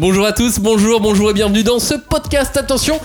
[0.00, 2.56] Bonjour à tous, bonjour, bonjour et bienvenue dans ce podcast.
[2.56, 2.98] Attention,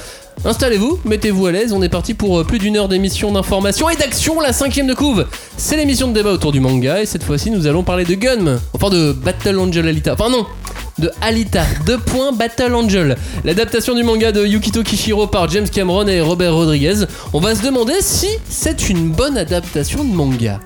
[0.46, 1.74] installez-vous, mettez-vous à l'aise.
[1.74, 4.40] On est parti pour euh, plus d'une heure d'émission d'information et d'action.
[4.40, 5.26] La cinquième de couve,
[5.58, 8.60] c'est l'émission de débat autour du manga et cette fois-ci nous allons parler de Gun,
[8.72, 10.14] enfin de Battle Angel Alita.
[10.14, 10.46] Enfin non,
[10.98, 11.66] de Alita.
[11.86, 13.18] Deux points Battle Angel.
[13.44, 17.04] L'adaptation du manga de Yukito Kishiro par James Cameron et Robert Rodriguez.
[17.34, 20.62] On va se demander si c'est une bonne adaptation de manga.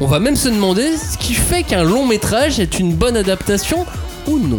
[0.00, 3.86] On va même se demander ce qui fait qu'un long métrage est une bonne adaptation
[4.26, 4.58] ou non.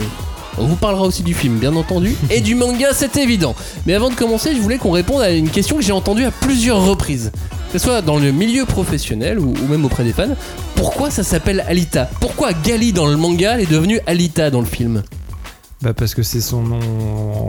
[0.59, 3.55] On vous parlera aussi du film, bien entendu, et du manga, c'est évident.
[3.85, 6.31] Mais avant de commencer, je voulais qu'on réponde à une question que j'ai entendue à
[6.31, 7.31] plusieurs reprises.
[7.71, 10.35] Que ce soit dans le milieu professionnel ou, ou même auprès des fans.
[10.75, 12.09] Pourquoi ça s'appelle Alita?
[12.19, 15.03] Pourquoi Gali dans le manga est devenue Alita dans le film?
[15.81, 16.79] Bah parce que c'est son nom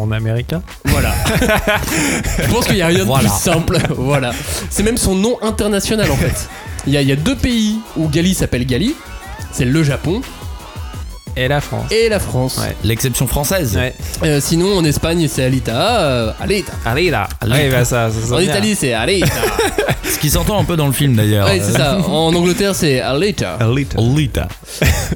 [0.01, 0.63] en américain.
[0.85, 1.13] Voilà.
[2.39, 3.29] je pense qu'il n'y a rien de Voilà.
[3.29, 3.79] plus simple.
[3.97, 4.33] voilà.
[4.71, 6.49] C'est même son nom international en fait.
[6.87, 8.95] Il y, a, il y a deux pays où Gali s'appelle Gali.
[9.53, 10.21] C'est le Japon
[11.43, 11.91] Et la France.
[11.91, 12.59] et la France.
[12.59, 12.77] Ouais.
[12.85, 13.75] L'exception française.
[13.77, 13.95] Ouais.
[14.25, 16.01] Euh, sinon en Espagne c'est Alita.
[16.01, 16.73] euh, Alita.
[16.85, 17.11] Allez.
[17.51, 18.51] Ouais, bah ça, ça En bien.
[18.51, 19.27] Italie c'est Alita.
[20.05, 21.47] Ce qui s'entend un peu dans le film d'ailleurs.
[21.47, 21.99] ouais c'est ça.
[22.09, 23.55] En Angleterre c'est Alita.
[23.61, 23.99] Alita.
[23.99, 24.49] Alita.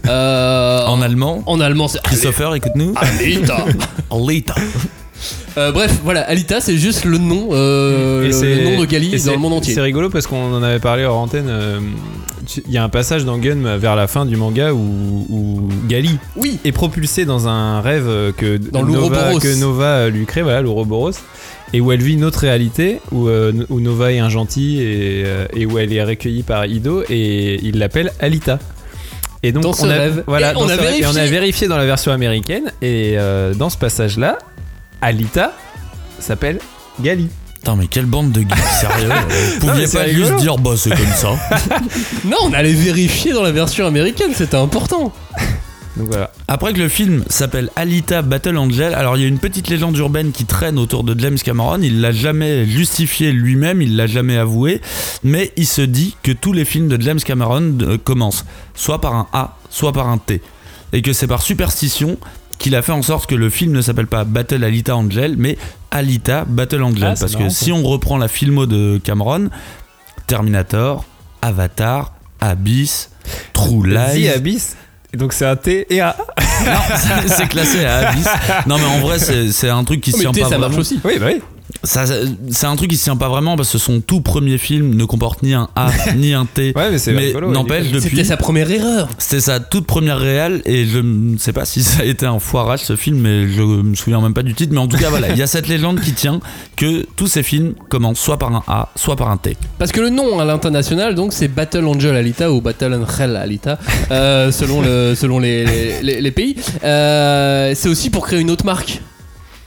[0.08, 1.42] Euh, En allemand.
[1.46, 2.94] en allemand c'est Christopher, écoute-nous.
[2.96, 3.64] Alita.
[4.10, 4.54] Alita.
[5.56, 9.26] Euh, bref, voilà, Alita, c'est juste le nom, euh, le, c'est- nom de Gali c'est-
[9.26, 9.82] dans le monde C'est entier.
[9.82, 11.46] rigolo parce qu'on en avait parlé hors antenne.
[11.48, 11.78] euh,
[12.66, 16.18] Il y a un passage dans Gun vers la fin du manga où, où Gali
[16.36, 19.38] Oui, est propulsée dans un rêve que Dans Nova, l'Ouroboros.
[19.38, 21.12] que Nova lui crée, voilà, l'Ouroboros,
[21.72, 25.22] et où elle vit une autre réalité où, euh, où Nova est un gentil et,
[25.24, 28.58] euh, et où elle est recueillie par Ido et il l'appelle Alita.
[29.42, 30.22] Et donc Dans on a, rêve.
[30.26, 31.00] voilà, Et on a ce rêve.
[31.00, 31.66] Et on a vérifié.
[31.66, 34.36] dans la version américaine et euh, dans ce passage-là,
[35.04, 35.52] Alita
[36.18, 36.58] s'appelle
[36.98, 37.28] Gali.
[37.56, 39.10] Putain, mais quelle bande de gars, sérieux.
[39.60, 40.26] Vous pouviez pas rigolo.
[40.28, 41.28] juste dire, bah c'est comme ça.
[42.24, 45.12] non, on allait vérifier dans la version américaine, c'était important.
[45.98, 46.32] Donc voilà.
[46.48, 49.94] Après que le film s'appelle Alita Battle Angel, alors il y a une petite légende
[49.98, 51.80] urbaine qui traîne autour de James Cameron.
[51.82, 54.80] Il l'a jamais justifié lui-même, il l'a jamais avoué,
[55.22, 59.14] mais il se dit que tous les films de James Cameron euh, commencent soit par
[59.14, 60.40] un A, soit par un T,
[60.94, 62.16] et que c'est par superstition
[62.58, 65.56] qu'il a fait en sorte que le film ne s'appelle pas Battle Alita Angel, mais
[65.90, 67.64] Alita Battle Angel, Ah, parce marrant, que ça.
[67.64, 69.48] si on reprend la filmo de Cameron,
[70.26, 71.04] Terminator,
[71.42, 73.10] Avatar, Abyss,
[73.52, 74.76] True The Lies, Abyss.
[75.12, 76.16] Et donc c'est un T et un A.
[76.64, 76.80] non,
[77.28, 78.26] c'est- classé à Abyss.
[78.66, 80.98] Non, mais en vrai, c'est un truc qui se tient pas ça marche aussi.
[81.04, 81.40] Oui, bah oui.
[81.82, 82.04] Ça,
[82.50, 85.04] C'est un truc qui se tient pas vraiment parce que son tout premier film ne
[85.04, 86.72] comporte ni un A ni un T.
[86.76, 88.24] Ouais, mais c'est mais rigolo, n'empêche, est- C'était depuis.
[88.24, 89.08] sa première erreur.
[89.18, 92.38] C'était sa toute première réale et je ne sais pas si ça a été un
[92.38, 94.72] foirage ce film, mais je me souviens même pas du titre.
[94.72, 96.40] Mais en tout cas, voilà, il y a cette légende qui tient
[96.76, 99.56] que tous ces films commencent soit par un A, soit par un T.
[99.78, 103.78] Parce que le nom à l'international, donc, c'est Battle Angel Alita ou Battle Angel Alita,
[104.10, 106.56] euh, selon, le, selon les, les- les- les pays.
[106.82, 109.00] Euh, c'est aussi pour créer une autre marque.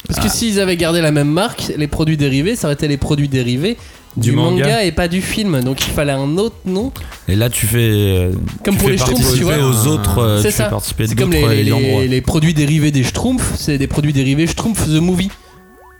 [0.08, 2.98] Parce que s'ils avaient gardé la même marque, les produits dérivés, ça aurait été les
[2.98, 3.78] produits dérivés
[4.16, 4.64] du, Du manga.
[4.66, 4.84] manga.
[4.86, 5.62] et pas du film.
[5.62, 6.92] Donc il fallait un autre nom.
[7.28, 7.78] Et là, tu fais.
[7.78, 8.32] euh,
[8.64, 9.58] Comme tu pour fais les Schtroumpfs, tu vois.
[9.58, 10.18] aux autres.
[10.20, 10.70] euh, C'est ça.
[10.82, 15.00] C'est comme les, d'autres les- produits dérivés des Schtroumpfs, c'est des produits dérivés Schtroumpf the
[15.02, 15.30] Movie.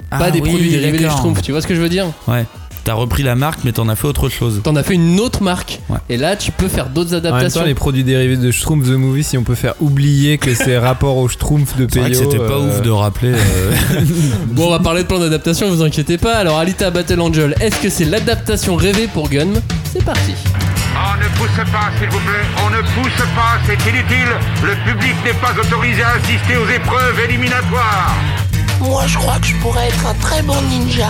[0.10, 1.10] pas Ah des oui, produits dérivés des.
[1.10, 2.08] Schtroumpfs, tu vois ce que je veux dire?
[2.28, 2.46] Ouais.
[2.88, 4.62] T'as repris la marque, mais t'en as fait autre chose.
[4.64, 5.82] T'en as fait une autre marque.
[5.90, 5.98] Ouais.
[6.08, 7.60] Et là, tu peux faire d'autres En même adaptations.
[7.60, 10.78] temps, les produits dérivés de Schtroumpf the Movie, si on peut faire oublier que c'est
[10.88, 12.14] rapport au Schtroumpf de Peyo.
[12.14, 13.34] c'était pas euh, ouf de rappeler.
[13.34, 13.74] euh,
[14.52, 16.36] Bon, on va parler de plan d'adaptation, vous inquiétez pas.
[16.38, 19.50] Alors, Alita Battle Angel, est-ce que c'est l'adaptation rêvée pour Gun
[19.92, 20.32] C'est parti.
[20.96, 22.46] On ne pousse pas, s'il vous plaît.
[22.66, 24.32] On ne pousse pas, c'est inutile.
[24.64, 28.16] Le public n'est pas autorisé à assister aux épreuves éliminatoires.
[28.80, 31.10] Moi, je crois que je pourrais être un très bon ninja.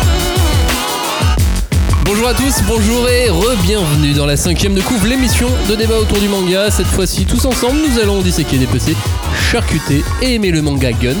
[2.13, 6.19] Bonjour à tous, bonjour et re-bienvenue dans la cinquième de couvre, l'émission de débat autour
[6.19, 6.69] du manga.
[6.69, 8.97] Cette fois-ci, tous ensemble, nous allons disséquer, dépecer,
[9.49, 11.15] charcuter et aimer le manga Gun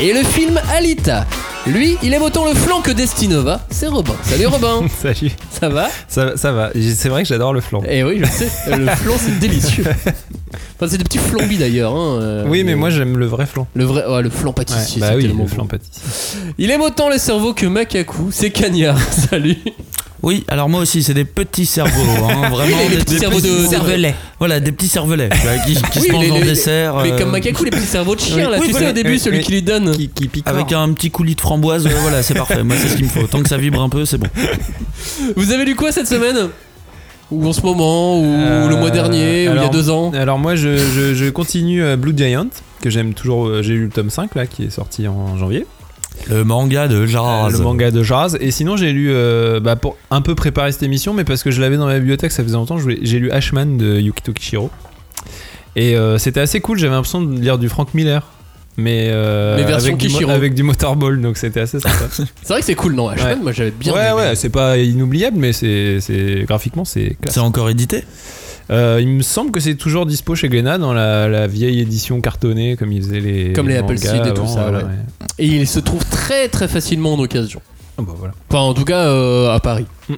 [0.00, 1.26] et le film Alita.
[1.66, 4.14] Lui, il aime autant le flanc que Destinova, c'est Robin.
[4.22, 5.32] Salut Robin, Salut.
[5.50, 5.88] ça va?
[6.06, 6.70] Ça, ça va.
[6.94, 7.82] C'est vrai que j'adore le flan.
[7.88, 9.84] Eh oui, je sais, le flan c'est délicieux.
[10.78, 11.92] Enfin, c'est des petits flambis d'ailleurs.
[11.96, 13.66] hein, euh, Oui, mais moi j'aime le vrai flan.
[13.74, 15.46] Le vrai, ouais, le flan Ouais, pâtissier, bah oui, le bon.
[15.48, 16.02] flan pâtissier.
[16.58, 18.98] Il aime autant les cerveaux que Makaku, c'est Cagnard.
[19.30, 19.56] Salut.
[20.22, 21.90] Oui, alors moi aussi, c'est des petits cerveaux,
[22.28, 24.14] hein, vraiment des, petits des cerveaux de- cervelets.
[24.38, 26.96] Voilà, des petits cervelets vois, qui, qui Oui, se mangent en dessert.
[27.02, 29.18] Mais euh, comme Makaku, les petits cerveaux de chien Oui, là, tu sais au début,
[29.18, 29.94] celui qui lui donne.
[29.96, 30.46] Qui, qui pique.
[30.48, 32.62] Avec un petit coulis de framboise, euh, voilà, c'est parfait.
[32.62, 33.26] Moi, c'est ce qu'il me faut.
[33.26, 34.28] Tant que ça vibre un peu, c'est bon.
[35.36, 36.48] Vous avez lu quoi cette semaine?
[37.30, 40.12] Ou en ce moment, ou Euh, le mois dernier, ou il y a deux ans?
[40.14, 42.46] Alors moi je, je- je continue euh, Blue Giant
[42.80, 43.48] que j'aime toujours.
[43.48, 45.66] euh, J'ai lu le tome 5 là qui est sorti en janvier.
[46.28, 47.54] Le manga de Jazz.
[47.54, 48.36] Euh, le manga de Jazz.
[48.40, 51.50] Et sinon j'ai lu euh, bah, pour un peu préparer cette émission, mais parce que
[51.50, 52.78] je l'avais dans ma bibliothèque, ça faisait longtemps.
[52.78, 54.70] J'ai lu Ashman de Yukito Kishiro.
[55.76, 56.78] Et euh, c'était assez cool.
[56.78, 58.22] J'avais l'impression de lire du Frank Miller.
[58.78, 61.94] Mais, euh, Mais version avec, du, avec du motorball, donc c'était assez sympa.
[62.10, 63.36] C'est vrai que c'est cool, non Ashman, Ouais.
[63.42, 64.12] moi j'avais bien ouais, aimé.
[64.12, 67.32] ouais, c'est pas inoubliable, mais c'est c'est- graphiquement c'est classe.
[67.34, 68.04] C'est encore édité?
[68.70, 72.20] Euh, il me semble que c'est toujours dispo chez Glénat dans la, la vieille édition
[72.20, 74.92] cartonnée comme ils faisaient les Comme les mangas Appleseed et tout avant, ça, voilà, ouais.
[75.38, 77.60] Et il se trouve très très facilement en occasion.
[77.98, 78.34] Ah bah voilà.
[78.50, 79.86] Enfin, en tout cas, euh, à Paris.
[80.08, 80.14] Mm.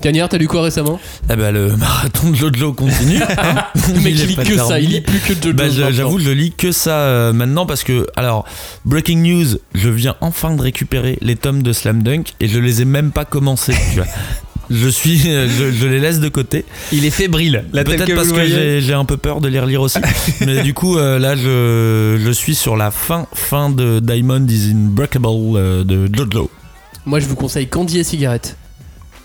[0.00, 1.00] Cagnard, t'as lu quoi récemment?
[1.28, 3.18] Eh ben, le marathon de Jojo continue.
[3.88, 5.54] Le mec, il lit que ça, il lit plus que Jojo.
[5.54, 5.90] Bah.
[5.90, 8.44] J'avoue, je lis que ça euh, maintenant parce que, alors,
[8.84, 12.82] breaking news, je viens enfin de récupérer les tomes de Slam Dunk et je les
[12.82, 13.74] ai même pas commencés.
[14.70, 16.64] Je suis, euh, je, je les laisse de côté.
[16.92, 17.64] Il est fébrile.
[17.72, 19.98] Peut-être parce que j'ai un peu peur de les relire aussi.
[20.46, 24.72] Mais du coup, euh, là, je, je suis sur la fin, fin de Diamond is
[24.72, 25.26] Unbreakable
[25.56, 26.50] euh, de Jojo.
[27.06, 28.56] Moi, je vous conseille Candy et Cigarette.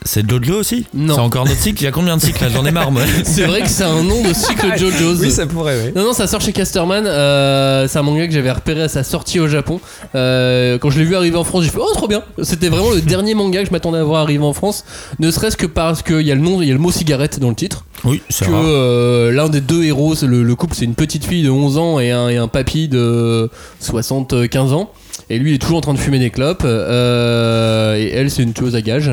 [0.06, 1.16] C'est Jojo aussi Non.
[1.16, 3.02] C'est encore notre cycle Il y a combien de cycles là J'en ai marre, moi.
[3.24, 5.20] C'est vrai que c'est un nom de cycle JoJo's.
[5.22, 5.92] Oui, ça pourrait, oui.
[5.96, 7.06] Non, non, ça sort chez Casterman.
[7.08, 9.80] euh, c'est un manga que j'avais repéré à sa sortie au Japon.
[10.16, 12.92] Euh, quand je l'ai vu arriver en France, j'ai fait Oh, trop bien C'était vraiment
[12.92, 14.84] le dernier manga que je m'attendais à voir arriver en France.
[15.20, 17.40] Ne serait-ce que parce qu'il y a le nom, il y a le mot cigarette
[17.40, 17.86] dans le titre.
[18.04, 18.64] Oui, c'est Que rare.
[18.66, 21.78] euh, l'un des deux héros, c'est le, le couple, c'est une petite fille de 11
[21.78, 24.92] ans et un, et un papy de 75 ans.
[25.30, 26.64] Et lui, il est toujours en train de fumer des clopes.
[26.66, 29.12] euh, et elle, c'est une tueuse à gages.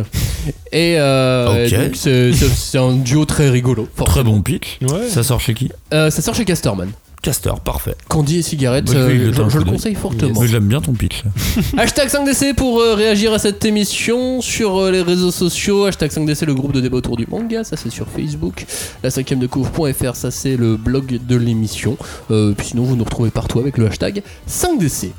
[0.73, 3.89] Et, euh, et donc, c'est- c'est c'est un duo très rigolo.
[4.07, 4.79] Très bon pitch.
[4.83, 5.09] Ouais.
[5.09, 6.91] Ça sort chez qui Euh, ça sort chez Casterman.
[7.23, 7.95] Castor, parfait.
[8.09, 10.43] Candy et cigarette, Bah, euh, je, le conseille fortement.
[10.47, 11.23] J'aime bien ton pitch.
[11.77, 15.85] Hashtag 5DC pour euh, réagir à cette émission sur euh, les réseaux sociaux.
[15.85, 18.65] Hashtag 5DC, le groupe de débat autour du manga, ça c'est sur Facebook.
[19.03, 21.99] La 5ème de couvre.fr, ça c'est le blog de l'émission.
[22.31, 25.11] Euh, puis sinon, vous nous retrouvez partout avec le hashtag 5DC.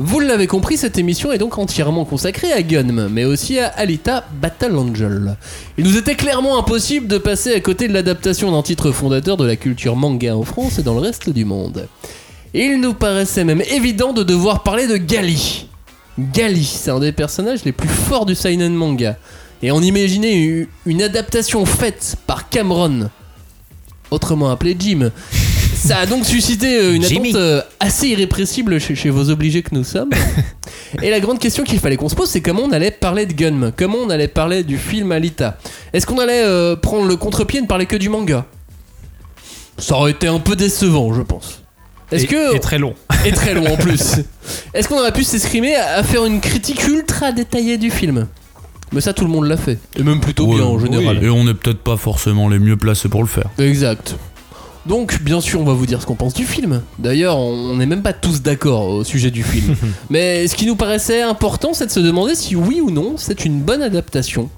[0.00, 4.24] Vous l'avez compris, cette émission est donc entièrement consacrée à Gunm, mais aussi à Alita
[4.40, 5.36] Battle Angel.
[5.76, 9.44] Il nous était clairement impossible de passer à côté de l'adaptation d'un titre fondateur de
[9.44, 11.88] la culture manga en France et dans le reste du monde.
[12.54, 15.66] Il nous paraissait même évident de devoir parler de Gali.
[16.16, 19.16] Gali, c'est un des personnages les plus forts du seinen manga.
[19.64, 23.10] Et on imaginait une adaptation faite par Cameron,
[24.12, 25.10] autrement appelé Jim.
[25.78, 27.30] Ça a donc suscité euh, une Jimmy.
[27.30, 30.10] attente euh, assez irrépressible chez, chez vos obligés que nous sommes.
[31.02, 33.32] Et la grande question qu'il fallait qu'on se pose, c'est comment on allait parler de
[33.32, 35.56] Gunm, comment on allait parler du film Alita?
[35.92, 38.44] Est-ce qu'on allait euh, prendre le contre-pied et ne parler que du manga?
[39.78, 41.62] Ça aurait été un peu décevant, je pense.
[42.10, 42.94] Est-ce Et- que et très long.
[43.26, 44.16] et très long en plus.
[44.74, 48.26] Est-ce qu'on aurait pu s'escrimer à faire une critique ultra détaillée du film?
[48.90, 49.78] Mais ça, tout le monde l'a fait.
[49.96, 51.18] Et même plutôt bien en général.
[51.20, 51.26] oui.
[51.26, 53.50] Et on n'est peut-être pas forcément les mieux placés pour le faire.
[53.58, 54.16] Exact.
[54.88, 56.80] Donc, bien sûr, on va vous dire ce qu'on pense du film.
[56.98, 59.76] D'ailleurs, on n'est même pas tous d'accord au sujet du film.
[60.10, 63.44] Mais ce qui nous paraissait important, c'est de se demander si oui ou non c'est
[63.44, 64.48] une bonne adaptation.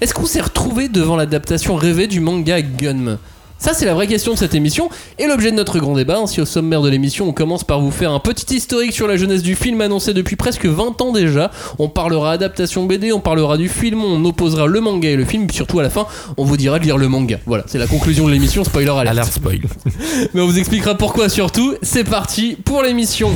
[0.00, 3.16] Est-ce qu'on s'est retrouvé devant l'adaptation rêvée du manga Gunm?
[3.58, 6.18] Ça, c'est la vraie question de cette émission et l'objet de notre grand débat.
[6.18, 9.16] Ainsi, au sommaire de l'émission, on commence par vous faire un petit historique sur la
[9.16, 11.50] jeunesse du film annoncé depuis presque 20 ans déjà.
[11.78, 15.46] On parlera adaptation BD, on parlera du film, on opposera le manga et le film,
[15.46, 16.06] puis surtout à la fin,
[16.36, 17.38] on vous dira de lire le manga.
[17.46, 19.10] Voilà, c'est la conclusion de l'émission, spoiler alert.
[19.10, 19.60] Alerte spoil.
[20.34, 21.74] Mais on vous expliquera pourquoi surtout.
[21.82, 23.30] C'est parti pour l'émission.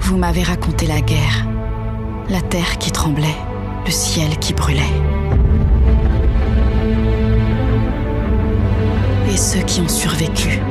[0.00, 1.46] Vous m'avez raconté la guerre,
[2.30, 3.36] la terre qui tremblait,
[3.84, 4.82] le ciel qui brûlait.
[9.36, 10.62] Et ceux qui ont survécu,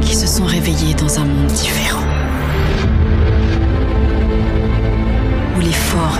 [0.00, 2.02] qui se sont réveillés dans un monde différent,
[5.56, 6.18] où les forts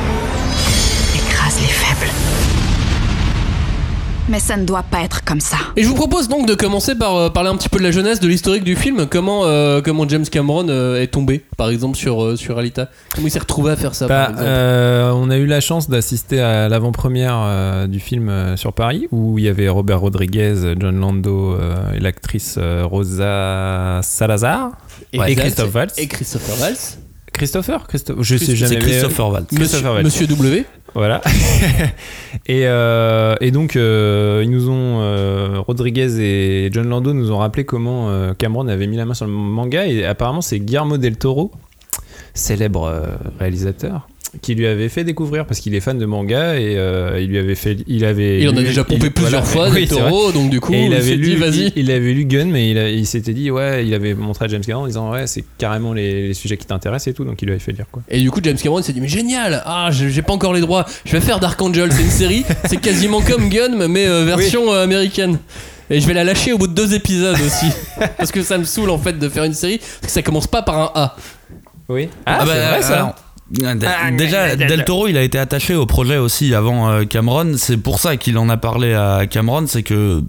[4.28, 5.56] Mais ça ne doit pas être comme ça.
[5.76, 7.90] Et je vous propose donc de commencer par euh, parler un petit peu de la
[7.90, 9.06] jeunesse, de l'historique du film.
[9.10, 12.88] Comment, euh, comment James Cameron euh, est tombé, par exemple, sur, euh, sur Alita?
[13.14, 14.44] Comment il s'est retrouvé à faire ça, Bah, par exemple?
[14.46, 19.08] euh, on a eu la chance d'assister à l'avant-première euh, du film euh, sur Paris
[19.10, 24.70] où il y avait Robert Rodriguez, John Lando euh, et l'actrice euh, Rosa Salazar
[25.12, 25.40] et, Exact.
[25.40, 25.94] Christophe Waltz.
[25.98, 26.76] Et Christopher Valls.
[27.32, 28.76] Christopher, Christophe, je sais jamais.
[28.76, 29.46] mais- Christopher Waltz.
[29.56, 30.04] Christopher Monsieur, Waltz.
[30.04, 30.64] Monsieur W.
[30.94, 31.20] Voilà.
[32.46, 35.00] et, euh, et donc, euh, ils nous ont.
[35.00, 39.26] euh, Rodriguez et John Lando nous ont rappelé comment Cameron avait mis la main sur
[39.26, 39.86] le manga.
[39.86, 41.52] Et apparemment, c'est Guillermo del Toro,
[42.34, 42.92] célèbre
[43.38, 44.08] réalisateur,
[44.40, 47.38] qui lui avait fait découvrir parce qu'il est fan de manga et euh, il lui
[47.38, 49.68] avait fait il avait Il en a déjà pompé il- plusieurs voilà.
[49.68, 51.66] fois, Oui, des taureaux, donc du coup, Et il il avait lu vas-y.
[51.66, 54.62] il, il avait lu Gun mais il, s'était dit ouais il avait montré à James
[54.64, 57.44] Cameron en disant ouais c'est carrément les, les sujets qui t'intéressent et tout donc il
[57.46, 59.90] lui avait fait lire quoi Et du coup, James Cameron s'est dit, mais génial, ah,
[59.92, 63.20] j'ai pas encore les droits, je vais faire Dark Angel, c'est une série, c'est quasiment
[63.20, 65.38] comme Gun, mais euh, version euh, américaine.
[65.90, 67.66] Et je vais la lâcher au bout de deux épisodes aussi.
[68.16, 70.46] parce que ça me saoule en fait de faire une série, parce que ça commence
[70.46, 71.16] pas par un A.
[71.90, 73.14] oui Ah, c'est bah, vrai, ça.
[73.60, 77.52] Alors, d- Déjà, Del Toro, il a été attaché au projet aussi avant euh, Cameron.
[77.56, 80.22] C'est pour ça qu'il en a parlé à Cameron, c'est que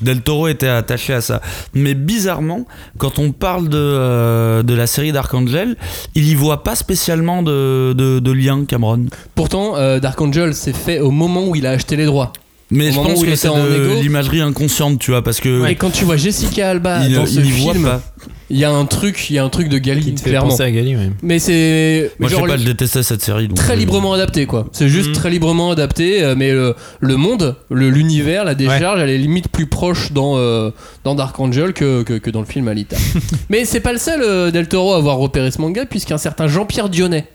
[0.00, 1.40] Del Toro était attaché à ça.
[1.74, 2.66] Mais bizarrement,
[2.98, 5.76] quand on parle de, euh, de la série Dark Angel,
[6.14, 9.06] il y voit pas spécialement de, de, de lien, Cameron.
[9.34, 12.32] Pourtant, euh, Dark Angel s'est fait au moment où il a acheté les droits.
[12.74, 15.90] Mais Au je pense que c'est de l'imagerie inconsciente, tu vois, parce que Et quand
[15.90, 18.00] tu vois Jessica Alba il, dans ce il film, pas.
[18.48, 20.30] il y a un truc, il y a un truc de Gali, qui te fait
[20.30, 20.48] clairement.
[20.48, 21.10] penser à Gali ouais.
[21.22, 23.48] Mais c'est mais Moi, je sais pas, je détestais cette série.
[23.48, 24.68] donc, très euh, librement adapté quoi.
[24.72, 25.14] C'est juste Mhm.
[25.14, 29.48] très librement adapté, euh, mais le, le monde, le- l'univers, la décharge, elle est limite
[29.48, 30.70] plus proche dans, euh,
[31.04, 32.96] dans Dark Angel que, que, que dans le film Alita.
[33.50, 36.46] mais c'est pas le seul euh, Del Toro à avoir repéré ce manga, puisqu'un certain
[36.48, 37.26] Jean-Pierre Dionnet,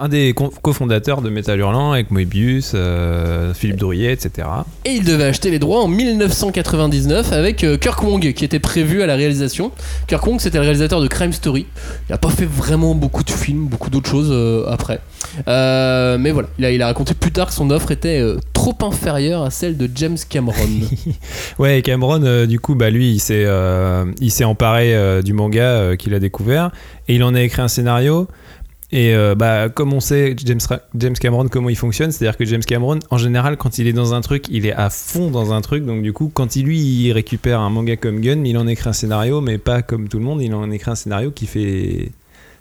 [0.00, 4.46] un des co- cofondateurs de Metal Hurlant avec Moebius euh, Philippe Drouillet etc
[4.84, 9.02] et il devait acheter les droits en 1999 avec euh, Kirk Wong qui était prévu
[9.02, 9.72] à la réalisation.
[10.06, 11.66] Kirk Wong c'était le réalisateur de Crime Story.
[12.08, 15.00] Il a pas fait vraiment beaucoup de films, beaucoup d'autres choses euh, après.
[15.46, 19.42] Mais voilà, il a, il a raconté plus tard que son offre était trop inférieure
[19.42, 20.54] à celle de James Cameron.
[21.58, 23.46] Ouais, et Cameron, du coup, bah lui, il s'est,
[24.20, 26.70] il s'est emparé du manga qu'il a découvert
[27.08, 28.28] et il en a écrit un scénario.
[28.90, 32.98] Et euh, bah, comme on sait, James, Cameron, comment il fonctionne, c'est-à-dire que James Cameron,
[33.10, 35.84] en général, quand il est dans un truc, il est à fond dans un truc.
[35.84, 38.94] Donc, du coup, quand il, lui, récupère un manga comme Gun, il en écrit un
[38.94, 42.12] scénario, mais pas comme tout le monde, il en écrit un scénario qui fait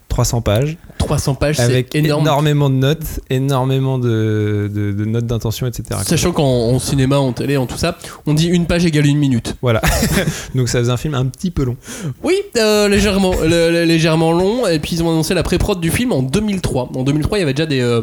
[0.09, 2.21] 300 pages, 300 pages, c'est avec énorme.
[2.23, 5.99] énormément de notes, énormément de, de- de notes d'intention, etc.
[6.03, 9.17] Sachant qu'en en cinéma, en télé, en tout ça, on dit une page égale une
[9.19, 9.55] minute.
[9.61, 9.81] Voilà.
[10.55, 11.75] Donc, ça faisait un film un petit peu long.
[12.23, 14.65] Oui, euh, légèrement, le- le- légèrement long.
[14.65, 16.89] Et puis ils ont annoncé la pré-prod du film en 2003.
[16.95, 18.01] En 2003, il y avait déjà des, euh,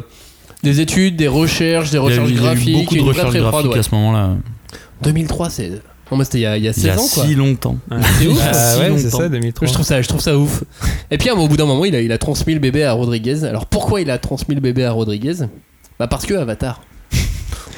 [0.63, 2.75] des études, des recherches, des Il y a eu- recherches il y a eu graphiques,
[2.85, 3.79] beaucoup de recherches graphiques ouais.
[3.79, 4.31] à ce moment-là.
[5.03, 5.73] 2003, c'est.
[6.15, 7.25] Non, mais c'était il y a, il y a 16 Il y a ans, quoi.
[7.27, 7.77] si longtemps.
[8.21, 8.41] C'est ouf.
[8.41, 9.67] Ah ouais, c'est ça, 2003.
[9.67, 10.63] Je trouve ça, je trouve ça ouf.
[11.11, 13.43] Et puis, au bout d'un moment, il a, il a transmis le bébé à Rodriguez.
[13.43, 15.35] Alors, pourquoi il a transmis le bébé à Rodriguez?
[15.99, 16.81] Bah, parce que Avatar.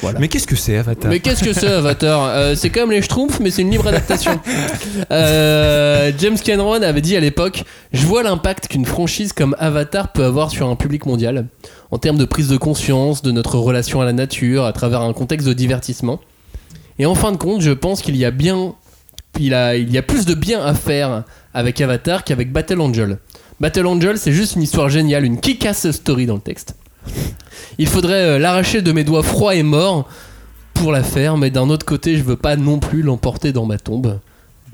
[0.03, 0.19] Voilà.
[0.19, 1.09] Mais qu'est-ce que c'est Avatar?
[1.09, 2.25] Mais qu'est-ce que c'est Avatar?
[2.27, 4.39] Euh, C'est comme les Schtroumpfs, mais c'est une libre adaptation.
[5.11, 7.63] Euh, James Cameron avait dit à l'époque
[7.93, 11.47] Je vois l'impact qu'une franchise comme Avatar peut avoir sur un public mondial,
[11.91, 15.13] en termes de prise de conscience, de notre relation à la nature, à travers un
[15.13, 16.19] contexte de divertissement.
[16.99, 18.73] Et en fin de compte, je pense qu'il y a bien.
[19.39, 21.23] Il, y a plus de bien à faire
[21.53, 23.19] avec Avatar qu'avec Battle Angel.
[23.59, 26.75] Battle Angel, c'est juste une histoire géniale, une kick-ass story dans le texte.
[27.77, 30.07] Il faudrait euh, l'arracher de mes doigts froids et morts
[30.73, 33.77] pour la faire, mais d'un autre côté, je veux pas non plus l'emporter dans ma
[33.77, 34.19] tombe.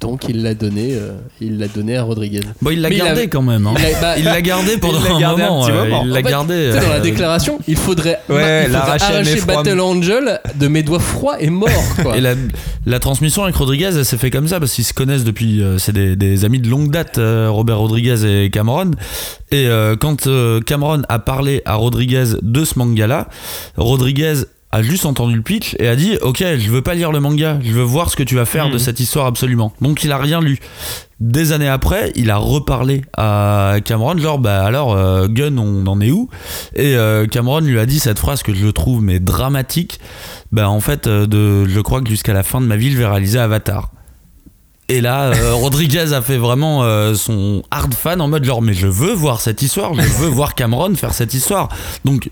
[0.03, 2.41] Donc il l'a donné, euh, il l'a donné à Rodriguez.
[2.61, 3.65] Bon, il l'a il gardé quand même.
[3.67, 3.73] hein.
[3.79, 5.65] il a- bah, Il l'a gardé pendant Il un gardé un moment.
[5.65, 6.01] petit euh, moment.
[6.05, 6.69] Il l'a gardé.
[6.71, 10.67] tu sais, dans la euh, déclaration, il faudrait, Ouais, il faudrait arracher Battle Angel de
[10.67, 11.69] mes doigts froids et morts.
[12.03, 12.17] Quoi.
[12.17, 12.35] Et la,
[12.85, 15.61] la transmission avec Rodriguez, elle s'est fait comme ça parce qu'ils se connaissent depuis.
[15.63, 18.91] euh, c'est des, des amis de longue date, euh, Robert Rodriguez et Cameron.
[19.51, 23.27] Et euh, quand euh, Cameron a parlé à Rodriguez de ce manga-là,
[23.77, 24.33] Rodriguez
[24.73, 27.59] a juste entendu le pitch et a dit Ok, je veux pas lire le manga,
[27.63, 29.71] je veux voir ce que tu vas faire de cette histoire absolument.
[29.81, 30.59] Donc il a rien lu.
[31.19, 36.01] Des années après, il a reparlé à Cameron, genre bah alors euh, Gun, on en
[36.01, 36.27] est où?
[36.75, 39.99] Et euh, Cameron lui a dit cette phrase que je trouve mais dramatique.
[40.51, 42.97] Bah en fait, euh, de, je crois que jusqu'à la fin de ma vie, je
[42.97, 43.91] vais réaliser Avatar.
[44.89, 48.73] Et là, euh, Rodriguez a fait vraiment euh, son hard fan en mode genre mais
[48.73, 51.69] je veux voir cette histoire, je veux voir Cameron faire cette histoire.
[52.05, 52.31] Donc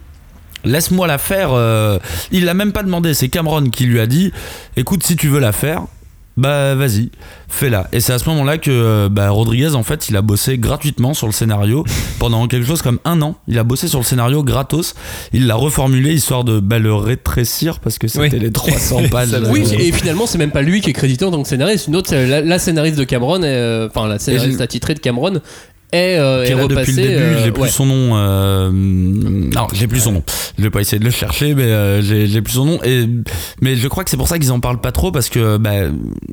[0.63, 1.49] laisse-moi la faire.
[1.53, 1.97] euh,
[2.31, 4.31] il l'a même pas demandé, c'est Cameron qui lui a dit
[4.77, 5.83] écoute si tu veux la faire.
[6.37, 7.11] Bah vas-y,
[7.49, 7.87] fais-la.
[7.91, 11.13] Et c'est à ce moment-là que euh, bah, Rodriguez, en fait, il a bossé gratuitement
[11.13, 11.83] sur le scénario
[12.19, 13.35] pendant quelque chose comme un an.
[13.49, 14.95] Il a bossé sur le scénario gratos.
[15.33, 18.39] Il l'a reformulé histoire de bah, le rétrécir parce que c'était Oui.
[18.39, 19.29] les 300 pages.
[19.51, 21.87] Oui, Euh, et finalement, c'est même pas lui qui est crédité en tant que scénariste.
[21.87, 25.41] Une autre, la, la scénariste de Cameron, euh, enfin la scénariste attitrée de Cameron,
[25.91, 26.91] est, euh, qui est est là repassée.
[26.91, 27.69] depuis le début, euh, j'ai plus ouais.
[27.69, 28.11] son nom.
[28.17, 30.23] euh, non, j'ai plus son nom.
[30.57, 32.79] Je vais pas essayer de le chercher, mais euh, j'ai plus son nom.
[32.83, 33.07] Et
[33.61, 35.71] mais je crois que c'est pour ça qu'ils en parlent pas trop parce que bah,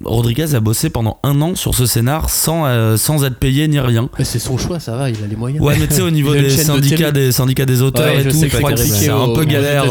[0.04, 3.80] Rodriguez a bossé pendant un an sur ce scénar sans euh, sans être payé ni
[3.80, 4.08] rien.
[4.18, 5.62] Mais c'est son choix, ça va, il a les moyens.
[5.64, 8.24] Ouais, mais tu sais au niveau des de syndicats des syndicats des auteurs Ouais, et
[8.24, 9.84] je tout, sais je crois c'est que c'est un peu galère.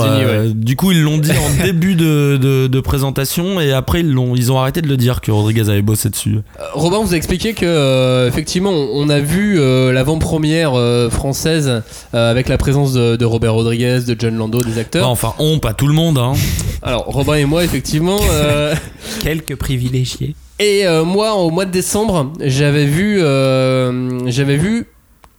[0.56, 4.36] Du coup, ils l'ont dit en début de, de, de présentation et après ils l'ont
[4.36, 6.40] ils ont arrêté de le dire que Rodriguez avait bossé dessus.
[6.74, 11.82] Robin vous a expliqué que euh, effectivement on on a vu euh, l'avant-première euh, française
[12.14, 15.10] euh, avec la présence de, de Robert Rodriguez, de John Lando, des acteurs.
[15.10, 16.34] enfin, on, pas tout le monde, hein.
[16.82, 18.18] Alors Robin et moi effectivement.
[18.32, 18.74] euh,
[19.24, 20.36] Quelques privilégiés.
[20.60, 24.88] et euh, moi au mois de décembre, j'avais vu, euh, j'avais vu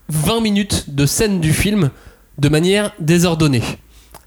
[0.09, 1.89] 20 minutes de scène du film
[2.37, 3.61] de manière désordonnée,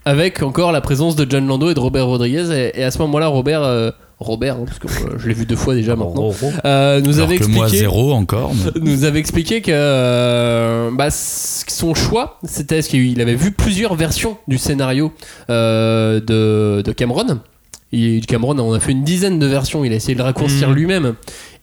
[0.04, 2.50] avec encore la présence de John Lando et de Robert Rodriguez.
[2.52, 3.90] Et, et à ce moment-là, Robert, euh,
[4.22, 6.30] Robert, hein, parce que euh, je l'ai vu deux fois déjà maintenant,
[6.64, 8.52] euh, nous Alors avait que moi, expliqué zéro encore.
[8.54, 13.52] mais- nous avait expliqué que euh, bah, c- son choix, c'était ce qu'il avait vu
[13.52, 15.12] plusieurs versions du scénario
[15.50, 17.40] euh, de, de Cameron.
[17.92, 20.68] Il, Cameron, on a fait une dizaine de versions, il a essayé de le raccourcir
[20.70, 20.74] Mhm.
[20.74, 21.14] lui-même.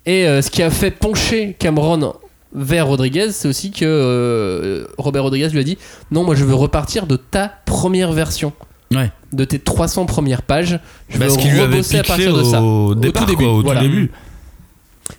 [0.05, 2.13] Et euh, ce qui a fait pencher Cameron
[2.53, 5.77] vers Rodriguez, c'est aussi que euh, Robert Rodriguez lui a dit
[6.11, 8.53] Non, moi je veux repartir de ta première version.
[8.93, 9.11] Ouais.
[9.33, 10.79] De tes 300 premières pages.
[11.09, 12.61] Je veux Parce qu'il lui avait rebosser à partir de ça.
[12.61, 13.43] au départ, tout début.
[13.43, 13.81] quoi, au tout voilà.
[13.81, 14.11] début.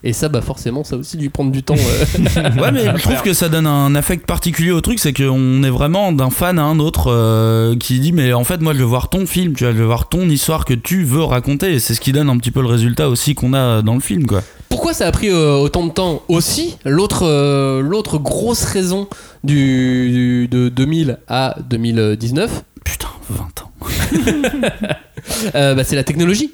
[0.05, 1.75] Et ça, bah forcément, ça aussi lui prendre du temps.
[1.75, 2.51] euh.
[2.61, 5.71] Ouais, mais je trouve que ça donne un affect particulier au truc, c'est qu'on est
[5.71, 8.85] vraiment d'un fan à un autre euh, qui dit mais en fait moi je veux
[8.85, 11.79] voir ton film, tu vois, je veux voir ton histoire que tu veux raconter, et
[11.81, 14.27] c'est ce qui donne un petit peu le résultat aussi qu'on a dans le film,
[14.27, 14.43] quoi.
[14.69, 19.09] Pourquoi ça a pris euh, autant de temps aussi L'autre euh, l'autre grosse raison
[19.43, 22.63] du, du- de 2000 à 2019, Putain,
[23.31, 23.73] 20 ans.
[25.55, 26.53] euh, bah, c'est la technologie.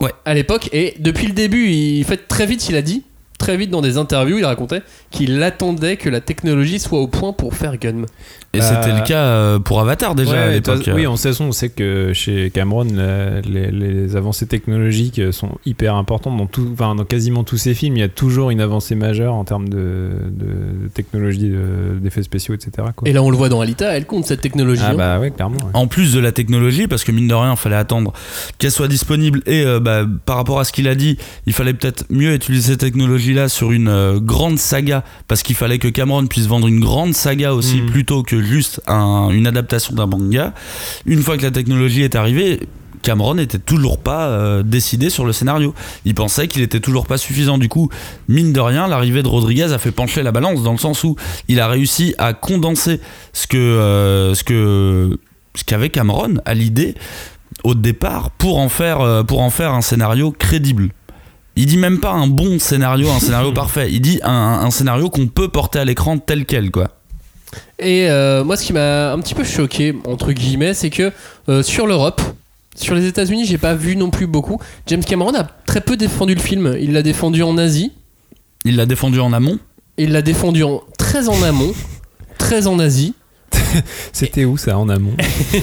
[0.00, 0.12] Ouais.
[0.24, 3.04] À l'époque, et depuis le début, il fait très vite, il a dit,
[3.38, 7.32] très vite dans des interviews, il racontait qu'il attendait que la technologie soit au point
[7.32, 8.04] pour faire Gun.
[8.52, 10.74] Et c'était le cas euh, pour Avatar déjà Ouais, à de l'époque.
[10.76, 12.84] toute façon, oui, on sait, on sait que chez Cameron,
[13.48, 17.96] les, les avancées technologiques sont hyper importantes dans, tout, enfin, dans quasiment tous ses films.
[17.96, 22.54] Il y a toujours une avancée majeure en termes de, de technologie, de- d'effets spéciaux,
[22.54, 22.88] etc.
[22.96, 23.08] quoi.
[23.08, 24.82] Et là, on le voit dans Alita, elle compte cette technologie.
[24.84, 24.94] ah hein.
[24.96, 25.56] bah ouais, clairement.
[25.58, 25.70] ouais.
[25.74, 28.12] En plus de la technologie, parce que mine de rien, il fallait attendre
[28.58, 31.74] qu'elle soit disponible et euh, bah, par rapport à ce qu'il a dit, il fallait
[31.74, 36.26] peut-être mieux utiliser cette technologie-là sur une euh, grande saga, parce qu'il fallait que Cameron
[36.26, 37.86] puisse vendre une grande saga aussi Mm.
[37.86, 40.52] plutôt que juste un- une adaptation d'un manga.
[41.06, 42.60] Une fois que la technologie est arrivée,
[43.02, 45.74] Cameron n'était toujours pas euh, décidé sur le scénario.
[46.04, 47.56] Il pensait qu'il était toujours pas suffisant.
[47.56, 47.88] Du coup,
[48.28, 51.16] mine de rien, l'arrivée de Rodriguez a fait pencher la balance dans le sens où
[51.48, 53.00] il a réussi à condenser
[53.32, 55.18] ce que euh, ce que
[55.54, 56.94] ce qu'avait Cameron à l'idée
[57.64, 60.90] au départ pour en faire euh, pour en faire un scénario crédible.
[61.56, 63.88] Il dit même pas un bon scénario, un scénario parfait.
[63.90, 66.88] Il dit un, un scénario qu'on peut porter à l'écran tel quel quoi.
[67.78, 71.12] Et euh, moi, ce qui m'a un petit peu choqué, entre guillemets, c'est que
[71.48, 72.20] euh, sur l'Europe,
[72.76, 74.58] sur les États-Unis, j'ai pas vu non plus beaucoup.
[74.86, 76.76] James Cameron a très peu défendu le film.
[76.80, 77.92] Il l'a défendu en Asie,
[78.64, 79.58] Il l'a défendu en amont?
[79.98, 81.72] il l'a défendu en, très en amont,
[82.38, 83.14] très en Asie.
[84.12, 85.12] C'était où ça en amont?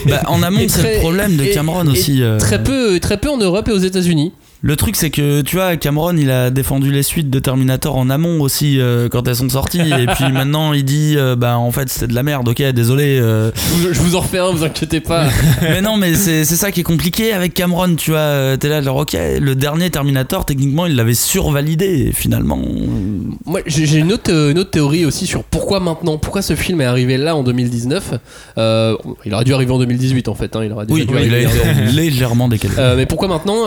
[0.06, 2.22] Bah, en amont, c'est le problème de Cameron et aussi.
[2.22, 2.38] euh.
[2.38, 4.32] Très peu, très peu en Europe et aux États-Unis.
[4.60, 8.10] Le truc, c'est que tu vois, Cameron, il a défendu les suites de Terminator en
[8.10, 9.78] amont aussi euh, quand elles sont sorties.
[9.80, 12.48] et puis maintenant, il dit, euh, bah en fait, c'était de la merde.
[12.48, 13.20] Ok, désolé.
[13.22, 13.52] euh.
[13.80, 15.28] Je, je vous en refais un, vous inquiétez pas.
[15.62, 17.94] mais non, mais c'est c'est ça qui est compliqué avec Cameron.
[17.94, 22.10] Tu vois, t'es là, genre, ok, le dernier Terminator, techniquement, il l'avait survalidé.
[22.12, 22.60] Finalement,
[23.46, 26.84] Moi, j'ai une autre, une autre théorie aussi sur pourquoi maintenant, pourquoi ce film est
[26.84, 28.14] arrivé là en 2019.
[28.58, 30.56] Euh, il aurait dû arriver en 2018 en fait.
[30.56, 32.74] hein, il aurait déjà oui, dû il a arriver en- été légèrement décalé.
[32.96, 33.66] Mais pourquoi maintenant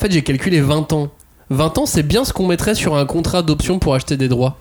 [0.00, 1.10] En fait, j'ai calculé 20 ans.
[1.50, 4.56] 20 ans, c'est bien ce qu'on mettrait sur un contrat d'option pour acheter des droits.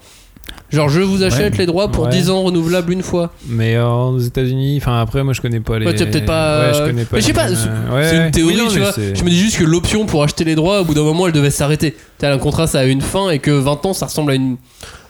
[0.69, 1.59] Genre, je vous achète Ouais.
[1.59, 2.09] les droits pour Ouais.
[2.09, 3.31] 10 ans renouvelables une fois.
[3.47, 5.85] Mais euh, aux États-Unis, enfin après, moi je connais pas les.
[5.85, 6.59] Ouais, peut-être pas.
[6.67, 7.15] Ouais, je connais pas.
[7.15, 8.91] Mais je sais pas, c'est euh, une théorie, Oui, non, tu vois.
[8.91, 11.31] Je me dis juste que l'option pour acheter les droits, au bout d'un moment, elle
[11.33, 11.95] devait s'arrêter.
[12.17, 14.57] T'as un contrat, ça a une fin et que 20 ans, ça ressemble à une,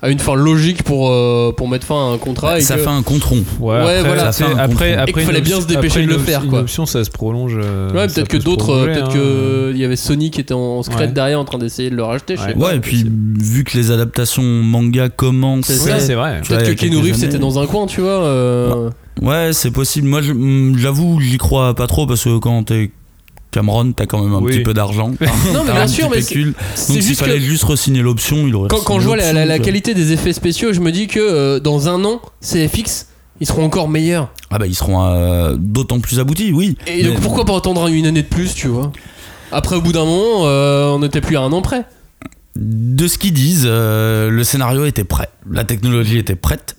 [0.01, 2.57] à une fin logique pour, euh, pour mettre fin à un contrat.
[2.57, 3.43] et ça que- fait un contron.
[3.59, 4.29] Ouais, Ouais, après, voilà.
[4.29, 6.59] un après, Et qu'il fallait bien se dépêcher après, de le faire, quoi.
[6.59, 7.53] Une option, ça se prolonge.
[7.57, 9.13] euh, Ouais, peut-être que d'autres, euh, peut-être hein.
[9.13, 11.11] que il y avait Sony qui était en secret Ouais.
[11.11, 12.35] derrière en train d'essayer de le racheter.
[12.37, 12.53] je sais Ouais.
[12.53, 12.67] pas.
[12.69, 13.05] Ouais, et puis
[13.39, 15.65] vu que les adaptations manga commencent.
[15.67, 16.39] C'est c'est vrai.
[16.43, 18.89] Tu vois, Peut-être que Keanu Reeves c'était dans un coin, tu vois.
[19.21, 20.07] Ouais, c'est possible.
[20.07, 20.33] Moi, je-
[20.77, 22.91] j'avoue, j'y crois pas trop parce que quand t'es
[23.51, 24.51] Cameron, t'as quand même un Oui.
[24.51, 25.11] petit peu d'argent.
[25.53, 28.99] Non, mais bien sûr, mais Donc s'il fallait que juste re-signer l'option, il aurait quand,
[28.99, 32.21] je vois la, qualité des effets spéciaux, je me dis que euh, dans un an,
[32.41, 33.07] CFX
[33.41, 34.33] ils seront encore meilleurs.
[34.51, 36.75] Ah bah ils seront euh, d'autant plus aboutis, oui.
[36.87, 38.91] Et Mais donc pourquoi pas attendre une année de plus, tu vois?
[39.51, 41.85] Après, au bout d'un moment, euh, on n'était plus à un an près.
[42.57, 46.75] De ce qu'ils disent, le scénario était prêt, la technologie était prête.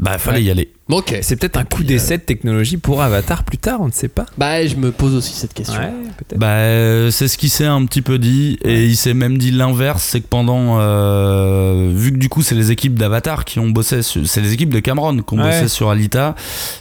[0.00, 0.42] Bah fallait Ouais.
[0.44, 0.72] y aller.
[0.90, 1.16] Ok.
[1.22, 4.26] C'est peut-être un coup d'essai de technologie pour Avatar plus tard, on ne sait pas.
[4.36, 5.80] Bah, je me pose aussi cette question.
[5.80, 6.38] Ouais, peut-être.
[6.38, 9.52] Bah euh, c'est ce qu'il s'est un petit peu dit et il s'est même dit
[9.52, 13.70] l'inverse, c'est que pendant euh, vu que du coup c'est les équipes d'Avatar qui ont
[13.70, 15.50] bossé, sur- c'est les équipes de Cameron qui ont Ouais.
[15.50, 16.34] bossé sur Alita.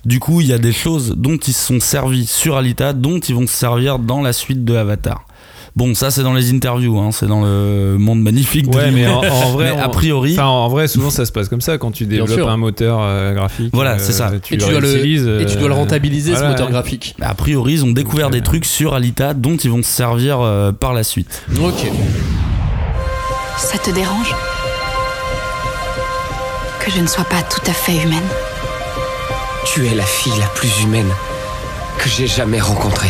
[0.05, 3.19] Du coup il y a des choses dont ils se sont servis sur Alita, dont
[3.19, 5.25] ils vont se servir dans la suite de Avatar.
[5.75, 8.69] Bon, ça c'est dans les interviews, hein, c'est dans le monde magnifique.
[8.69, 9.21] de Ouais, mais en,
[9.53, 12.05] vrai, Mais on- a priori, en vrai, souvent ça se passe comme ça quand tu
[12.05, 13.71] développes un moteur euh, graphique.
[13.73, 14.31] Voilà, euh, c'est ça.
[14.43, 17.15] Tu et, tu dois le, et tu dois le rentabiliser ce moteur graphique.
[17.21, 20.41] a priori, ils ont découvert des euh, trucs sur Alita dont ils vont se servir
[20.41, 21.41] euh, par la suite.
[21.59, 21.89] Ok.
[23.57, 24.33] Ça te dérange
[26.85, 28.19] Que je ne sois pas tout à fait humaine?
[29.65, 31.09] Tu es la fille la plus humaine
[31.97, 33.09] que j'ai jamais rencontrée.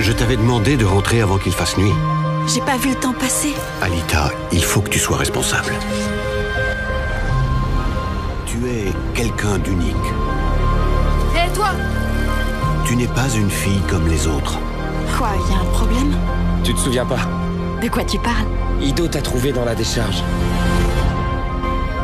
[0.00, 1.92] Je t'avais demandé de rentrer avant qu'il fasse nuit.
[2.46, 3.52] J'ai pas vu le temps passer.
[3.82, 5.72] Alita, il faut que tu sois responsable.
[8.46, 9.96] Tu es quelqu'un d'unique.
[11.34, 11.70] Et toi
[12.86, 14.60] Tu n'es pas une fille comme les autres.
[15.18, 16.16] Quoi, y a un problème
[16.62, 17.18] Tu te souviens pas
[17.82, 18.46] De quoi tu parles
[18.80, 20.22] Ido t'a trouvé dans la décharge.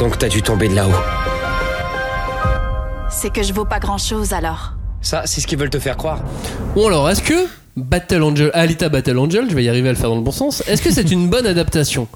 [0.00, 0.90] Donc t'as dû tomber de là-haut.
[3.08, 4.72] C'est que je vaux pas grand chose alors.
[5.00, 6.18] Ça, c'est ce qu'ils veulent te faire croire.
[6.74, 9.98] Bon alors, est-ce que Battle Angel, Alita Battle Angel, je vais y arriver à le
[9.98, 12.06] faire dans le bon sens, est-ce que c'est une bonne adaptation?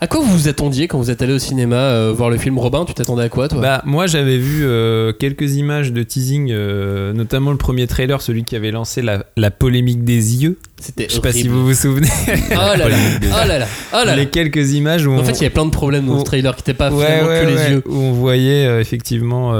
[0.00, 2.58] À quoi vous vous attendiez quand vous êtes allé au cinéma euh, voir le film?
[2.58, 3.60] Robin Tu t'attendais à quoi toi?
[3.60, 8.42] Bah, moi j'avais vu euh, quelques images de teasing, euh, notamment le premier trailer, celui
[8.42, 10.58] qui avait lancé la, la polémique des yeux.
[10.80, 12.08] C'était Je sais pas si vous vous souvenez.
[12.50, 14.16] Oh là là, oh là là, oh là là.
[14.16, 16.20] Les quelques images où En on, fait, il y avait plein de problèmes dans ce
[16.22, 17.82] on- trailer qui n'étaient pas Ouais, finalement ouais, que les yeux.
[17.86, 19.52] Où on voyait effectivement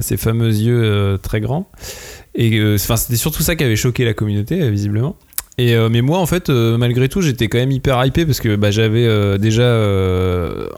[0.00, 1.68] ces fameux yeux très grands.
[2.34, 5.16] Et euh, enfin, c'était surtout ça qui avait choqué la communauté, euh, visiblement.
[5.58, 8.56] Et euh, mais moi, en fait, malgré tout, j'étais quand même hyper hypé parce que
[8.56, 9.64] bah, j'avais déjà.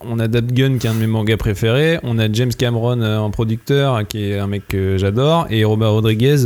[0.03, 2.01] on a Dab Gun, qui est un de mes mangas préférés.
[2.03, 5.47] On a James Cameron en producteur, qui est un mec que j'adore.
[5.49, 6.39] Et Robert Rodriguez,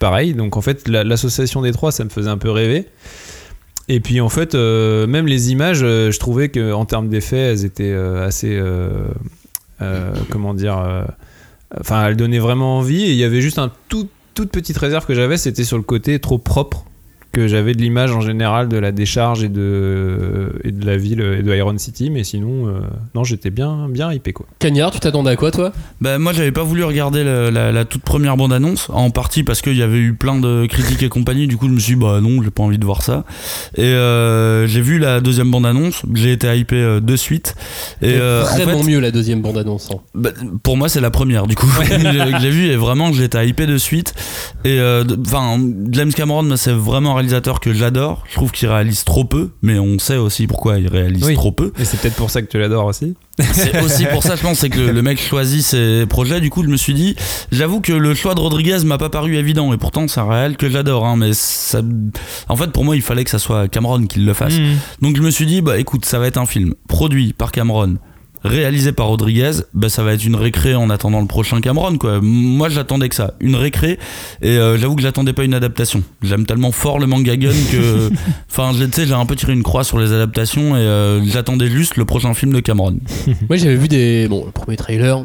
[0.00, 0.34] pareil.
[0.34, 2.86] Donc en fait, la- l'association des trois, ça me faisait un peu rêver.
[3.88, 7.94] Et puis en fait, même les images, je trouvais que en termes d'effets, elles étaient
[7.94, 8.60] assez,
[10.30, 11.06] comment dire,
[11.78, 13.04] enfin, elles donnaient vraiment envie.
[13.04, 15.82] Et il y avait juste un tout, toute petite réserve que j'avais, c'était sur le
[15.82, 16.84] côté trop propre
[17.38, 21.20] que j'avais de l'image en général de la décharge et de et de la ville
[21.20, 22.10] et de Iron City.
[22.10, 22.80] Mais sinon, euh,
[23.14, 24.46] non, j'étais bien, bien hypé quoi.
[24.58, 25.70] Cagnard, tu t'attendais à quoi toi?
[26.00, 29.76] Bah, moi, j'avais pas voulu regarder la, la toute première bande-annonce, en partie parce qu'il
[29.76, 31.46] y avait eu plein de critiques et compagnie.
[31.46, 33.24] Du coup, je me suis dit, bah non, j'ai pas envie de voir ça.
[33.76, 37.54] Et euh, j'ai vu la deuxième bande-annonce, j'ai été hypé euh, de suite.
[38.02, 39.90] Et euh, en Vraiment fait, mieux la deuxième bande-annonce.
[39.92, 39.98] hein.
[40.14, 40.30] bah,
[40.64, 41.84] pour moi, c'est la première, du coup, que
[42.40, 42.66] j'ai vu.
[42.66, 44.14] Et vraiment, j'ai été hypé de suite.
[44.64, 45.58] Et euh, enfin,
[45.90, 48.24] James Cameron, c'est vraiment un réalisateur que j'adore.
[48.28, 51.34] Je trouve qu'il réalise trop peu, mais on sait aussi pourquoi il réalise Oui.
[51.34, 51.72] trop peu.
[51.78, 53.14] Et c'est peut-être pour ça que tu l'adores aussi.
[53.52, 56.40] C'est aussi pour ça, je pense, c'est que le, mec choisit ses projets.
[56.40, 57.16] Du coup, je me suis dit,
[57.52, 59.72] j'avoue que le choix de Rodriguez m'a pas paru évident.
[59.72, 61.06] Et pourtant, c'est un réel que j'adore.
[61.06, 61.82] Hein, mais ça,
[62.48, 64.58] en fait, pour moi, il fallait que ça soit Cameron qui le fasse.
[64.58, 64.76] Mhm.
[65.02, 67.96] Donc, je me suis dit, bah écoute, ça va être un film produit par Cameron.
[68.44, 72.20] Réalisé par Rodriguez, bah ça va être une récré en attendant le prochain Cameron quoi.
[72.22, 73.98] Moi j'attendais que ça, une récré
[74.42, 76.02] et euh, j'avoue que j'attendais pas une adaptation.
[76.22, 78.10] J'aime tellement fort le manga gun que
[78.50, 81.24] enfin je- tu sais j'ai un peu tiré une croix sur les adaptations et euh,
[81.26, 82.98] j'attendais juste le prochain film de Cameron.
[83.48, 84.28] Moi j'avais vu des.
[84.28, 85.24] Bon, le premier trailer,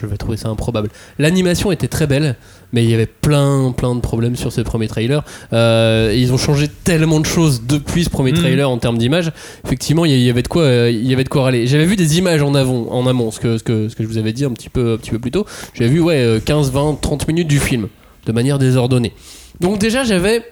[0.00, 0.88] je vais trouver ça improbable.
[1.18, 2.36] L'animation était très belle,
[2.72, 5.22] mais il y avait plein, plein de problèmes sur ce premier trailer.
[5.52, 8.38] Euh, ils ont changé tellement de choses depuis ce premier Mhm.
[8.38, 9.32] trailer en termes d'image.
[9.64, 11.66] Effectivement, il y, avait de quoi, euh, il y avait de quoi râler.
[11.66, 14.08] J'avais vu des images en avant, en amont, ce que, ce que, ce que je
[14.08, 15.46] vous avais dit un petit peu, un petit peu plus tôt.
[15.74, 17.88] J'avais vu ouais, euh, 15, 20, 30 minutes du film,
[18.26, 19.12] de manière désordonnée.
[19.60, 20.42] Donc déjà, j'avais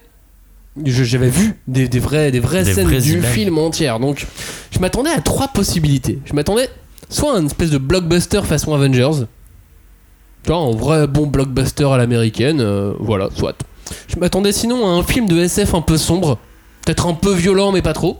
[0.84, 3.30] j'avais vu des, des vraies, des vraies Des scènes vraies du images.
[3.32, 4.00] film entière.
[4.00, 4.26] Donc,
[4.72, 6.18] je m'attendais à trois possibilités.
[6.24, 6.68] Je m'attendais
[7.08, 9.26] soit à une espèce de blockbuster façon Avengers.
[10.44, 12.60] Tu un vrai bon blockbuster à l'américaine.
[12.60, 13.56] euh, voilà, soit.
[14.08, 16.38] Je m'attendais sinon à un film de SF un peu sombre.
[16.84, 18.18] Peut-être un peu violent, mais pas trop.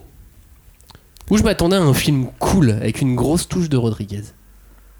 [1.31, 4.23] Ou je m'attendais à un film cool, avec une grosse touche de Rodriguez.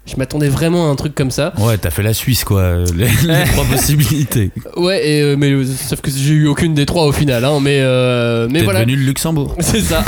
[0.05, 1.51] Je m'attendais vraiment à un truc comme ça.
[1.57, 4.51] Ouais, t'as fait la Suisse quoi, les, les trois possibilités.
[4.77, 7.43] Ouais, et, euh, mais euh, sauf que j'ai eu aucune des trois au final.
[7.43, 8.81] Hein, mais euh, mais T'es voilà.
[8.81, 9.55] devenu le Luxembourg.
[9.59, 10.03] C'est ça.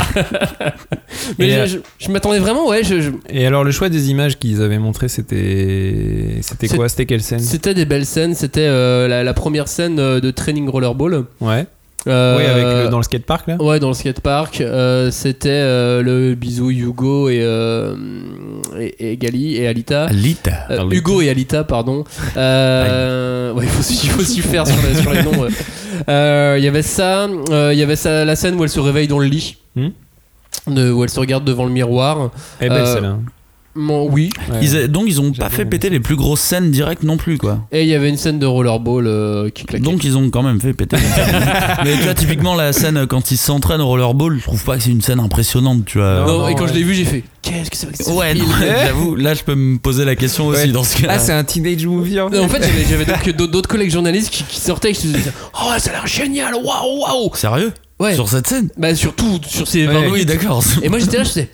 [1.38, 2.84] mais je, euh, je- je m'attendais vraiment, ouais.
[2.84, 6.88] je- je- Et alors le choix des images qu'ils avaient montré, c'était c'était C'est- quoi?
[6.88, 7.40] C'était quelle scène?
[7.40, 8.34] C'était des belles scènes.
[8.34, 11.24] C'était euh, la, la première scène euh, de training rollerball.
[11.40, 11.66] Ouais.
[12.08, 13.56] Euh, Oui, avec le- dans le skatepark là.
[13.60, 14.60] Ouais, dans le skatepark.
[14.60, 17.94] Euh, C'était euh, le bisou Hugo et, euh,
[18.78, 20.04] et, et Gali et Alita.
[20.06, 20.52] Alita.
[20.70, 20.88] Euh.
[20.90, 22.04] Hugo et Alita, pardon.
[22.36, 25.38] Euh, ouais, il faut, faut s'y faire sur, les- sur les noms.
[25.42, 25.48] ouais.
[26.08, 27.24] Euh, Il y avait ça.
[27.50, 29.56] euh, Il y avait ça, la scène où elle se réveille dans le lit.
[29.76, 29.88] Hmm.
[30.66, 32.30] De- où elle se regarde devant le miroir.
[32.60, 33.16] Elle est belle Euh, celle-là.
[33.80, 34.30] Bon, oui.
[34.60, 37.38] Ils a- donc ils ont pas fait péter les plus grosses scènes directes non plus
[37.38, 37.60] quoi.
[37.70, 39.84] Et il y avait une scène de rollerball euh, qui claquait.
[39.84, 40.96] Donc ils ont quand même fait péter.
[40.96, 41.44] les scènes.
[41.84, 44.82] Mais tu vois typiquement la scène quand ils s'entraînent au rollerball, je trouve pas que
[44.82, 46.24] c'est une scène impressionnante, tu vois.
[46.26, 48.44] Non, et quand je l'ai vu, j'ai fait Qu'est-ce que c'est que ce Ouais, non,
[48.60, 50.68] j'avoue, là je peux me poser la question aussi Ouais.
[50.72, 51.06] dans ce cas.
[51.10, 52.36] Ah, c'est un teenage movie en fait.
[52.36, 55.06] Non, En fait, j'avais- j'avais donc d'autres d'autres collègues journalistes qui, qui sortaient et qui
[55.08, 57.72] se disaient Oh, ça a l'air génial, waouh, waouh Sérieux?
[58.00, 58.14] Ouais.
[58.14, 58.68] Sur cette scène?
[58.76, 60.12] Bah, surtout sur ces 20 Ouais, minutes.
[60.14, 60.62] Oui, d'accord.
[60.82, 61.48] Et moi, j'étais là, je disais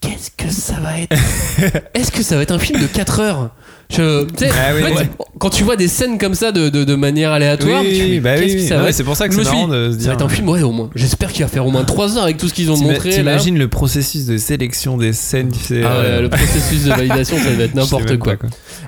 [0.00, 1.12] qu'est-ce que ça va être?
[1.94, 3.50] Est-ce que ça va être un film de 4 heures?
[3.90, 5.10] Je, tu sais, Ah oui, en fait, ouais.
[5.40, 8.64] Quand tu vois des scènes comme ça de, de, de manière aléatoire, Oui, bah oui,
[8.92, 10.24] c'est pour ça que Je me c'est suis marrant dit, de se Ça va être
[10.24, 10.90] un film, ouais, au moins.
[10.94, 13.10] J'espère qu'il va faire au moins 3 heures avec tout ce qu'ils ont montré.
[13.10, 15.50] T'imagines le processus de sélection des scènes.
[15.70, 18.34] Ah euh, le processus de validation, ça va être n'importe quoi.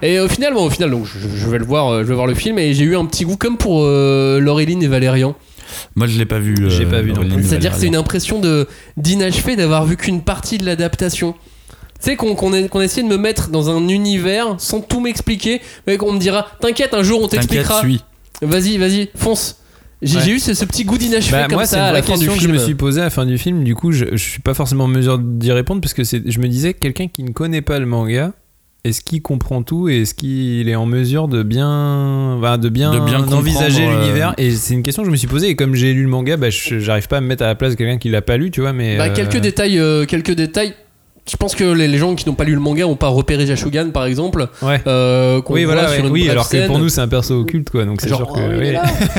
[0.03, 2.15] Et au final, bon, au final, donc, je, je vais le voir, euh, je vais
[2.15, 5.35] voir le film et j'ai eu un petit goût comme pour euh, Laureline et Valérian.
[5.97, 6.55] Moi je l'ai pas vu.
[6.61, 7.45] euh, J'ai pas vu plus.
[7.45, 11.33] C'est-à-dire que c'est une impression de d'inachevé d'avoir vu qu'une partie de l'adaptation.
[11.33, 15.01] Tu sais qu'on qu'on ait- qu'on essaie de me mettre dans un univers sans tout
[15.01, 17.81] m'expliquer, mais qu'on me dira t'inquiète un jour on t'expliquera.
[17.81, 18.03] suis.
[18.43, 19.59] Vas-y, vas-y, fonce.
[20.05, 20.29] J'ai Ouais.
[20.31, 22.35] eu ce, ce petit goût d'inachevé Bah, comme moi, ça à la fin du question
[22.35, 23.63] que je me suis posée à la fin du film.
[23.63, 26.41] Du coup, je, je suis pas forcément en mesure d'y répondre parce que c'est, je
[26.41, 28.33] me disais, quelqu'un qui ne connaît pas le manga,
[28.85, 32.91] est-ce qu'il comprend tout et est-ce qu'il est en mesure de bien, bah, de bien,
[32.93, 34.35] De bien envisager euh, l'univers?
[34.39, 35.49] Et c'est une question que je me suis posée.
[35.51, 37.55] Et comme j'ai lu le manga, bah, je- j'arrive pas à me mettre à la
[37.55, 38.73] place de quelqu'un qui l'a pas lu, tu vois.
[38.73, 40.75] Mais Bah, euh, quelques détails, euh, quelques détails.
[41.31, 43.47] Je pense que les, les gens qui n'ont pas lu le manga ont pas repéré
[43.47, 44.49] Jashugan par exemple.
[44.61, 44.81] Ouais.
[44.89, 45.89] euh, qu'on Oui, voit voilà.
[45.91, 47.85] sur ouais, une oui, alors que pour nous, c'est un perso occulte, quoi.
[47.85, 48.41] Donc c'est sûr que.
[48.41, 48.75] oh, oui.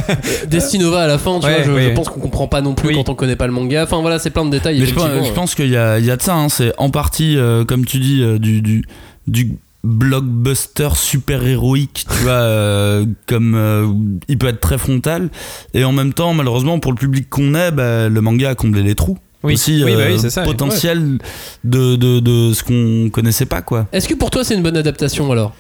[0.49, 2.95] Destinova à la fin, tu Ouais, vois, je, pense qu'on comprend pas non plus Oui.
[2.95, 3.84] quand on connaît pas le manga.
[3.84, 4.82] Enfin voilà, c'est plein de détails.
[4.82, 5.30] Mais je pense, effectivement.
[5.30, 6.36] je pense qu'il y a, il y a de ça.
[6.36, 6.49] hein.
[6.49, 8.84] C'est en partie, euh, comme tu dis, euh, du, du,
[9.27, 13.88] du blockbuster super héroïque, tu vois, euh, comme euh,
[14.29, 15.29] il peut être très frontal.
[15.73, 18.81] Et en même temps, malheureusement, pour le public qu'on est, bah, le manga a comblé
[18.81, 19.17] les trous.
[19.43, 19.55] Oui.
[19.55, 20.43] Aussi, Oui, bah euh, oui, ça.
[20.43, 21.17] potentiel
[21.65, 23.88] de, de, de ce qu'on connaissait pas, quoi.
[23.91, 25.53] Est-ce que pour toi c'est une bonne adaptation alors?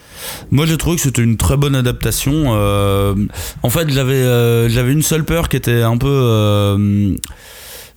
[0.51, 2.53] Moi, j'ai trouvé que c'était une très bonne adaptation.
[2.55, 3.13] Euh,
[3.61, 7.13] en fait, j'avais euh, j'avais une seule peur qui était un peu euh,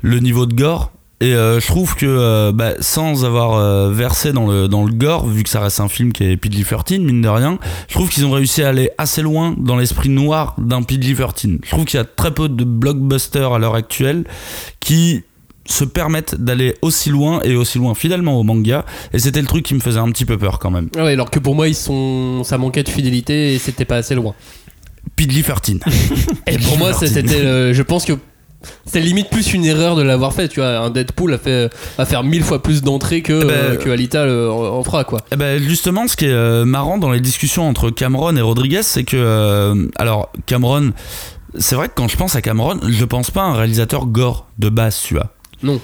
[0.02, 0.90] le niveau de gore.
[1.20, 4.92] Et euh, je trouve que euh, bah, sans avoir euh, versé dans le, dans le
[4.92, 8.10] gore, vu que ça reste un film qui est PG-13, mine de rien, je trouve
[8.10, 11.60] qu'ils ont réussi à aller assez loin dans l'esprit noir d'un PG-13.
[11.64, 14.24] Je trouve qu'il y a très peu de blockbusters à l'heure actuelle
[14.80, 15.22] qui
[15.64, 18.84] se permettent d'aller aussi loin et aussi loin fidèlement au manga.
[19.14, 20.90] Et c'était le truc qui me faisait un petit peu peur quand même.
[20.96, 24.14] Ouais, alors que pour moi ils sont, ça manquait de fidélité et c'était pas assez
[24.14, 24.34] loin.
[25.16, 25.80] PG-13.
[26.46, 28.12] Et pour moi c'était, je pense que
[28.84, 30.48] c'est limite plus une erreur de l'avoir fait.
[30.48, 33.90] Tu vois, un Deadpool a fait, a faire mille fois plus d'entrées que, euh, que
[33.90, 35.20] Alita le- en, en fera quoi.
[35.36, 39.04] Ben justement, ce qui est euh, marrant dans les discussions entre Cameron et Rodriguez, c'est
[39.04, 40.92] que euh, alors Cameron,
[41.58, 44.46] c'est vrai que quand je pense à Cameron, je pense pas à un réalisateur gore
[44.58, 45.28] de base, tu vois.
[45.62, 45.80] Non.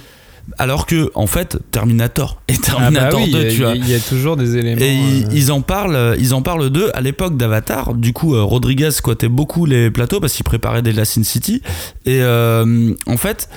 [0.59, 3.63] Alors que en fait, Terminator et Ah bah Terminator oui, 2, il y a- tu
[3.63, 3.75] vois.
[3.77, 4.81] il y, a toujours des éléments.
[4.83, 7.95] Et ils, euh, ils en parlent, euh, ils en parlent d'eux à l'époque d'Avatar.
[7.95, 11.63] Du coup, euh, Rodriguez squattait beaucoup les plateaux parce qu'il préparait déjà Sin City.
[12.07, 13.49] Et euh, en fait,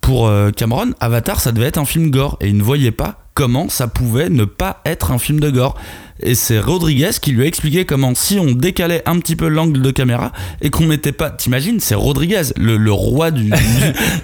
[0.00, 3.68] pour Cameron, Avatar, ça devait être un film gore et il ne voyait pas comment
[3.68, 5.76] ça pouvait ne pas être un film de gore.
[6.24, 9.82] Et c'est Rodriguez qui lui a expliqué comment, si on décalait un petit peu l'angle
[9.82, 11.30] de caméra et qu'on mettait pas.
[11.30, 13.56] T'imagines, c'est Rodriguez, le, le roi du, du, du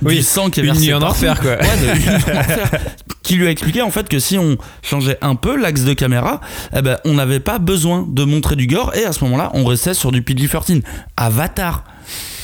[0.03, 1.53] Oui, sang qui est versé en enfer, quoi.
[1.53, 1.59] Ouais.
[3.23, 6.41] Qui lui a expliqué en fait que si on changeait un peu l'axe de caméra,
[6.75, 9.67] eh ben, on n'avait pas besoin de montrer du gore et à ce moment-là, on
[9.67, 10.83] restait sur du PG-13.
[11.19, 11.85] Avatar.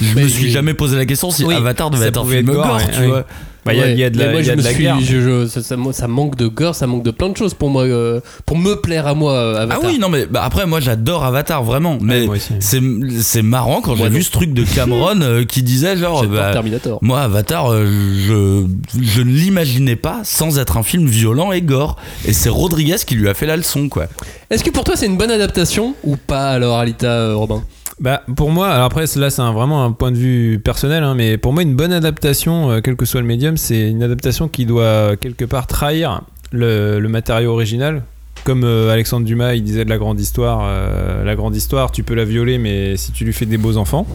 [0.00, 2.46] Je Mais me suis jamais posé la question si Oui, Avatar devait être un film
[2.46, 3.06] gore, gore, ouais, tu oui.
[3.06, 3.24] vois.
[3.64, 4.60] bah, il y a- il y a de la, moi, il y je a me
[4.60, 4.96] de la suis- guerre.
[5.00, 7.70] je- je- ça, ça- ça manque de gore, ça manque de plein de choses pour
[7.70, 9.32] moi, euh, pour me plaire à moi.
[9.32, 9.84] euh, Ah Avatar.
[9.90, 11.96] oui, non, mais bah, après, moi j'adore Avatar, vraiment.
[12.02, 12.26] Mais
[12.60, 16.26] c'est marrant quand j'ai vu ce truc de Cameron euh, qui disait genre.
[16.26, 16.98] Bah, Terminator.
[17.00, 18.66] Moi, Avatar, euh, je,
[19.02, 21.96] je ne l'imaginais pas sans être un film violent et gore.
[22.26, 24.06] Et c'est Rodriguez qui lui a fait la leçon, quoi.
[24.50, 27.62] Est-ce que pour toi c'est une bonne adaptation ou pas alors, Alita euh, Robin?
[28.00, 31.38] Bah, pour moi, alors après, là, c'est vraiment un point de vue personnel, hein, mais
[31.38, 34.66] pour moi, une bonne adaptation, euh, quel que soit le médium, c'est une adaptation qui
[34.66, 38.02] doit quelque part trahir le, le matériau original.
[38.44, 42.02] Comme euh, Alexandre Dumas, il disait de la grande histoire, euh, la grande histoire, tu
[42.02, 44.06] peux la violer, mais si tu lui fais des beaux enfants.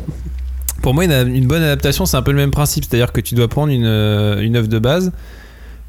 [0.82, 3.34] Pour moi, une, une bonne adaptation, c'est un peu le même principe, c'est-à-dire que tu
[3.34, 5.12] dois prendre une, euh, une œuvre de base,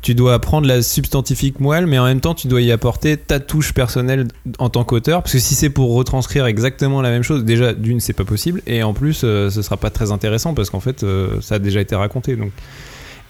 [0.03, 3.39] tu dois prendre la substantifique moelle, mais en même temps, tu dois y apporter ta
[3.39, 5.23] touche personnelle en tant qu'auteur.
[5.23, 8.63] Parce que si c'est pour retranscrire exactement la même chose, déjà, d'une, c'est pas possible.
[8.67, 11.59] Et en plus, euh, ce sera pas très intéressant parce qu'en fait, euh, ça a
[11.59, 12.37] déjà été raconté.
[12.37, 12.53] Donc.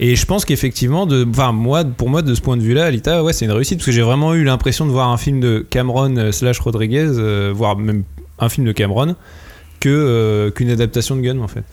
[0.02, 3.22] Et je pense qu'effectivement, de, enfin, moi, pour moi, de ce point de vue-là, Alita,
[3.22, 3.78] ouais, c'est une réussite.
[3.78, 7.10] Parce que j'ai vraiment eu l'impression de voir un film de Cameron euh, slash Rodriguez,
[7.10, 8.04] euh, voire même
[8.38, 9.14] un film de Cameron,
[9.80, 11.64] qu'une adaptation de Gunn, en fait.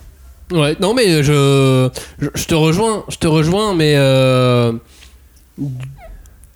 [0.52, 1.90] Ouais, non mais je,
[2.22, 4.72] je, je te rejoins, je te rejoins, mais euh,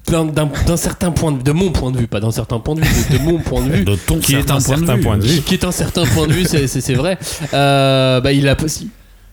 [0.08, 2.82] d'un- certain point de vue, de mon point de vue, pas d'un certain point de
[2.82, 4.80] vue, de, de mon point de vue, De ton Qui est certain un point de
[4.80, 5.02] certain vue.
[5.04, 5.42] point de vue.
[5.42, 7.18] qui est un certain point de vue, c'est- vrai.
[7.54, 8.56] Euh, bah, il a,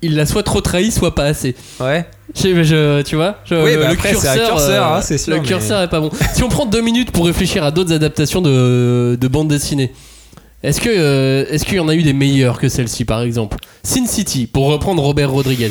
[0.02, 1.56] il l'a soit trop trahi, soit pas assez.
[1.80, 2.06] Ouais.
[2.34, 4.96] Je, je- tu vois je- Oui, le, bah le après, c'est un curseur, curseur, euh,
[4.98, 6.10] hein, c'est sûr, Le mais- curseur est pas bon.
[6.34, 9.92] Si on prend deux minutes pour réfléchir à d'autres adaptations de, de bandes dessinées,
[10.62, 13.56] est-ce que euh, est-ce qu'il y en a eu des meilleures que celle-ci, par exemple
[13.82, 15.70] Sin City, pour reprendre Robert Rodriguez.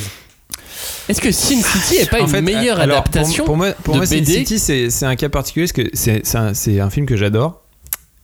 [1.09, 3.71] Est-ce que Sin City est pas En une fait, meilleure alors, adaptation Pour, pour moi,
[3.83, 4.23] pour de moi Sin?
[4.25, 7.61] City, c'est un cas particulier parce que c'est c'est un, c'est un film que j'adore.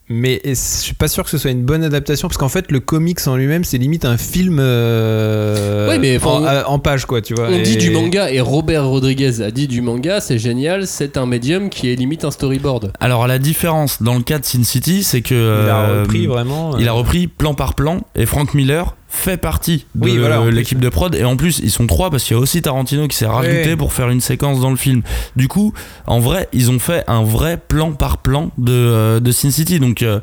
[0.10, 2.82] Mais je suis pas sûr que ce soit une bonne adaptation parce qu'en fait, le
[2.82, 7.48] comics en lui-même, c'est limite un film euh, Oui, mais en, page, quoi, tu vois.
[7.50, 11.26] On dit du manga et Robert Rodriguez a dit du manga, c'est génial, c'est un
[11.26, 12.92] médium qui est limite un storyboard.
[13.00, 16.28] Alors la différence dans le cas de Sin City, c'est que Il a euh, repris
[16.28, 16.78] vraiment.
[16.78, 20.50] il a euh, repris plan par plan et Frank Miller fait partie de Oui, voilà,
[20.50, 23.08] l'équipe de prod et en plus ils sont trois parce qu'il y a aussi Tarantino
[23.08, 23.76] qui s'est rajouté Ouais.
[23.76, 25.04] pour faire une séquence dans le film.
[25.36, 25.72] Du coup,
[26.08, 29.80] en vrai, ils ont fait un vrai plan par plan de, euh, de Sin City.
[29.80, 30.20] Donc euh,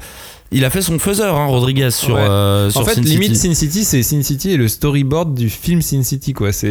[0.52, 2.20] il a fait son faiseur, hein, Rodriguez, sur, Ouais.
[2.22, 3.48] euh, sur En fait, Sin limite City.
[3.48, 6.50] Sin City, c'est Sin City et le storyboard du film Sin City, quoi.
[6.52, 6.68] C'est.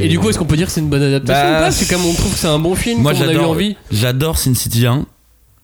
[0.00, 1.60] Et du coup, est-ce qu'on peut dire que c'est une bonne adaptation Bah, ou pas?
[1.62, 3.76] Parce que comme on trouve que c'est un bon film, Moi j'adore envie.
[3.90, 5.04] j'adore Sin City 1,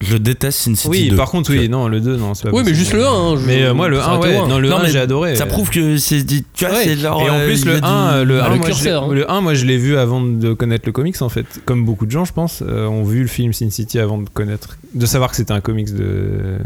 [0.03, 1.17] je déteste Sin City Oui, 2.
[1.17, 3.11] par contre, oui, non, le 2, non, c'est pas Oui, mais juste le 1.
[3.11, 4.49] hein, je- Mais euh, moi, le ça 1, aurait été ouais, loin.
[4.49, 5.37] non, le Non, 1, mais j'ai adoré.
[5.37, 6.85] Ça prouve que c'est dit, tu vois, Ouais.
[6.85, 7.23] c'est genre.
[7.23, 8.73] Et en euh, plus, il le a 1, du- le, Ah, 1, le moi, je
[8.73, 9.15] curseur, l'ai- hein.
[9.15, 11.47] le 1, moi je l'ai vu avant de connaître le comics en fait.
[11.65, 14.29] Comme beaucoup de gens, je pense, euh, ont vu le film Sin City avant de
[14.29, 16.59] connaître, de savoir que c'était un comics de,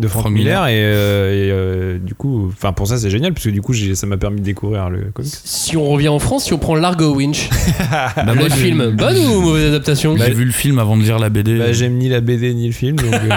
[0.00, 0.64] de Frank, Frank Miller.
[0.64, 0.68] Miller.
[0.68, 3.74] Et, euh, et, euh, du coup, enfin pour ça c'est génial parce que du coup
[3.74, 5.32] ça m'a permis de découvrir le comics.
[5.44, 7.48] Si on revient en France, si on prend Largo Winch,
[7.90, 11.28] Bah, le film, bonne ou mauvaise adaptation J'ai vu le film avant de lire la
[11.30, 11.58] BD.
[11.58, 12.96] Bah, j'aime ni la BD ni le film.
[12.96, 13.28] Donc, euh,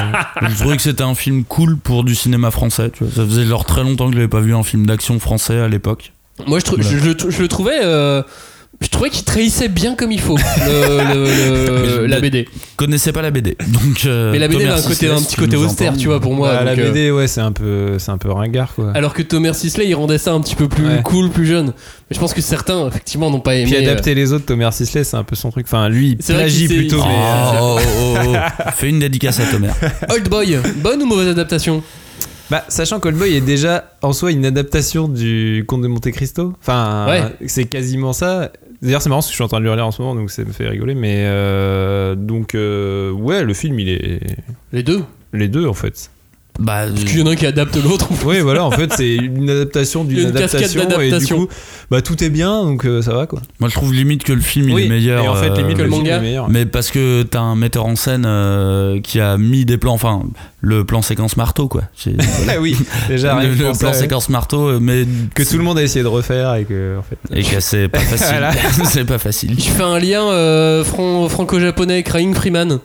[0.50, 2.90] Je trouvais que c'était un film cool pour du cinéma français.
[2.92, 3.14] Tu vois.
[3.14, 6.14] Ça faisait genre très longtemps que j'avais pas vu un film d'action français à l'époque.
[6.48, 7.80] Moi, je, trou- je, je- je le trouvais.
[7.84, 8.22] euh,
[8.80, 12.48] je trouvais qu'il trahissait bien comme il faut le- le- le- la BD.
[12.76, 14.06] Connaissais pas la BD, donc.
[14.06, 16.50] euh, Mais la BD a un, côté, un petit côté austère, tu vois, pour moi.
[16.54, 18.92] bah, la euh, BD, ouais, c'est un peu, c'est un peu ringard quoi.
[18.94, 21.02] Alors que Thomas Sisley, il rendait ça un petit peu plus Ouais.
[21.04, 21.68] cool, plus jeune.
[22.10, 23.66] Mais je pense que certains, effectivement, n'ont pas aimé.
[23.72, 25.66] Puis euh, adapter les autres, Thomas Sisley, c'est un peu son truc.
[25.68, 26.98] Enfin, lui, il plagie plutôt.
[26.98, 27.16] mais,
[27.60, 28.64] Oh, oh, oh, oh.
[28.76, 29.74] Fais une dédicace à Thomas.
[30.14, 31.82] Old Boy, bonne ou mauvaise adaptation?
[32.50, 36.54] Bah, sachant qu'Oldboy est déjà en soi une adaptation du Conte de Monte Cristo.
[36.60, 37.24] Enfin, Ouais.
[37.48, 38.52] c'est quasiment ça.
[38.82, 40.16] D'ailleurs, c'est marrant parce que je suis en train de le relire en ce moment,
[40.16, 40.96] donc ça me fait rigoler.
[40.96, 44.20] Mais euh, donc, euh, ouais, le film, il est.
[44.72, 45.04] Les deux?
[45.34, 46.10] Les deux, en fait.
[46.60, 48.10] Bah, Parce qu'il y en a un qui adapte l'autre.
[48.26, 50.82] Oui, voilà, en fait, c'est une adaptation d'une adaptation.
[51.02, 51.48] Et du coup,
[51.92, 53.42] bah, tout est bien, donc euh, ça va, quoi.
[53.60, 55.24] moi je trouve limite que le film il est meilleur.
[55.24, 56.18] Et en fait, euh, limite, que le manga.
[56.18, 56.50] est meilleur.
[56.50, 60.24] Mais parce que t'as un metteur en scène euh, qui a mis des plans, enfin
[60.60, 61.84] le plan séquence marteau quoi.
[61.96, 62.16] C'est-
[62.50, 62.76] Ah oui,
[63.08, 65.78] déjà, rien le, que le plan ça, séquence marteau, euh, mais que tout le monde
[65.78, 67.18] a essayé de refaire et que, en fait.
[67.40, 68.28] et que c'est pas facile.
[68.32, 68.52] Voilà.
[68.86, 69.56] c'est pas facile.
[69.58, 72.80] Je fais un lien euh, fran- franco-japonais avec Crying Freeman.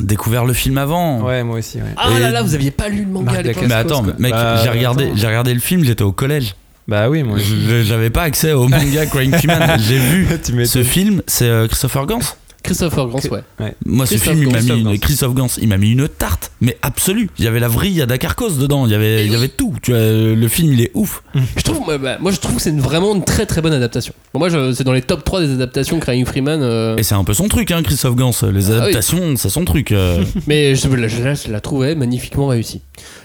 [0.00, 1.20] Découvert le film avant.
[1.22, 1.84] Ouais, moi aussi, ouais.
[1.96, 3.64] Ah Et- là là, vous aviez pas lu le manga Marc à l'époque.
[3.68, 5.12] Mais attends, mec, Bah, j'ai regardé, attends.
[5.16, 6.54] j'ai regardé le film, j'étais au collège.
[6.88, 7.38] Bah oui, moi
[7.84, 9.78] J'avais pas accès au manga Crying Freeman.
[9.80, 10.26] J'ai vu
[10.66, 12.18] ce film, c'est euh, Christopher Gans.
[12.64, 13.74] Christopher Gans, ouais.
[13.86, 14.74] Moi, ce Christophe film, il m'a Gans.
[14.74, 17.30] mis une, Christophe Gans, il m'a mis une tarte, mais absolue.
[17.38, 19.74] Il y avait la vrille à Dakarkos dedans, il y avait, il y avait tout.
[19.82, 21.22] Tu vois, le film, il est ouf.
[21.56, 24.12] Je trouve, moi, bah, moi, je trouve que c'est vraiment une très très bonne adaptation.
[24.32, 26.60] Bon, moi, je- c'est dans les top 3 des adaptations Crying Freeman.
[26.62, 28.32] euh, Et c'est un peu son truc, hein, Christophe Gans.
[28.52, 28.80] Les Ah oui.
[28.80, 29.92] adaptations, c'est son truc.
[29.92, 30.24] euh.
[30.46, 32.80] mais je, je- je- je la trouvais magnifiquement réussie.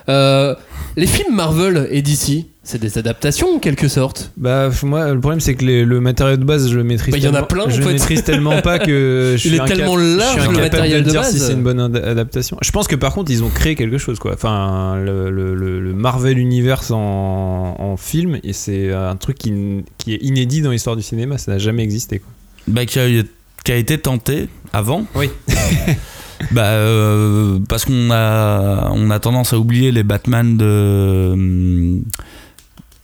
[0.09, 0.53] Euh,
[0.97, 4.31] les films Marvel et DC, c'est des adaptations en quelque sorte.
[4.37, 7.17] Bah moi le problème c'est que les- le matériel de base je le maîtrise Bah,
[7.17, 7.91] il y en a tellement- plein, en je fait.
[7.93, 10.99] maîtrise tellement pas que je Il suis est tellement je suis large, le incapable matériel
[11.01, 11.31] de de dire base.
[11.33, 13.97] si c'est une bonne ad- adaptation je pense que par contre ils ont créé quelque
[13.97, 19.15] chose quoi enfin le, le- le- le Marvel Universe en, en film et c'est un
[19.15, 22.29] truc qui, qui est inédit dans l'histoire du cinéma ça n'a jamais existé quoi.
[22.67, 23.07] bah, qui, a,
[23.63, 25.05] qui a été tenté avant.
[25.15, 25.29] Oui.
[26.51, 31.99] bah, euh, parce qu'on a, on a tendance à oublier les Batman de.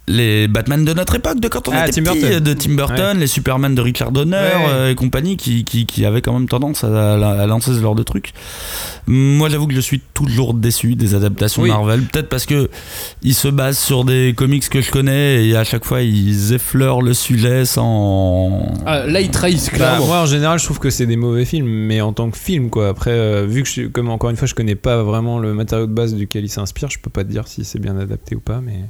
[0.08, 2.40] Les Batman de notre époque, de quand on Ah, était Tim petit, Burton.
[2.44, 4.66] de Tim Burton, les Superman de Richard Donner Ouais.
[4.70, 7.82] euh, et compagnie, qui, qui, qui avaient quand même tendance à, à- à lancer ce
[7.82, 8.32] genre de trucs.
[9.08, 11.70] Moi, j'avoue que je suis toujours déçu des adaptations Oui.
[11.70, 12.70] Marvel, peut-être parce que
[13.24, 17.02] ils se basent sur des comics que je connais et à chaque fois ils effleurent
[17.02, 18.74] le sujet sans.
[18.86, 20.06] Ah, là, ils trahissent Bah, clairement.
[20.06, 22.70] moi en général je trouve que c'est des mauvais films mais en tant que film
[22.70, 25.54] quoi après euh, vu que je, comme encore une fois je connais pas vraiment le
[25.54, 28.36] matériau de base duquel il s'inspire je peux pas te dire si c'est bien adapté
[28.36, 28.82] ou pas mais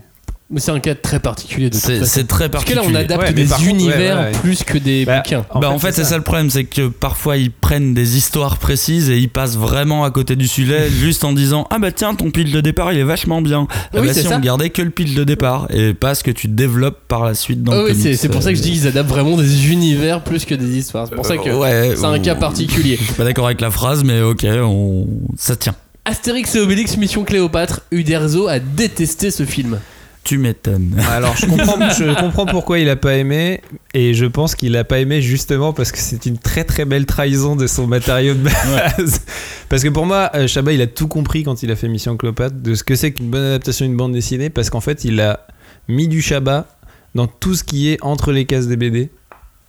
[0.51, 2.75] Mais c'est un cas très particulier de C'est très Parce que particulier.
[2.75, 4.31] là, on adapte Ouais, des contre, univers ouais, ouais.
[4.31, 5.43] plus que des Bah, bouquins.
[5.49, 6.10] En bah fait, en fait c'est ça.
[6.12, 10.03] ça le problème, c'est que parfois ils prennent des histoires précises et ils passent vraiment
[10.03, 12.99] à côté du sujet juste en disant ah bah tiens ton pitch de départ il
[12.99, 13.65] est vachement bien.
[13.71, 14.36] Ah Oui, bah si ça.
[14.36, 17.34] on gardait que le pitch de départ et pas ce que tu développes par la
[17.34, 19.71] suite dans Ah le oui, c'est pour ça que je dis qu'ils adaptent vraiment des
[19.71, 21.08] univers plus que des histoires.
[21.10, 22.97] C'est pour ça que Euh, ouais, c'est un on- cas particulier.
[23.01, 25.07] Je suis pas d'accord avec la phrase mais ok on...
[25.38, 25.74] ça tient.
[26.05, 29.80] Astérix et Obélix Mission Cléopâtre, Uderzo a détesté ce film.
[30.26, 30.99] Tu m'étonnes.
[31.11, 33.61] Alors je comprends, je comprends pourquoi il a pas aimé
[33.93, 37.05] et je pense qu'il a pas aimé justement parce que c'est une très très belle
[37.05, 39.21] trahison de son matériau de base.
[39.69, 42.17] Parce que pour moi, euh, Chabat il a tout compris quand il a fait Mission
[42.17, 45.19] Cléopâtre de ce que c'est qu'une bonne adaptation d'une bande dessinée parce qu'en fait il
[45.21, 45.45] a
[45.88, 46.67] mis du Chabat
[47.13, 49.09] dans tout ce qui est entre les cases des BD.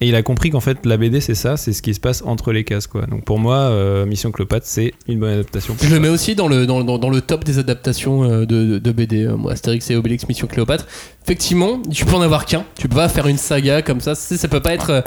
[0.03, 2.23] Et il a compris qu'en fait la BD c'est ça, c'est ce qui se passe
[2.27, 3.07] entre les cases quoi.
[3.07, 5.75] Donc pour moi, euh, Mission Cléopâtre c'est une bonne adaptation.
[5.81, 8.65] Je le mets aussi dans le, dans, dans- dans le top des adaptations euh, de,
[8.67, 10.87] de, de BD, euh, moi, Astérix et Obélix Mission Cléopâtre.
[11.25, 12.65] Effectivement, tu peux en avoir qu'un.
[12.79, 14.15] Tu peux pas faire une saga comme ça.
[14.15, 15.01] C'est- Ça peut pas être euh,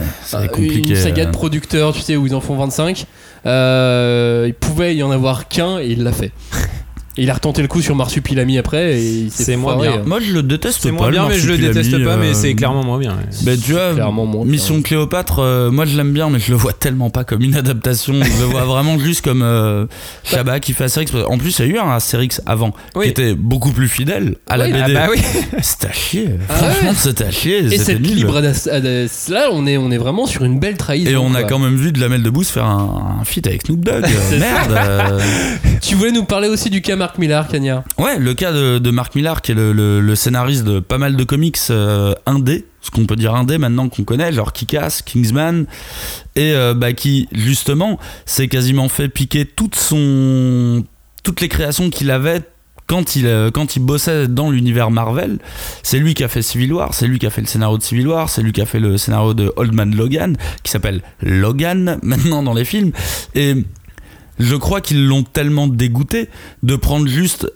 [0.59, 1.33] une saga de euh.
[1.33, 3.05] producteurs, tu sais, où ils en font 25.
[3.45, 6.31] Euh, il pouvait y en avoir qu'un et il l'a fait.
[7.19, 10.03] Et il a retenté le coup sur Marsupilami après et C'est moins bien.
[10.05, 10.95] Moi je le déteste C'est pas.
[10.95, 13.17] moins bien mais je le déteste pas mais euh, c'est clairement moins bien.
[13.43, 14.09] Bah, tu vois, bien.
[14.45, 17.55] Mission Cléopâtre, euh, moi je l'aime bien, mais je le vois tellement pas comme une
[17.55, 18.13] adaptation.
[18.13, 19.85] je le vois vraiment juste comme euh,
[20.23, 21.11] Chabat qui fait Astérix.
[21.27, 23.05] En plus, il y a eu un Astérix avant Oui.
[23.05, 24.81] qui était beaucoup plus fidèle à la Oui, BD.
[24.95, 25.21] Ah bah oui.
[25.61, 26.29] C'était à chier.
[26.47, 26.95] Ah Franchement, ouais.
[26.97, 27.57] c'était à chier.
[27.65, 28.15] Et cette nul.
[28.15, 31.09] libre là, on est, on est vraiment sur une belle trahison.
[31.11, 33.63] Et on a quand même vu de la Mel Debbouze faire un, un feat avec
[33.65, 34.05] Snoop Dogg.
[34.29, 34.39] C'est.
[34.39, 34.71] Merde.
[34.71, 35.19] euh.
[35.81, 38.91] Tu voulais nous parler aussi du cas Marc Millar, Cagnard Ouais, le cas de, de
[38.91, 43.07] Mark Millar, qui est le, scénariste de pas mal de comics euh, indé, ce qu'on
[43.07, 45.65] peut dire indé maintenant qu'on connaît, genre Kick-Ass, Kingsman,
[46.35, 47.97] et euh, bah, qui justement
[48.27, 50.85] s'est quasiment fait piquer son,
[51.23, 52.43] toutes les créations qu'il avait
[52.85, 55.39] quand il, euh, quand il bossait dans l'univers Marvel.
[55.81, 57.83] C'est lui qui a fait Civil War, c'est lui qui a fait le scénario de
[57.83, 61.01] Civil War, c'est lui qui a fait le scénario de Old Man Logan, qui s'appelle
[61.23, 62.91] Logan maintenant dans les films.
[63.33, 63.55] Et
[64.39, 66.29] je crois qu'ils l'ont tellement dégoûté
[66.63, 67.51] de prendre juste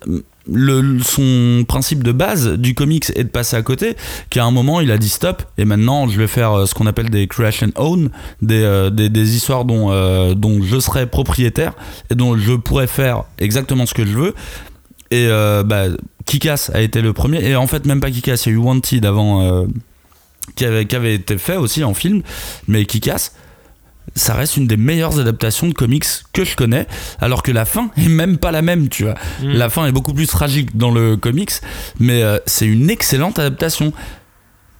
[0.46, 3.96] son principe de base du comics et de passer à côté
[4.28, 6.86] qu'à un moment il a dit stop et maintenant je vais faire euh, ce qu'on
[6.86, 8.10] appelle des crash and own
[8.42, 11.72] des, euh, des, histoires dont, euh, dont je serai propriétaire
[12.10, 14.34] et dont je pourrais faire exactement ce que je veux.
[15.10, 15.84] Et bah,
[16.26, 18.58] Kikas a été le premier et en fait même pas Kikas il y a eu
[18.58, 19.64] Wanted avant
[20.56, 22.22] qui, avait, qui avait été fait aussi en film
[22.66, 23.30] mais Kikas
[24.14, 26.86] ça reste une des meilleures adaptations de comics que je connais,
[27.20, 29.14] alors que la fin est même pas la même, tu vois.
[29.42, 29.52] Mm.
[29.54, 31.52] La fin est beaucoup plus tragique dans le comics,
[31.98, 33.92] mais euh, c'est une excellente adaptation.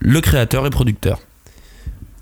[0.01, 1.19] Le créateur et producteur.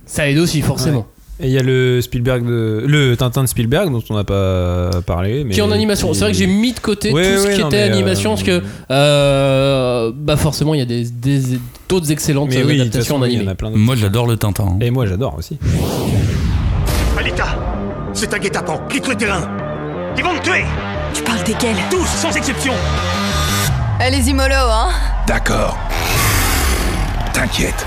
[0.06, 1.06] Ça aide aussi, forcément.
[1.40, 4.90] Et il y a le Spielberg de, le Tintin de Spielberg dont on n'a pas
[5.04, 5.42] parlé.
[5.42, 6.12] Mais Qui est en animation.
[6.14, 7.92] C'est vrai que j'ai mis de côté Ouais, tout ce ouais, qui non, était mais,
[7.94, 12.62] animation, euh, parce que euh, bah forcément, il y a des, des- d'autres excellentes Mais
[12.62, 13.46] oui, adaptations façon, en animé.
[13.74, 14.64] Moi j'adore le Tintin.
[14.64, 14.78] hein.
[14.80, 15.58] Et moi j'adore aussi.
[18.14, 18.80] C'est un guet-apens.
[18.88, 19.42] Quitte le terrain?
[20.16, 20.64] Ils vont me tuer
[21.14, 21.76] Tu parles desquels?
[21.90, 22.74] Tous, sans exception
[24.00, 24.90] Allez-y, mollo, hein
[25.26, 25.78] D'accord.
[27.32, 27.86] T'inquiète.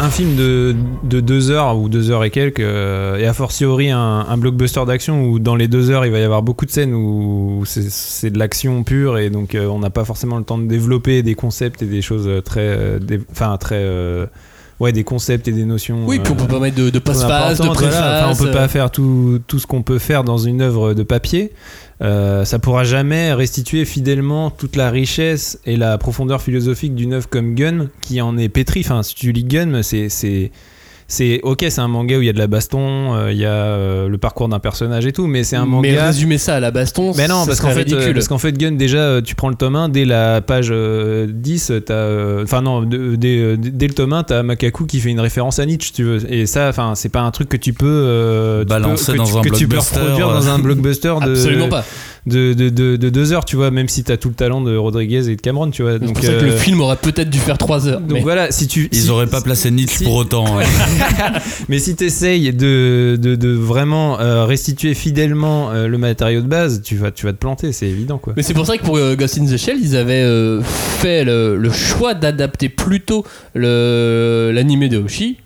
[0.00, 0.74] Un film de,
[1.04, 4.84] de deux heures ou deux heures et quelques, euh, et a fortiori un, un blockbuster
[4.86, 8.30] d'action où dans les deux heures il va y avoir beaucoup de scènes où c'est,
[8.30, 11.34] de l'action pure et donc euh, on n'a pas forcément le temps de développer des
[11.34, 13.82] concepts et des choses très, euh, dé- enfin très,
[14.80, 16.00] ouais des concepts et des notions.
[16.06, 17.80] Oui, puis on peut pas mettre de, de passe-passe, de voilà.
[17.80, 18.22] préface.
[18.24, 21.02] Enfin, on peut pas faire tout, tout ce qu'on peut faire dans une œuvre de
[21.04, 21.52] papier.
[22.02, 27.28] Euh, ça pourra jamais restituer fidèlement toute la richesse et la profondeur philosophique d'une œuvre
[27.28, 28.80] comme Gun, qui en est pétri.
[28.80, 30.50] Enfin, si tu lis Gun, c'est
[31.14, 33.44] c'est ok, c'est un manga où il y a de la baston, euh, il y
[33.44, 36.06] a euh, le parcours d'un personnage et tout, mais c'est un Mais manga.
[36.06, 38.56] résumer ça à la baston, Mais non, ça parce qu'en fait, euh, parce qu'en fait,
[38.58, 41.94] Gun, déjà, euh, tu prends le tome 1, dès la page euh, 10, t'as.
[41.94, 45.58] euh, Enfin, non, de- dès, dès le tome 1, t'as Makaku qui fait une référence
[45.58, 46.32] à Nietzsche, tu veux.
[46.32, 47.86] Et ça, enfin, c'est pas un truc que tu peux.
[47.86, 50.58] euh, tu Balancer peux- que dans tu, un que tu peux blockbuster, reproduire dans un
[50.58, 51.30] blockbuster de.
[51.34, 51.84] Absolument pas.
[52.26, 54.74] De, de, de, de deux heures, tu vois, même si t'as tout le talent de
[54.74, 55.92] Rodriguez et de Cameron, tu vois.
[55.92, 58.00] C'est Donc, pour ça que le euh, film aurait peut-être dû faire 3 heures.
[58.00, 58.88] donc mais- voilà, si tu.
[58.92, 60.58] Ils si- auraient pas placé Nietzsche si- pour autant.
[60.58, 60.62] hein.
[61.68, 66.46] mais si tu essayes de, de, de vraiment euh, restituer fidèlement euh, le matériau de
[66.46, 68.32] base, tu vas, tu vas te planter, c'est évident quoi.
[68.38, 71.24] Mais c'est pour ça que pour euh, Ghost in the Shell, ils avaient euh, fait
[71.24, 75.36] le, le choix d'adapter plutôt le- l'animé de Hoshi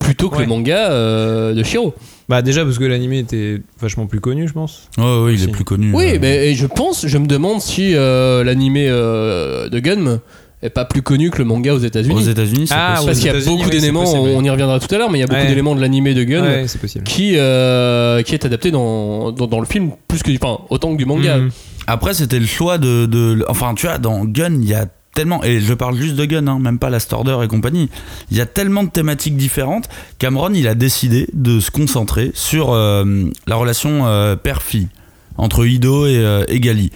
[0.00, 0.42] plutôt que Ouais.
[0.42, 1.94] le manga euh, de Shiro.
[2.28, 4.88] Bah déjà parce que l'animé était vachement plus connu, je pense.
[4.96, 5.92] Ouais, ouais, il est plus connu.
[5.94, 10.20] Oui, euh, mais et je pense, je me demande si euh, l'animé euh, de Gun
[10.62, 12.14] est pas plus connu que le manga aux États-Unis.
[12.14, 13.06] Aux États-Unis, c'est Ah, possible.
[13.06, 14.20] Parce qu'il y a États-Unis, beaucoup oui, c'est d'éléments, possible.
[14.34, 15.46] on y reviendra tout à l'heure, mais il y a beaucoup Ouais.
[15.46, 17.04] d'éléments de l'animé de Gun Ouais, c'est possible.
[17.04, 20.96] qui, euh, qui est adapté dans, dans, dans le film plus que enfin, autant que
[20.96, 21.36] du manga.
[21.36, 21.50] Mhm.
[21.86, 25.42] Après, c'était le choix de, de- Enfin, tu vois, dans Gun, il y a tellement.
[25.44, 27.88] Et je parle juste de Gun, hein, même pas Last Order et compagnie.
[28.30, 29.88] Il y a tellement de thématiques différentes.
[30.18, 34.88] Cameron, il a décidé de se concentrer sur euh, la relation euh, père-fille
[35.36, 36.90] entre Ido et, euh, et Gali.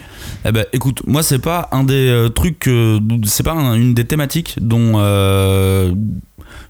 [0.45, 2.69] Eh ben, écoute, moi, c'est pas un des euh, trucs.
[3.25, 4.93] c'est pas un- une des thématiques dont.
[4.95, 5.93] euh,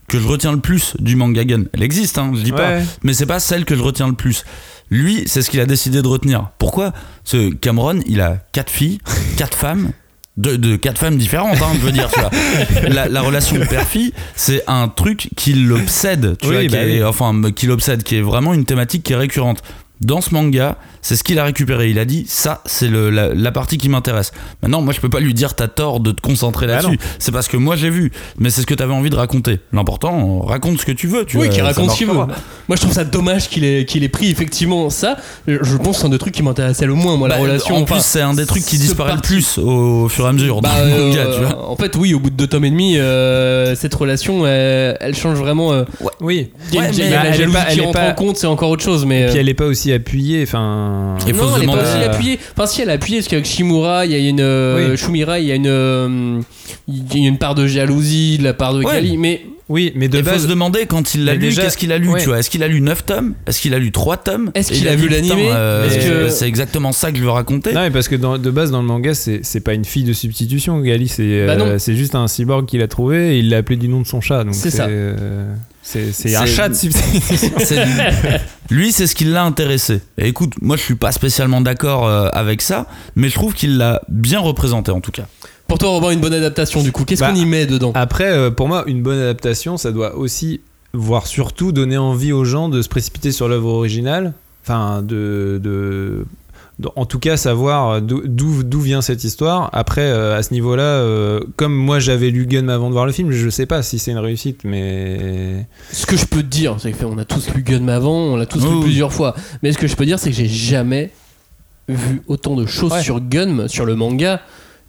[0.08, 1.62] que je retiens le plus du manga Gun.
[1.72, 2.84] Elle existe, hein, je dis pas Ouais.
[3.04, 4.42] mais c'est pas celle que je retiens le plus.
[4.90, 6.48] Lui, c'est ce qu'il a décidé de retenir.
[6.58, 6.92] Pourquoi?
[7.22, 8.98] Ce Cameron, il a quatre filles,
[9.36, 9.92] quatre femmes.
[10.40, 12.30] De, de quatre femmes différentes, hein, je veux dire, tu vois.
[12.88, 16.98] La, la relation père-fille, c'est un truc qui l'obsède, tu Oui, vois, qui bah est-
[17.00, 17.04] oui.
[17.04, 19.62] enfin, qui l'obsède, qui est vraiment une thématique qui est récurrente.
[20.00, 21.90] Dans ce manga, c'est ce qu'il a récupéré.
[21.90, 24.32] Il a dit, ça, c'est le- la, la partie qui m'intéresse.
[24.62, 26.92] Maintenant, moi, je peux pas lui dire, t'as tort de te concentrer Ah là-dessus.
[26.92, 26.96] non.
[27.18, 28.10] c'est parce que moi, j'ai vu.
[28.38, 29.58] Mais c'est ce que t'avais envie de raconter.
[29.74, 31.52] L'important, raconte ce que tu veux, tu oui, vois.
[31.54, 32.14] qui ça raconte ce qu'il veut.
[32.14, 32.26] Moi,
[32.70, 35.16] je trouve ça dommage qu'il ait, qu'il ait pris effectivement ça.
[35.46, 37.76] Je pense que c'est un des trucs qui m'intéressait le moins, moi, la Bah, relation.
[37.76, 40.32] En enfin, plus, c'est un des trucs qui disparaît le plus au fur et à
[40.32, 41.68] mesure Bah, dans le manga, euh, tu vois.
[41.70, 45.14] En fait, oui, au bout de deux tomes et demi, euh, cette relation, elle, elle
[45.14, 45.72] change vraiment.
[45.74, 45.84] euh,
[46.22, 46.48] Oui.
[46.70, 48.46] il y a, Ouais, mais la elle est pas- elle est pas- en compte, c'est
[48.46, 49.04] encore autre chose.
[49.04, 51.16] Mais Et puis euh, elle est pas aussi appuyée, enfin.
[51.26, 52.38] Il faut non, se elle est pas demander- aussi appuyée.
[52.56, 54.96] Enfin, si elle est appuyée, parce qu'avec Shimura, il y a une euh, Oui.
[54.96, 56.40] Shumira, il y a une, euh,
[56.88, 58.94] il y a une part de jalousie de la part de Ouais.
[58.94, 60.42] Gali, mais Oui, mais de Il faut base.
[60.42, 62.18] se demander quand il l'a Mais lu, déjà- qu'est-ce qu'il a lu, ouais.
[62.20, 62.40] tu vois?
[62.40, 63.34] Est-ce qu'il a lu 9 tomes?
[63.46, 64.50] Est-ce qu'il a lu 3 tomes?
[64.56, 65.42] Est-ce Et qu'il il a vu dit, l'animé?
[65.44, 67.72] putain, euh, Est-ce que- C'est exactement ça que je veux raconter.
[67.72, 70.02] Non, mais parce que dans- de base, dans le manga, c'est c'est pas une fille
[70.02, 71.66] de substitution, Gali, c'est Bah non.
[71.66, 74.06] euh, c'est juste un cyborg qu'il a trouvé et il l'a appelé du nom de
[74.08, 74.42] son chat.
[74.42, 74.86] donc C'est ça.
[74.88, 75.44] euh,
[75.82, 77.50] C'est un chat de substitution.
[78.70, 80.00] Lui, c'est ce qui l'a intéressé.
[80.18, 83.76] Et écoute, moi, je suis pas spécialement d'accord euh, avec ça, mais je trouve qu'il
[83.78, 85.24] l'a bien représenté en tout cas.
[85.66, 87.04] pour toi, Robin, une bonne adaptation du coup.
[87.04, 87.92] Qu'est-ce Bah, qu'on y met dedans?
[87.94, 90.60] Après, euh, pour moi, une bonne adaptation, ça doit aussi,
[90.92, 94.34] voire surtout, donner envie aux gens de se précipiter sur l'œuvre originale.
[94.62, 96.24] Enfin, de-
[96.96, 98.22] En tout cas, savoir d'où-
[98.62, 99.68] d'où vient cette histoire.
[99.72, 103.12] Après, euh, à ce niveau-là, euh, comme moi j'avais lu Gun avant de voir le
[103.12, 105.66] film, je sais pas si c'est une réussite, mais.
[105.92, 108.46] Ce que je peux te dire, c'est qu'on a tous lu Gunm avant, on l'a
[108.46, 109.34] tous Oh, lu plusieurs fois.
[109.62, 111.10] Mais ce que je peux dire, c'est que j'ai jamais
[111.88, 113.02] vu autant de choses Ouais.
[113.02, 114.40] sur Gunm, sur le manga,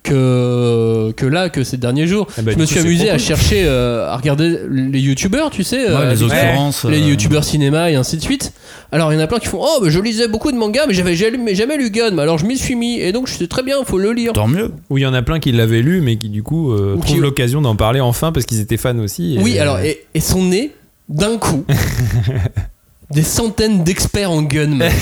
[0.03, 2.27] que, que là, que ces derniers jours.
[2.37, 5.87] Eh ben, je me suis amusé à chercher, euh, à regarder les youtubeurs, tu sais,
[5.89, 6.85] euh, Ouais, les occurrences.
[6.85, 8.51] les euh, youtubeurs cinéma et ainsi de suite.
[8.91, 10.85] Alors il y en a plein qui font Oh, bah, je lisais beaucoup de mangas,
[10.87, 12.19] mais j'avais jamais, jamais lu Gunm.
[12.19, 14.33] Alors je m'y suis mis, et donc je sais très bien, il faut le lire.
[14.33, 14.71] Tant mieux.
[14.89, 16.99] Où il y en a plein qui l'avaient lu, mais qui du coup euh, Ou
[16.99, 19.35] qui- trouvent l'occasion d'en parler enfin parce qu'ils étaient fans aussi.
[19.35, 20.71] et- Oui, alors, et, et sont nés
[21.09, 21.63] d'un coup
[23.13, 24.83] des centaines d'experts en Gunm.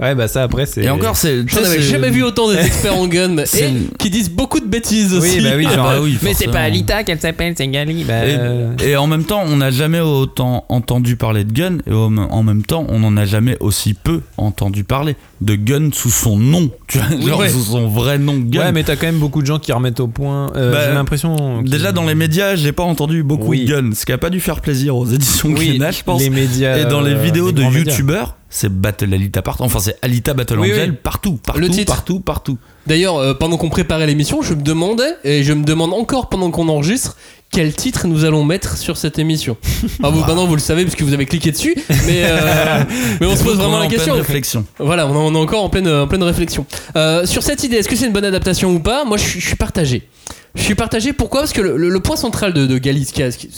[0.00, 0.84] Ouais, bah ça après c'est.
[0.84, 1.46] Et encore, c'est.
[1.48, 5.14] J'en avais jamais vu autant des experts en gun et qui disent beaucoup de bêtises
[5.14, 5.38] aussi.
[5.38, 8.04] Oui, bah oui, Ah bah oui, mais c'est pas Alita qu'elle s'appelle, c'est Gali.
[8.04, 11.78] Bah, Et, euh, et en même temps, on n'a jamais autant entendu parler de Gun,
[11.86, 16.10] et en même temps, on n'en a jamais aussi peu entendu parler de Gun sous
[16.10, 17.48] son nom, tu vois, genre ouais.
[17.48, 18.60] sous son vrai nom Gun.
[18.60, 20.50] Ouais, mais t'as quand même beaucoup de gens qui remettent au point.
[20.56, 21.62] euh, Bah, J'ai l'impression.
[21.62, 23.64] Déjà dans les médias, j'ai pas entendu beaucoup Oui.
[23.64, 26.20] de Gun, ce qui a pas dû faire plaisir aux éditions Oui, Glénat, je pense.
[26.20, 26.78] les médias.
[26.78, 29.62] Et dans les euh, vidéos de youtubeurs, c'est Battle Alita partout.
[29.62, 30.96] Enfin, c'est Alita Battle Oui, Angel oui.
[31.02, 31.92] partout, partout, Le titre.
[31.92, 32.58] partout, partout.
[32.86, 36.50] D'ailleurs, euh, pendant qu'on préparait l'émission, je me demandais, et je me demande encore pendant
[36.50, 37.16] qu'on enregistre,
[37.50, 39.56] quel titre nous allons mettre sur cette émission.
[40.00, 41.74] Enfin, vous, maintenant vous le savez parce que vous avez cliqué dessus,
[42.06, 42.82] mais, euh,
[43.20, 44.14] mais on se pose vraiment On est la en pleine question.
[44.14, 44.64] réflexion.
[44.78, 46.66] Voilà, on, est- encore en pleine, en pleine réflexion.
[46.96, 49.04] Euh, sur cette idée, est-ce que c'est une bonne adaptation ou pas?
[49.04, 50.08] Moi, je suis, je suis partagé.
[50.54, 51.12] Je suis partagé.
[51.12, 51.40] Pourquoi?
[51.42, 53.50] Parce que le, le- le point central de, de ce qui-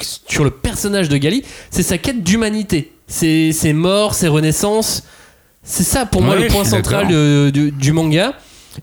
[0.00, 2.92] sur le personnage de Gali, c'est sa quête d'humanité.
[3.06, 5.04] C'est ses morts, ses renaissances.
[5.62, 8.34] C'est ça pour moi le point central de- du, manga.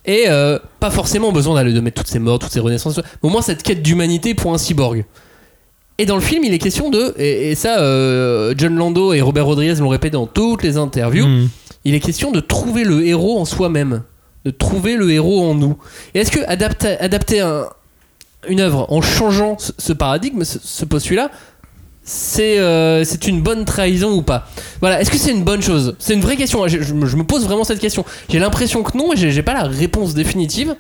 [0.05, 2.97] Et euh, pas forcément besoin d'aller de mettre toutes ces morts, toutes ces renaissances.
[2.97, 5.03] Mais au moins cette quête d'humanité pour un cyborg.
[5.97, 9.22] Et dans le film, il est question de, et, et ça, euh, John Lando et
[9.22, 11.47] Robert Rodriguez l'ont répété dans toutes les interviews, Hmm.
[11.86, 14.01] il est question de trouver le héros en soi-même,
[14.45, 15.78] de trouver le héros en nous.
[16.16, 17.68] Et est-ce que adapter, adapter un-
[18.48, 21.30] une œuvre en changeant ce, paradigme, ce, ce postulat,
[22.04, 24.48] c'est euh, c'est une bonne trahison ou pas?
[24.80, 25.96] Voilà, est-ce que c'est une bonne chose?
[26.00, 26.64] C'est une vraie question.
[26.64, 26.68] hein.
[26.68, 28.04] Je, je me- je me pose vraiment cette question.
[28.30, 30.76] J'ai l'impression que non, et j'ai pas la réponse définitive.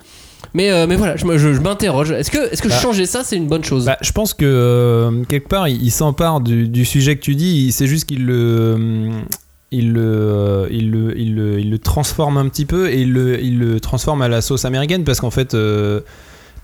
[0.55, 2.11] Mais, euh, mais voilà, je, me- je- je m'interroge.
[2.11, 2.75] Est-ce que, est que Bah.
[2.79, 3.85] changer ça, c'est une bonne chose?
[3.85, 7.35] Bah, je pense que euh, quelque part, il, il s'empare du, du sujet que tu
[7.35, 7.71] dis.
[7.71, 9.21] C'est juste qu'il le, hum,
[9.69, 13.41] il le, il le, il le, il le transforme un petit peu et il le,
[13.41, 16.01] il le transforme à la sauce américaine parce qu'en fait, euh,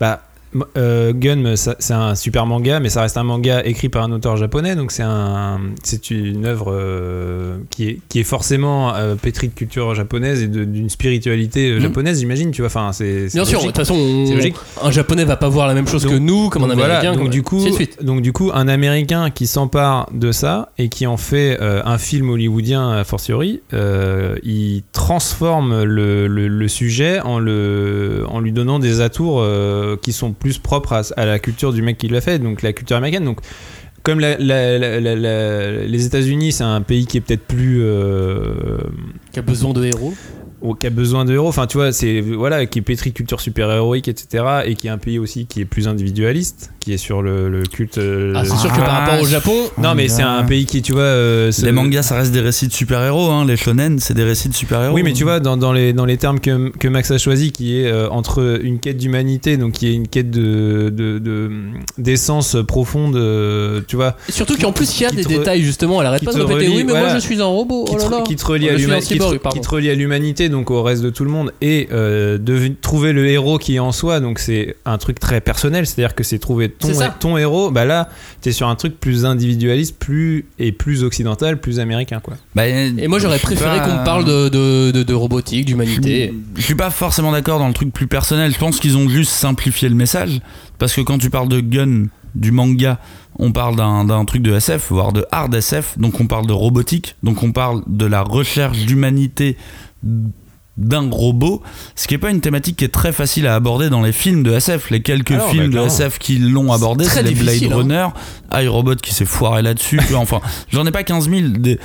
[0.00, 0.22] bah,
[0.76, 4.36] euh, Gun, c'est un super manga, mais ça reste un manga écrit par un auteur
[4.36, 9.48] japonais, donc c'est un, c'est une œuvre euh, qui est qui est forcément euh, pétrie
[9.48, 11.80] de culture japonaise et d'une spiritualité Mhm.
[11.80, 12.50] japonaise, j'imagine.
[12.50, 14.56] Tu vois, enfin, c'est Bien sûr, de toute façon, on- C'est logique.
[14.82, 17.12] un japonais va pas voir la même chose que nous, comme un donc voilà, américain.
[17.14, 17.30] donc quoi.
[17.30, 17.64] du coup,
[18.02, 22.30] donc du coup, un Américain qui s'empare de ça et qui en fait un film
[22.30, 29.00] hollywoodien a fortiori, il transforme le, le- le sujet en le, en lui donnant des
[29.00, 29.44] atours
[30.02, 32.72] qui sont plus propres à, à la culture du mec qui l'a fait, donc la
[32.72, 33.24] culture américaine.
[33.24, 33.40] Donc
[34.02, 37.78] comme la- la- la- la- la- les États-Unis, c'est un pays qui est peut-être plus
[37.82, 38.78] euh,
[39.32, 40.14] Qui a besoin de héros.
[40.62, 41.48] ou qui a besoin de héros.
[41.48, 44.44] Enfin, tu vois, c'est voilà, qui est pétri culture super héroïque, etc.
[44.64, 47.64] Et qui est un pays aussi qui est plus individualiste, qui est sur le, le
[47.64, 47.98] culte.
[47.98, 50.64] euh, Ah, c'est sûr que par Ah, rapport au Japon, Non, mais c'est un pays
[50.64, 51.02] qui, tu vois.
[51.02, 53.30] euh, Les mangas, ça reste des récits de super-héros.
[53.30, 53.44] Hein.
[53.46, 54.94] Les shonen, c'est des récits de super-héros.
[54.94, 57.52] Oui, mais tu vois, dans, dans les, dans les termes que, que Max a choisi,
[57.52, 61.50] qui est euh, entre une quête d'humanité, donc qui est une quête de, de, de-
[61.98, 66.00] d'essence profonde, euh, tu vois, surtout qu'en plus il y a des re- détails justement.
[66.00, 66.66] Elle arrête pas de te répéter.
[66.68, 67.06] relie, oui, mais voilà.
[67.08, 67.84] moi je suis un robot.
[67.84, 68.20] qui, Oh là te, là.
[68.26, 72.70] qui te relie à l'humanité, donc au reste de tout le monde, et euh, de
[72.80, 76.22] trouver le héros qui est en soi, donc c'est un truc très personnel, c'est-à-dire que
[76.24, 77.08] c'est trouver ton, C'est ça.
[77.18, 78.08] ton héros, bah là,
[78.40, 82.34] t'es sur un truc plus individualiste, plus et plus occidental, plus américain, quoi.
[82.54, 85.64] Bah, Et moi j'aurais je préféré pas- qu'on me parle de, de, de, de robotique,
[85.66, 86.32] d'humanité.
[86.56, 88.52] Je suis pas forcément d'accord dans le truc plus personnel.
[88.52, 90.40] Je pense qu'ils ont juste simplifié le message.
[90.78, 92.04] Parce que quand tu parles de gun,
[92.34, 92.98] du manga,
[93.40, 95.98] on parle d'un d'un truc de SF, voire de hard SF.
[95.98, 97.16] Donc on parle de robotique.
[97.22, 99.56] Donc on parle de la recherche d'humanité
[100.78, 101.62] d'un robot,
[101.96, 104.42] ce qui est pas une thématique qui est très facile à aborder dans les films
[104.44, 104.90] de SF.
[104.90, 105.86] Les quelques Ah films bah, de.
[105.86, 107.74] SF qui l'ont abordé, c'est les Blade hein.
[107.76, 108.06] Runner,
[108.54, 110.00] iRobot qui s'est foiré là-dessus.
[110.16, 110.40] enfin,
[110.72, 111.48] j'en ai pas 15 000.
[111.58, 111.78] Des-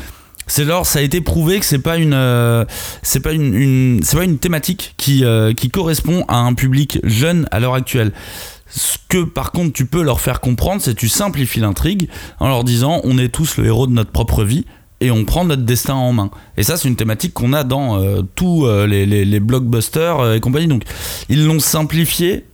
[0.46, 2.66] C'est genre, ça a été prouvé que c'est pas une, euh,
[3.02, 7.00] c'est pas une, une- c'est pas une thématique qui, euh, qui correspond à un public
[7.04, 8.12] jeune à l'heure actuelle.
[8.76, 12.64] Ce que par contre tu peux leur faire comprendre, c'est tu simplifies l'intrigue en leur
[12.64, 14.66] disant on est tous le héros de notre propre vie
[15.04, 16.32] et on prend notre destin en main.
[16.56, 20.40] Et ça, c'est une thématique qu'on a dans euh, tous euh, les, blockbusters euh, et
[20.40, 20.68] compagnie.
[20.68, 20.84] Donc,
[21.28, 22.46] ils l'ont simplifié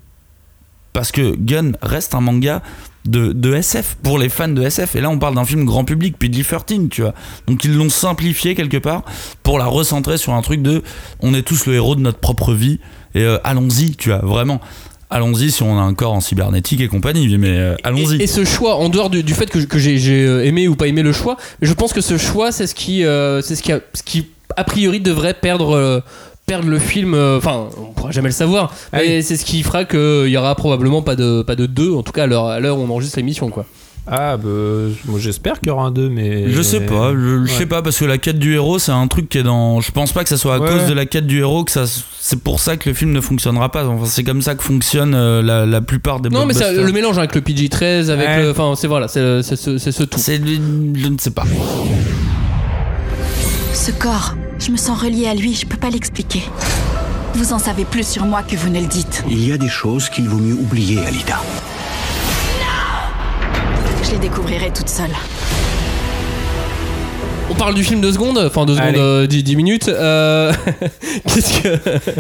[0.92, 2.64] parce que Gun reste un manga
[3.06, 4.96] de, de SF pour les fans de SF.
[4.96, 7.14] Et là, on parle d'un film grand public, PG-13, tu vois.
[7.46, 9.04] Donc, ils l'ont simplifié quelque part
[9.44, 10.82] pour la recentrer sur un truc de
[11.20, 12.80] on est tous le héros de notre propre vie
[13.14, 14.60] et allons-y, tu vois, vraiment.
[15.10, 18.18] Allons-y si on a un corps en cybernétique et compagnie, mais euh, allons-y.
[18.18, 20.76] Et, et ce choix, en dehors du, du fait que, que j'ai euh, aimé ou
[20.76, 23.64] pas aimé le choix, je pense que ce choix, c'est ce qui, euh, c'est ce
[23.64, 25.76] qui, a, ce qui a priori devrait perdre.
[25.76, 26.00] euh,
[26.46, 29.62] perdre le film, euh, enfin, on pourra jamais le savoir, Ah mais c'est ce qui
[29.62, 32.48] fera qu'il y aura probablement pas de pas de 2, en tout cas à l'heure
[32.48, 33.68] à l'heure où on enregistre l'émission, quoi.
[34.12, 34.50] Ah, bah,
[35.06, 36.50] moi j'espère qu'il y aura un 2, mais.
[36.52, 39.08] Je sais pas, je, je sais pas parce que la quête du héros c'est un
[39.08, 39.82] truc qui est dans.
[39.82, 40.70] Je pense pas que ça soit à Ouais.
[40.70, 41.84] cause de la quête du héros que ça.
[42.20, 43.86] C'est pour ça que le film ne fonctionnera pas.
[43.86, 46.92] Enfin, c'est comme ça que fonctionne euh, la, la plupart des Non, mais ça, le
[46.92, 48.42] mélange avec le PG-13, avec Ouais.
[48.44, 50.18] le, enfin, c'est voilà, c'est c'est ce, tout.
[50.20, 51.44] C'est je ne sais pas.
[53.74, 56.42] Ce corps, je me sens reliée à lui, je peux pas l'expliquer.
[57.36, 59.24] Vous en savez plus sur moi que vous ne le dites.
[59.30, 61.40] Il y a des choses qu'il vaut mieux oublier, Alita.
[64.04, 65.12] Je les découvrirai toute seule.
[67.52, 69.00] On parle du film deux secondes, enfin deux secondes, Allez.
[69.00, 69.88] euh, dix, dix minutes.
[69.90, 70.54] Euh...
[71.28, 71.70] Qu'est-ce que.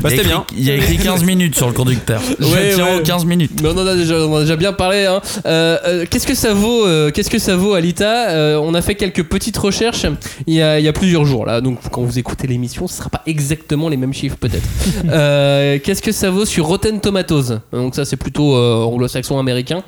[0.01, 0.45] Bah, c'était a écrit, bien.
[0.57, 2.19] il y a écrit 15 minutes sur le conducteur.
[2.39, 2.99] Je Ouais, tiens ouais.
[2.99, 3.51] aux 15 minutes.
[3.61, 5.05] Mais on en a déjà, on en a déjà bien parlé.
[5.05, 5.21] Hein.
[5.45, 8.81] Euh, euh, qu'est-ce que ça vaut euh, Qu'est-ce que ça vaut, Alita Euh, On a
[8.81, 10.05] fait quelques petites recherches
[10.47, 11.61] il y a, il y a plusieurs jours là.
[11.61, 14.67] Donc quand vous écoutez l'émission, ce sera pas exactement les mêmes chiffres peut-être.
[15.11, 19.83] Euh, qu'est-ce que ça vaut sur Rotten Tomatoes Donc ça c'est plutôt euh, anglo-saxon américain.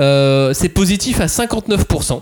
[0.00, 2.20] Euh, c'est positif à 59%.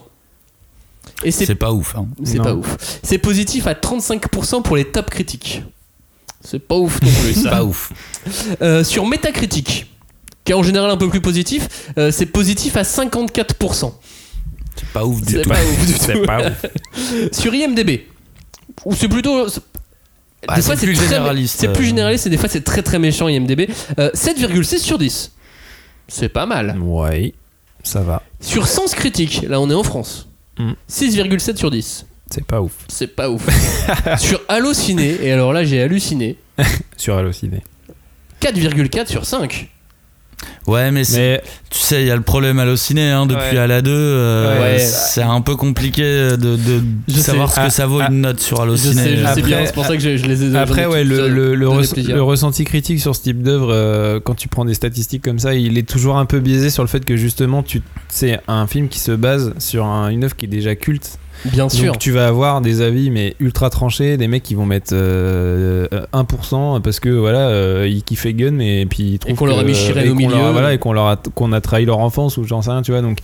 [1.24, 1.94] Et c'est C'est pas ouf.
[1.96, 2.06] hein.
[2.24, 2.76] c'est pas ouf.
[3.02, 5.62] C'est positif à 35% pour les top critiques.
[6.40, 7.34] C'est pas ouf non plus.
[7.34, 7.50] ça.
[7.50, 7.92] Pas ouf.
[8.62, 9.86] Euh, sur Metacritic,
[10.44, 11.68] qui est en général un peu plus positif,
[11.98, 13.92] euh, c'est positif à 54%.
[14.74, 15.48] C'est pas ouf du C'est tout.
[15.50, 16.26] pas ouf du C'est tout.
[16.26, 16.66] pas ouf.
[17.32, 18.00] Sur IMDB,
[18.84, 19.46] où c'est plutôt.
[20.48, 21.88] Ah, des c'est fois, plus très- généraliste, C'est plus euh.
[21.88, 23.68] généraliste et des fois c'est très très méchant IMDB.
[24.00, 25.30] Euh, 7,6 sur 10.
[26.08, 26.76] C'est pas mal.
[26.80, 27.34] Ouais,
[27.84, 28.22] ça va.
[28.40, 30.26] Sur Sens Critique, là on est en France.
[30.58, 30.72] Mm.
[30.88, 32.06] 6,7 sur 10.
[32.30, 32.72] C'est pas ouf.
[32.88, 33.46] C'est pas ouf.
[34.18, 36.38] sur Allociné, et alors là j'ai halluciné,
[36.96, 37.62] Sur Allociné.
[38.40, 39.70] 4,4 sur 5.
[40.66, 43.56] Ouais, mais, c'est- Mais tu sais, il y a le problème à l'ociné hein, depuis
[43.56, 43.58] Ouais.
[43.58, 43.90] à la 2.
[43.92, 44.78] euh, Ouais.
[44.78, 46.80] C'est un peu compliqué de, de
[47.12, 47.56] savoir sais.
[47.56, 49.16] ce que Ah, ça vaut ah, une note sur Allociné.
[49.16, 51.28] je sais Après- bien, c'est pour ça que je, je les ai Après, ouais, le,
[51.28, 52.14] le, le, donné res- plaisir.
[52.16, 55.54] le ressenti critique sur ce type d'œuvre, euh, quand tu prends des statistiques comme ça,
[55.54, 58.88] il est toujours un peu biaisé sur le fait que justement, tu, c'est un film
[58.88, 61.18] qui se base sur un- une œuvre qui est déjà culte.
[61.44, 61.92] Bien sûr.
[61.92, 65.86] Donc tu vas avoir des avis mais ultra tranchés, des mecs qui vont mettre euh,
[66.12, 69.64] 1% parce que voilà, euh, ils kiffent Gun et puis ils trouvent qu'on leur a
[69.64, 70.30] mis et au milieu.
[70.36, 72.82] leur- voilà, et qu'on leur a qu'on a trahi leur enfance ou j'en sais rien,
[72.82, 73.02] tu vois.
[73.02, 73.18] Donc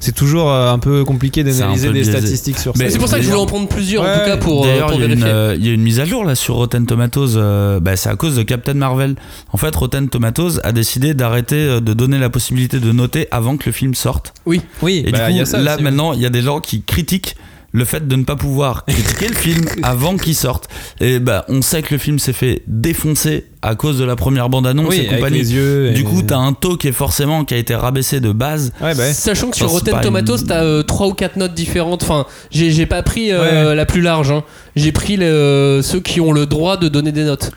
[0.00, 2.12] c'est toujours euh, un peu compliqué d'analyser peu des biaisé.
[2.18, 2.90] statistiques sur Mais ça.
[2.90, 4.76] C'est pour ça que je voulais en prendre plusieurs, en tout cas, pour, euh, il
[4.76, 5.24] y, a une, vérifier.
[5.28, 7.36] euh, il y a une mise à jour là sur Rotten Tomatoes.
[7.36, 9.14] euh, bah, c'est à cause de Captain Marvel.
[9.52, 13.56] En fait, Rotten Tomatoes a décidé d'arrêter euh, de donner la possibilité de noter avant
[13.56, 14.34] que le film sorte.
[14.46, 14.60] Oui.
[14.82, 15.82] Oui, Et bah, du il y coup, a ça là aussi.
[15.82, 17.36] maintenant, il y a des gens qui critiquent
[17.72, 20.68] le fait de ne pas pouvoir critiquer le film avant qu'il sorte.
[21.00, 24.48] Et bah, on sait que le film s'est fait défoncer à cause de la première
[24.48, 25.38] bande-annonce Oui, et avec compagnie.
[25.38, 28.20] les yeux et- Du coup, t'as un taux qui est forcément qui a été rabaissé
[28.20, 28.72] de base.
[28.80, 29.12] Ouais, bah, ouais.
[29.12, 32.02] Sachant que sur Rotten Tomatoes, une- t'as euh, 3 ou 4 notes différentes.
[32.02, 34.30] Enfin, j'ai pas pris euh, la plus large.
[34.32, 34.44] hein.
[34.76, 37.52] J'ai pris le- ceux qui ont le droit de donner des notes.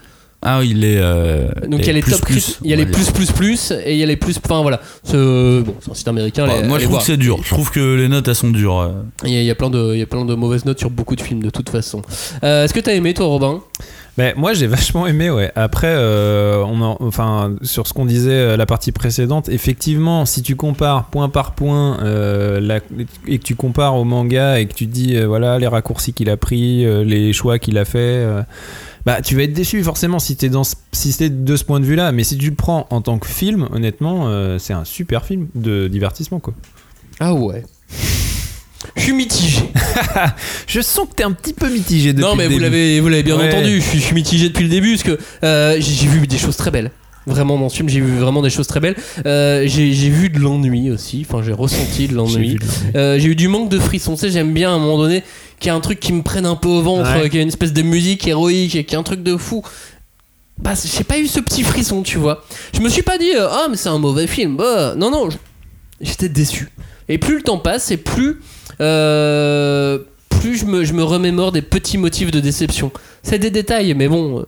[0.47, 0.97] Ah, il est.
[0.99, 3.31] euh, Donc il y a les plus, top plus, il y a les plus plus
[3.31, 4.39] plus et il y a les plus.
[4.45, 4.79] Enfin voilà.
[5.03, 6.45] Ce- Bon, c'est un site américain.
[6.45, 7.01] Bah, allez- moi, je trouve voir.
[7.01, 7.39] que c'est dur.
[7.43, 8.79] Je trouve que les notes, elles sont dures.
[8.79, 8.91] euh.
[9.23, 10.77] Il y, a, il y a plein de, il y a plein de mauvaises notes
[10.79, 12.01] sur beaucoup de films de toute façon.
[12.43, 13.61] Euh, Est-ce que t'as aimé toi, Robin?
[14.17, 15.51] Ben, moi j'ai vachement aimé ouais.
[15.57, 20.41] Après euh, on en- enfin sur ce qu'on disait euh, la partie précédente, effectivement si
[20.41, 22.79] tu compares point par point euh, la-
[23.27, 26.13] et que tu compares au manga et que tu te dis euh, voilà les raccourcis
[26.13, 28.41] qu'il a pris, euh, les choix qu'il a fait, euh,
[29.05, 31.79] bah tu vas être déçu forcément si t'es dans ce- si t'es de ce point
[31.79, 32.11] de vue là.
[32.11, 35.47] Mais si tu le prends en tant que film, honnêtement euh, c'est un super film
[35.55, 36.53] de divertissement quoi.
[37.19, 37.63] Ah ouais.
[38.95, 39.61] Je suis mitigé.
[40.67, 43.07] Je sens que t'es un petit peu mitigé depuis non mais le vous l'avez, vous
[43.09, 43.47] l'avez bien Ouais.
[43.51, 43.81] entendu.
[43.81, 46.55] Je suis, je suis mitigé depuis le début parce que euh, j'ai vu des choses
[46.57, 46.91] très belles.
[47.27, 48.95] Vraiment dans ce film, j'ai vu vraiment des choses très belles.
[49.25, 51.25] Euh, j'ai vu de l'ennui aussi.
[51.27, 52.57] Enfin, j'ai ressenti de l'ennui.
[52.95, 54.13] Euh, j'ai eu du manque de frisson.
[54.13, 55.23] Tu sais, j'aime bien à un moment donné
[55.59, 57.23] qu'il y a un truc qui me prenne un peu au ventre, Ouais.
[57.29, 59.37] qu'il y a une espèce de musique héroïque, et qu'il y a un truc de
[59.37, 59.63] fou.
[60.57, 62.43] Bah, j'ai pas eu ce petit frisson, tu vois.
[62.73, 64.55] Je me suis pas dit, euh, ah, mais c'est un mauvais film.
[64.57, 65.27] Bah, non, non,
[66.01, 66.69] j'étais déçu.
[67.09, 68.39] Et plus le temps passe, et plus,
[68.81, 69.99] euh,
[70.29, 72.91] plus je me, je me remémore des petits motifs de déception.
[73.23, 74.45] C'est des détails, mais bon,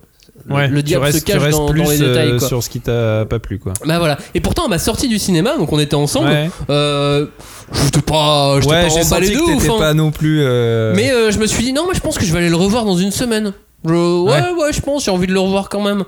[0.48, 2.28] Ouais, le diable restes- se cache dans, les détails.
[2.30, 2.48] euh, quoi.
[2.48, 3.72] sur ce qui t'a pas plu quoi.
[3.86, 4.16] Bah voilà.
[4.34, 6.50] Et pourtant, à ma sortie du cinéma, donc on était ensemble, Ouais.
[6.70, 7.26] euh,
[7.84, 9.68] j'étais pas, j'étais Ouais, pas emballé de ouf.
[9.68, 9.78] hein.
[9.78, 10.40] pas non plus.
[10.42, 12.48] euh, Mais euh, je me suis dit, non, moi je pense que je vais aller
[12.48, 13.52] le revoir dans une semaine.
[13.84, 14.40] Je- ouais, Ouais.
[14.64, 16.04] ouais, je pense, j'ai envie de le revoir quand même.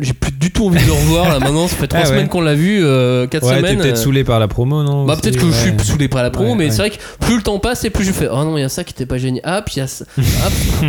[0.00, 2.10] J'ai plus du tout envie de le revoir là maintenant, ça fait trois Ah ouais.
[2.10, 3.78] semaines qu'on l'a vu, euh, quatre Ouais, t'es semaines.
[3.78, 6.30] peut-être euh, saoulé par la promo, non Bah peut-être que je suis saoulé par la
[6.30, 8.56] promo, mais c'est vrai que plus le temps passe et plus je fais, oh non,
[8.56, 9.42] il y a ça qui était pas génial.
[9.44, 10.04] Ah, puis il y a ça.
[10.18, 10.50] Ah,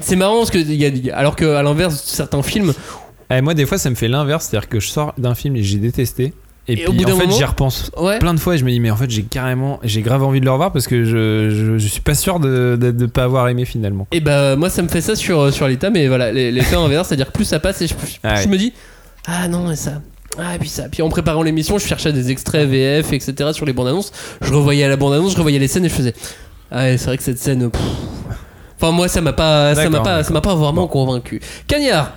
[0.00, 2.72] c'est marrant parce que, il y a- alors que à l'inverse, certains films,
[3.34, 5.62] Eh, moi, des fois, ça me fait l'inverse, c'est-à-dire que je sors d'un film et
[5.62, 6.32] j'ai détesté.
[6.68, 8.18] Et, Et puis au bout d'un en fait, j'y repense ouais.
[8.20, 10.38] plein de fois et je me dis, mais en fait, j'ai carrément, j'ai grave envie
[10.38, 13.24] de le revoir parce que je, je, je suis pas sûr de, de, de pas
[13.24, 14.06] avoir aimé finalement.
[14.12, 17.26] Et bah moi ça me fait ça sur, sur l'état, mais voilà, l'effet inverse, c'est-à-dire
[17.26, 18.72] que plus ça passe et je, plus Ah je me dis
[19.26, 20.02] ah non et ça.
[20.38, 20.84] Ah et puis ça.
[20.88, 23.50] Puis en préparant l'émission, je cherchais des extraits VF, etc.
[23.52, 24.12] sur les bandes annonces.
[24.40, 26.14] Je revoyais la bande annonce, je revoyais les scènes et je faisais
[26.70, 27.70] ah c'est vrai que cette scène.
[27.72, 27.82] pff.
[28.82, 31.40] Enfin moi ça m'a pas ça m'a pas ça m'a pas vraiment convaincu.
[31.68, 32.14] Cagnard.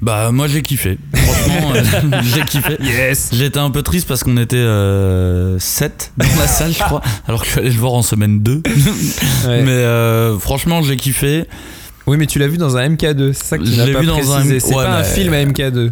[0.00, 0.98] Bah moi j'ai kiffé.
[1.12, 2.76] Franchement, euh, j'ai kiffé.
[2.80, 7.40] Yes J'étais un peu triste parce qu'on était 7 dans la salle, je crois, alors
[7.40, 8.62] que je suis allé le voir en semaine 2.
[8.62, 9.62] Ouais.
[9.62, 11.46] Mais euh, franchement, j'ai kiffé.
[12.06, 13.92] Oui, mais tu l'as vu dans un MK2, c'est ça que tu Je n'as l'ai
[13.92, 14.60] pas vu dans un précisé.
[14.60, 15.90] C'est Ouais, pas un film à MK2.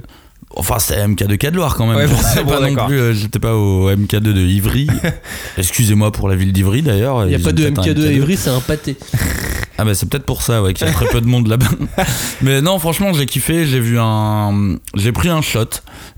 [0.57, 1.97] Enfin, c'était MK de Cadeloire quand même.
[1.97, 4.89] Ouais, bon, J'étais bon, pas non plus, euh, j'étais pas au MK2 de Ivry.
[5.59, 7.27] Excusez-moi pour la ville d'Ivry d'ailleurs.
[7.27, 8.97] Il y a pas de peut-être un MK2 à Ivry, c'est un pâté.
[9.81, 11.69] Ah bah c'est peut-être pour ça ouais qu'il y a très peu de monde là-bas.
[12.43, 15.69] Mais non franchement j'ai kiffé, j'ai vu un j'ai pris un shot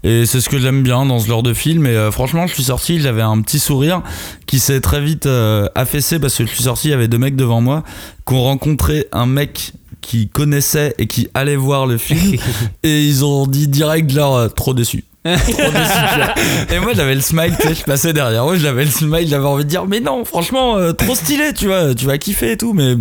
[0.03, 2.55] et c'est ce que j'aime bien dans ce genre de film et euh, franchement je
[2.55, 4.01] suis sorti, j'avais un petit sourire
[4.47, 7.19] qui s'est très vite euh, affaissé parce que je suis sorti, il y avait deux
[7.19, 7.85] mecs devant moi
[8.27, 12.37] qui ont rencontré un mec qui connaissait et qui allait voir le film.
[12.83, 15.05] Et ils ont dit direct genre euh, trop déçu.
[15.25, 18.45] Et moi j'avais le smile, tu sais, je passais derrière.
[18.45, 21.67] Moi, j'avais le smile, j'avais envie de dire mais non, franchement, euh, trop stylé, tu
[21.67, 22.95] vois, tu vas kiffer et tout, mais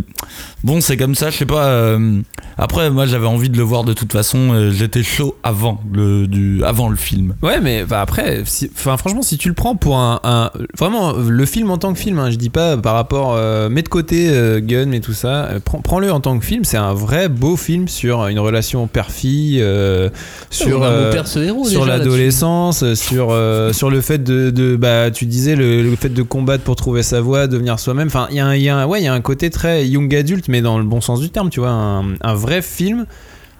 [0.63, 1.65] bon, c'est comme ça, je sais pas.
[1.67, 2.21] euh,
[2.57, 6.27] Après, moi j'avais envie de le voir de toute façon, euh, j'étais chaud avant le,
[6.27, 7.35] du, avant le film.
[7.41, 11.45] Ouais, mais bah, après, si- franchement, si tu le prends pour un, un- vraiment le
[11.45, 14.29] film en tant que film, hein, je dis pas par rapport, euh, mets de côté
[14.29, 16.63] euh, Gun et tout ça, euh, prends- prends-le en tant que film.
[16.65, 20.09] C'est un vrai beau film sur une relation père-fille, euh,
[20.49, 21.27] sur euh, père
[21.69, 26.09] sur l'adolescence, sur euh, sur le fait de, de- bah tu disais le, le fait
[26.09, 28.07] de combattre pour trouver sa voie, devenir soi-même.
[28.07, 29.49] Enfin, il y a un, il y a un- ouais, il y a un côté
[29.49, 33.05] très young adulte, mais dans le bon sens du terme, tu vois, un, vrai film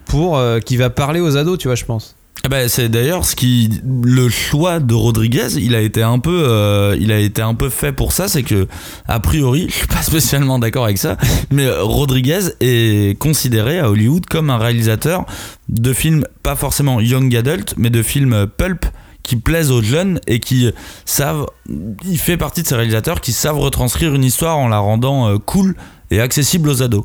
[0.04, 2.16] pour euh, qui va parler aux ados, tu vois, je pense.
[2.50, 6.96] Ah c'est d'ailleurs ce qui le choix de Rodriguez il a été un peu euh,
[6.98, 8.66] il a été un peu fait pour ça c'est que
[9.06, 11.18] a priori je suis pas spécialement d'accord avec ça
[11.50, 15.26] mais Rodriguez est considéré à Hollywood comme un réalisateur
[15.68, 18.86] de films pas forcément young adult mais de films pulp
[19.22, 20.70] qui plaisent aux jeunes et qui
[21.04, 21.46] savent.
[21.68, 25.38] Il fait partie de ces réalisateurs qui savent retranscrire une histoire en la rendant euh,
[25.38, 25.76] cool
[26.10, 27.04] et accessible aux ados.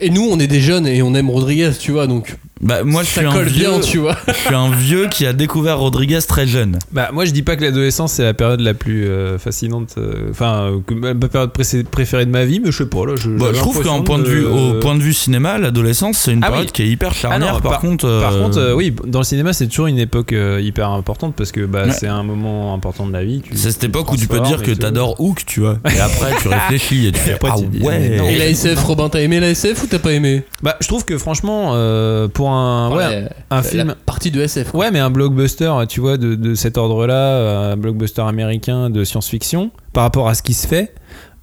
[0.00, 2.36] Et nous, on est des jeunes et on aime Rodriguez, tu vois, donc.
[2.62, 4.16] Bah, moi, je suis un colle vieux, bien, tu vois.
[4.28, 6.78] je suis un vieux qui a découvert Rodriguez très jeune.
[6.92, 10.28] Bah, moi, je dis pas que l'adolescence c'est la période la plus euh, fascinante, euh,
[10.30, 13.14] enfin, euh, ma période pré- préférée de ma vie, mais je sais pas là.
[13.16, 16.32] Je, Bah, je trouve qu'en point de vue, au point de vue cinéma, l'adolescence, c'est
[16.32, 16.72] une Ah période oui.
[16.72, 17.54] qui est hyper Ah charnière.
[17.54, 20.34] non, par, contre, par euh, contre, euh, oui, dans le cinéma, c'est toujours une époque
[20.34, 21.92] euh, hyper importante parce que bah, Ouais.
[21.92, 23.40] c'est un moment important de la vie.
[23.54, 25.78] c'est cette époque où tu peux dire que t'adores Hook, tu vois.
[25.94, 28.16] Et après, tu réfléchis et tu fais après, ah tu dis, mais ouais.
[28.18, 28.28] non.
[28.28, 31.04] Et la SF, Robin, t'as aimé la SF ou t'as pas aimé Bah, je trouve
[31.04, 33.94] que franchement, euh, pour un, ouais, un film.
[34.06, 34.70] Partie de SF.
[34.70, 34.80] quoi.
[34.80, 39.70] Ouais, mais un blockbuster, tu vois, de, de cet ordre-là, un blockbuster américain de science-fiction,
[39.92, 40.94] par rapport à ce qui se fait,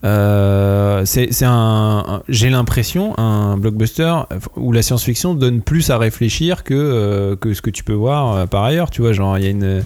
[0.06, 4.14] euh, c'est c'est un, un- j'ai l'impression, un blockbuster
[4.56, 8.36] où la science-fiction donne plus à réfléchir que, euh, que ce que tu peux voir
[8.36, 9.84] euh, par ailleurs, tu vois, genre, il y a une...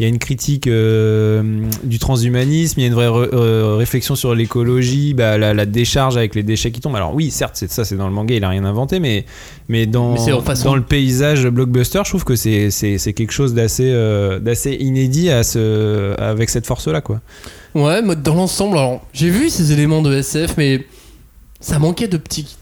[0.00, 1.42] Il y a une critique euh,
[1.84, 6.16] du transhumanisme, il y a une vraie euh, réflexion sur l'écologie, bah, la, la décharge
[6.16, 6.96] avec les déchets qui tombent.
[6.96, 9.26] Alors oui, certes, ça, c'est dans le manga, il a rien inventé, mais
[9.68, 10.18] mais dans Mais
[10.74, 15.28] le paysage blockbuster, je trouve que c'est c'est c'est quelque chose d'assez euh, d'assez inédit
[15.28, 17.20] à ce avec cette force-là, quoi.
[17.74, 20.86] Ouais, mais dans l'ensemble, alors j'ai vu ces éléments de SF, mais
[21.60, 22.56] ça manquait de petits.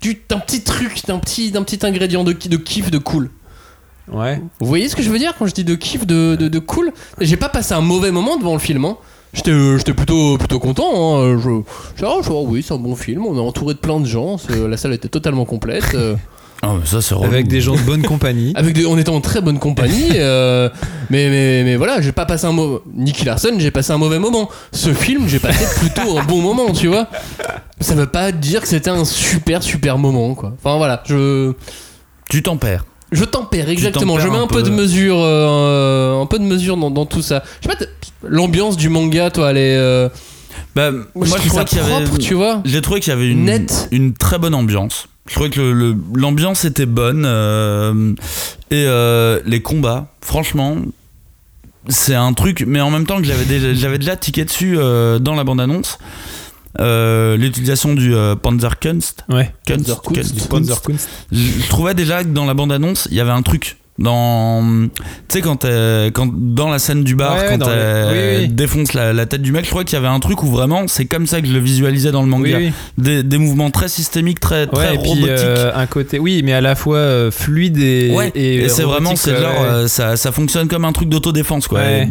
[0.00, 3.28] du- d'un petit truc, d'un petit, d'un petit ingrédient de, de kiff, de cool.
[4.12, 4.40] Ouais.
[4.60, 6.58] Vous voyez ce que je veux dire quand je dis de kiff, de, de, de
[6.58, 6.92] cool?
[7.20, 8.84] J'ai pas passé un mauvais moment devant le film.
[8.84, 8.96] hein.
[9.32, 11.18] J'étais, euh, j'étais plutôt, plutôt content.
[11.20, 11.38] hein.
[11.42, 11.60] Je,
[11.96, 13.26] je, je- oui, c'est un bon film.
[13.26, 14.36] On est entouré de plein de gens.
[14.48, 15.94] La salle était totalement complète.
[15.94, 16.14] euh,
[16.62, 17.14] Ah, mais ça, c'est.
[17.16, 18.52] Avec des gens de bonne compagnie.
[18.56, 20.10] avec des, on était en très bonne compagnie.
[20.14, 20.68] euh,
[21.10, 22.78] mais, mais, mais voilà, j'ai pas passé un mauvais.
[22.94, 24.48] Nicky Larson, j'ai passé un mauvais moment.
[24.70, 27.08] Ce film, j'ai passé plutôt un bon moment, tu vois.
[27.80, 30.52] Ça veut pas dire que c'était un super super moment, quoi.
[30.62, 31.54] Enfin voilà, je.
[32.30, 32.84] Tu t'en perds.
[33.12, 34.18] Je tempère exactement.
[34.18, 34.62] Je mets un un peu, peu.
[34.62, 37.42] de mesure, euh, un peu de mesure dans, dans tout ça.
[37.62, 37.84] Je sais pas,
[38.22, 39.76] l'ambiance du manga, toi, elle est.
[39.76, 40.08] euh,
[40.74, 42.18] Bah, moi, je je trouvais qu'il y avait.
[42.18, 42.60] tu vois.
[42.64, 43.88] J'ai trouvé qu'il y avait une, Net.
[43.92, 45.06] une très bonne ambiance.
[45.26, 48.12] Je trouvais que l'ambiance était bonne euh,
[48.70, 50.76] et euh, les combats, franchement,
[51.88, 52.64] c'est un truc.
[52.66, 55.98] Mais en même temps que j'avais déjà, j'avais déjà tiqué dessus euh, dans la bande-annonce.
[56.80, 59.24] Euh, L'utilisation du euh, Panzerkunst.
[59.28, 59.52] Ouais.
[59.66, 60.32] Kunst, Panzerkunst.
[60.34, 61.08] Kunst, Panzerkunst.
[61.32, 63.76] je je trouvais déjà que dans la bande-annonce, il y avait un truc.
[63.96, 68.42] Dans, tu sais, quand, t'es- quand dans la scène du bar, Ouais, quand elle oui,
[68.42, 68.48] oui.
[68.48, 70.88] défonce la, la tête du mec, je crois qu'il y avait un truc où vraiment,
[70.88, 72.56] c'est comme ça que je le visualisais dans le manga.
[72.56, 72.72] Oui.
[72.98, 75.28] Des, des mouvements très systémiques, très, très Ouais, et puis robotiques.
[75.30, 78.10] euh, un côté, oui, mais à la fois euh, fluide et.
[78.12, 81.84] Ouais, et, c'est vraiment, c'est genre, euh, ça, ça fonctionne comme un truc d'autodéfense, quoi.
[81.84, 82.02] Et,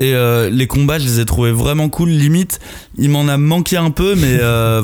[0.00, 2.10] et, euh, les combats, je les ai trouvés vraiment cool.
[2.10, 2.60] Limite,
[2.98, 4.82] il m'en a manqué un peu, mais euh,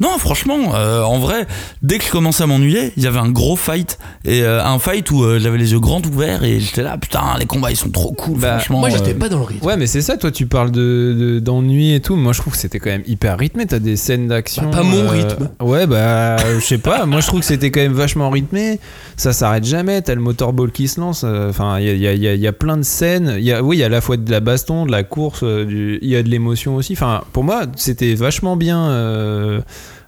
[0.00, 1.46] non, franchement, euh, en vrai,
[1.82, 4.78] dès que je commençais à m'ennuyer, il y avait un gros fight et euh, un
[4.78, 7.76] fight où euh, j'avais les yeux grands ouverts et j'étais là, putain, les combats ils
[7.76, 8.80] sont trop cool, Bah, franchement.
[8.80, 9.66] Moi, j'étais euh, pas dans le rythme.
[9.66, 12.16] Ouais, mais c'est ça, toi tu parles de, de- d'ennui et tout.
[12.16, 13.66] Moi je trouve que c'était quand même hyper rythmé.
[13.66, 14.70] T'as des scènes d'action.
[14.70, 15.50] Bah, pas mon rythme.
[15.60, 17.04] Ouais, bah je sais pas.
[17.06, 18.80] Moi je trouve que c'était quand même vachement rythmé.
[19.16, 20.00] Ça s'arrête jamais.
[20.02, 21.22] T'as le motorball qui se lance.
[21.24, 23.34] euh, Enfin, il y a, il y a- y a- y a plein de scènes.
[23.38, 25.02] Il y a, oui, il y a à la fois de la baston, de la
[25.02, 26.94] course, du- il y a de l'émotion aussi.
[26.94, 28.88] Enfin, pour moi, c'était vachement bien.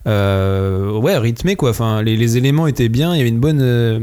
[0.07, 1.71] Euh, ouais, rythmé quoi.
[1.71, 3.15] Enfin, les, les éléments étaient bien.
[3.15, 3.99] Il y avait une bonne, euh,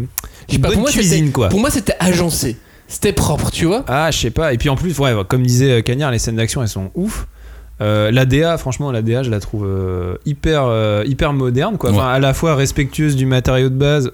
[0.52, 1.50] une pas, bonne pour moi, cuisine quoi.
[1.50, 2.58] Pour moi, c'était agencé.
[2.88, 3.86] C'était propre, tu vois.
[3.88, 4.54] Ah, je sais pas.
[4.54, 7.28] Et puis en plus, ouais, comme disait euh, Cagnard, les scènes d'action, elles sont ouf.
[7.82, 11.92] Euh, la DA, franchement, la DA, je la trouve euh, hyper, euh, hyper moderne, quoi.
[11.92, 12.16] Enfin, Ouais.
[12.16, 14.12] à la fois respectueuse du matériau de base,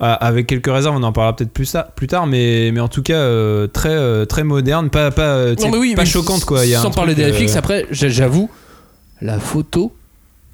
[0.00, 3.02] avec quelques réserves, on en parlera peut-être plus, ça, plus tard, mais, mais en tout
[3.02, 6.06] cas, euh, très, euh, très moderne, pas, pas, tu sais, Non, mais oui, pas mais
[6.06, 6.64] choquante, quoi.
[6.66, 8.50] Il y a Sans parler des FX, euh, après, j'avoue,
[9.22, 9.92] la photo.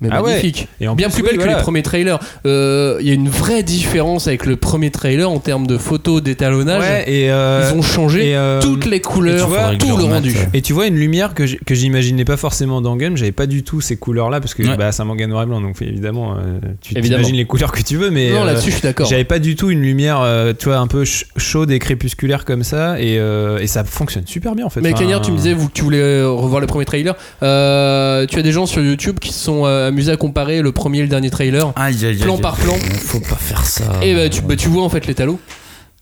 [0.00, 0.30] Mais Ah ouais.
[0.30, 0.68] magnifique.
[0.80, 1.58] Et en Bien plus, plus oui, belle que voilà.
[1.58, 2.18] les premiers trailers.
[2.46, 6.22] Euh, Il y a une vraie différence avec le premier trailer en termes de photos,
[6.22, 6.80] d'étalonnage.
[6.82, 10.04] Ouais, et euh, Ils ont changé et, euh, toutes les couleurs, vois, que tout le
[10.04, 10.30] rendu.
[10.30, 13.46] euh, Et tu vois une lumière que que j'imaginais pas forcément dans Gun, j'avais pas
[13.46, 14.76] du tout ces couleurs là parce que Ouais.
[14.76, 17.82] bah, c'est un manga noir et blanc donc évidemment euh, tu imagines les couleurs que
[17.82, 19.06] tu veux mais non, euh, là-dessus, je suis d'accord.
[19.06, 22.44] j'avais pas du tout une lumière euh, tu vois un peu ch- chaude et crépusculaire
[22.44, 24.80] comme ça et, euh, et ça fonctionne super bien en fait.
[24.80, 27.14] Mais Enfin, Cagnard, tu me disais vous, que tu voulais euh, revoir le premier trailer.
[27.42, 30.98] Euh, tu as des gens sur YouTube qui sont euh, amusés à comparer le premier
[30.98, 32.40] et le dernier trailer, Aïe, aïe, aïe, plan aïe.
[32.40, 32.74] par plan.
[32.74, 33.84] Faut pas faire ça.
[34.02, 35.38] Et bah, tu, bah, tu vois en fait l'étalon.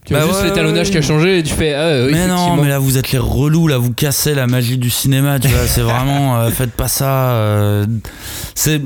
[0.05, 2.13] Tu vois Bah juste ouais, l'étalonnage ouais, qui a changé et tu fais ah oui,
[2.13, 5.39] mais non, mais là vous êtes les relous, là vous cassez la magie du cinéma,
[5.39, 7.31] tu vois, c'est vraiment, euh, faites pas ça.
[7.31, 7.85] euh,
[8.55, 8.81] c'est,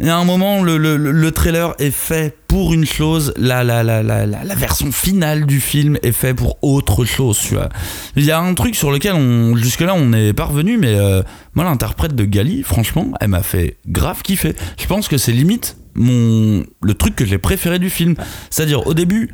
[0.00, 3.62] il y a un moment, le, le, le trailer est fait pour une chose, la,
[3.62, 7.68] la, version finale du film est fait pour autre chose, tu vois.
[8.16, 11.22] Il y a un truc sur lequel on, jusque-là on est parvenu, mais euh,
[11.54, 14.56] moi l'interprète de Gali, franchement, elle m'a fait grave kiffer.
[14.80, 18.14] Je pense que c'est limite mon, le truc que j'ai préféré du film.
[18.48, 19.30] C'est-à-dire au début,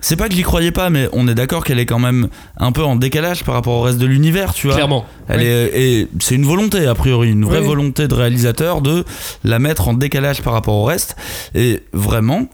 [0.00, 2.28] c'est pas que j'y croyais pas, mais on est d'accord qu'elle est quand même
[2.58, 4.76] un peu en décalage par rapport au reste de l'univers, tu vois.
[4.76, 5.04] Clairement.
[5.28, 5.46] Elle Oui.
[5.46, 5.70] est,
[6.02, 7.66] et c'est une volonté, a priori, une vraie Oui.
[7.66, 9.04] volonté de réalisateur de
[9.44, 11.16] la mettre en décalage par rapport au reste.
[11.54, 12.46] Et vraiment,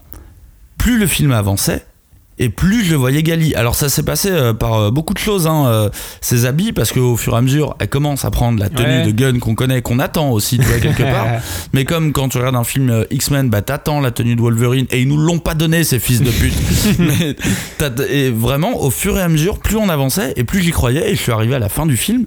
[0.77, 1.85] plus le film avançait,
[2.39, 3.53] et plus je le voyais Gali.
[3.55, 5.89] Alors ça s'est passé euh, par euh, beaucoup de choses, hein, euh,
[6.21, 9.05] ses habits, parce qu'au fur et à mesure, elle commence à prendre la tenue Ouais.
[9.05, 11.27] de gun qu'on connaît, qu'on attend aussi, tu vois, quelque part.
[11.73, 14.85] Mais comme quand tu regardes un film euh, X-Men, bah t'attends la tenue de Wolverine,
[14.91, 16.53] et ils nous l'ont pas donné, ces fils de pute.
[16.99, 17.35] Mais
[18.09, 21.15] et vraiment, au fur et à mesure, plus on avançait, et plus j'y croyais, et
[21.15, 22.25] je suis arrivé à la fin du film.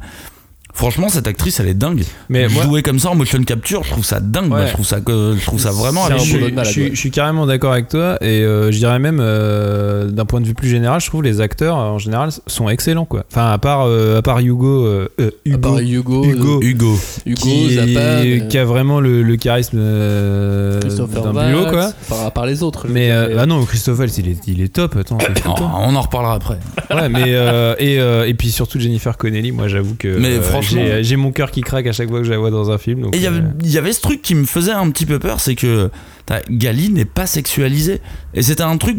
[0.77, 2.05] Franchement, cette actrice, elle est dingue.
[2.29, 4.53] Mais moi- jouer comme ça en motion capture, je trouve ça dingue.
[4.69, 6.91] je trouve ça que je trouve ça vraiment je, je suis- ouais.
[6.93, 10.47] je suis carrément d'accord avec toi et euh, je dirais même euh, d'un point de
[10.47, 13.25] vue plus général, je trouve les acteurs en général sont excellents quoi.
[13.33, 16.99] Enfin à part euh, à part Hugo, euh, euh, À Hugo, part Hugo, Hugo, Hugo.
[17.25, 21.91] Hugo, qui, Zappa, euh, qui a vraiment le, le charisme euh, Christopher d'un bulot quoi.
[22.09, 22.87] Enfin, à part les autres.
[22.89, 24.97] Mais euh, ah non, Christophe Waltz, il est, il est top.
[24.97, 26.59] Attends, Oh, on en reparlera après.
[26.91, 30.43] Ouais, mais euh, et, euh, et puis surtout Jennifer Connelly, moi j'avoue que Mais euh,
[30.43, 32.71] franchement- j'ai j'ai mon cœur qui craque à chaque fois que je la vois dans
[32.71, 33.03] un film.
[33.03, 34.91] donc, Et il y avait- euh, il y avait ce truc qui me faisait un
[34.91, 35.91] petit peu peur, c'est que
[36.51, 38.01] Gali n'est pas sexualisée.
[38.35, 38.97] Et c'était un truc,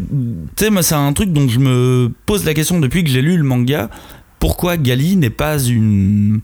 [0.56, 3.38] tu sais, c'est un truc dont je me pose la question depuis que j'ai lu
[3.38, 3.90] le manga.
[4.40, 6.42] Pourquoi Gali n'est pas une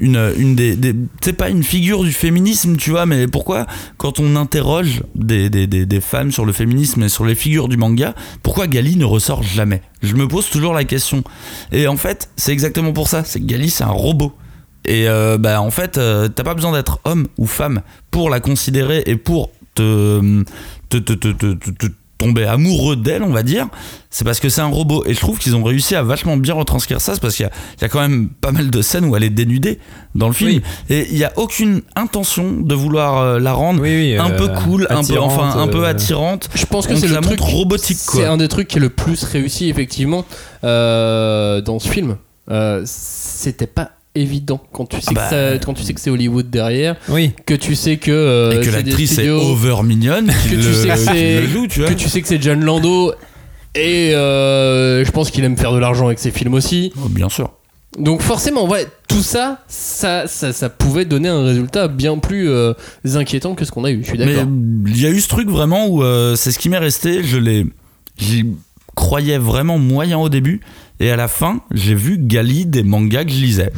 [0.00, 4.20] une, une des, des c'est pas une figure du féminisme tu vois mais pourquoi quand
[4.20, 7.76] on interroge des, des, des, des femmes sur le féminisme et sur les figures du
[7.76, 9.82] manga pourquoi Gali ne ressort jamais?
[10.04, 11.24] Je me pose toujours la question
[11.72, 14.32] et en fait c'est exactement pour ça c'est que Gali c'est un robot
[14.88, 18.40] et euh, bah en fait euh, t'as pas besoin d'être homme ou femme pour la
[18.40, 20.42] considérer et pour te
[20.88, 21.86] te, te, te, te- te- te
[22.16, 23.68] tomber amoureux d'elle on va dire
[24.10, 26.54] c'est parce que c'est un robot et je trouve qu'ils ont réussi à vachement bien
[26.54, 28.82] retranscrire ça c'est parce qu'il y a, il y a quand même pas mal de
[28.82, 29.78] scènes où elle est dénudée
[30.16, 30.62] dans le film Oui.
[30.90, 34.36] et il y a aucune intention de vouloir euh, la rendre oui, oui, un euh,
[34.36, 37.20] peu cool un peu attirante, enfin un peu euh, attirante Je pense que c'est la
[37.20, 37.98] truc montre robotique.
[37.98, 40.24] C'est un des trucs qui est le plus réussi effectivement
[40.64, 42.16] euh, dans ce film.
[42.50, 45.24] Euh, C'était pas évident quand tu sais Ah bah.
[45.24, 47.32] que ça- quand tu sais que c'est Hollywood derrière, Oui.
[47.46, 51.46] que tu sais que euh, et que l'actrice est over mignonne que tu sais que
[51.48, 53.12] joue tu vois que tu sais que c'est John Lando
[53.74, 56.92] et euh, je pense qu'il aime faire de l'argent avec ses films aussi.
[57.04, 57.52] Oh, bien sûr
[57.98, 62.72] Donc forcément, ouais, tout ça, ça, ça, ça pouvait donner un résultat bien plus euh,
[63.14, 64.00] inquiétant que ce qu'on a eu.
[64.02, 64.48] Je suis Mais d'accord.
[64.86, 67.22] il y a eu ce truc vraiment où euh, c'est ce qui m'est resté.
[67.22, 67.66] Je l'ai,
[68.16, 68.46] j'y
[68.96, 70.60] croyais vraiment moyen au début,
[71.00, 73.72] et à la fin, j'ai vu Gali des mangas que je lisais.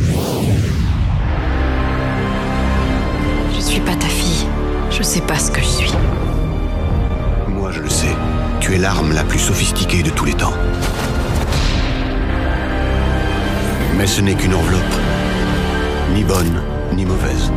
[3.55, 4.47] Je suis pas ta fille.
[4.91, 5.93] Je sais pas ce que je suis.
[7.49, 8.15] Moi, je le sais.
[8.61, 10.55] Tu es l'arme la plus sophistiquée de tous les temps.
[13.97, 14.83] Mais ce n'est qu'une enveloppe.
[16.15, 16.63] Ni bonne,
[16.95, 17.53] ni mauvaise.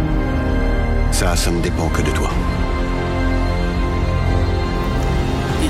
[1.11, 2.29] Ça, ça ne dépend que de toi.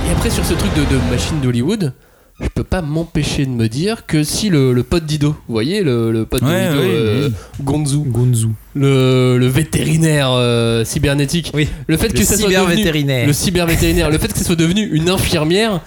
[0.07, 1.93] Et après, sur ce truc de, de machine d'Hollywood,
[2.41, 5.83] je peux pas m'empêcher de me dire que si le, le pote d'Ido, vous voyez,
[5.83, 7.33] le, le pote Ouais, d'Ido, oui, euh, oui.
[7.63, 8.47] Gonzu, Gonzu.
[8.75, 11.69] le, le vétérinaire euh, cybernétique, Oui.
[11.87, 14.83] le fait Le que ça soit devenu le cybervétérinaire, le fait que ça soit devenu
[14.93, 15.81] une infirmière,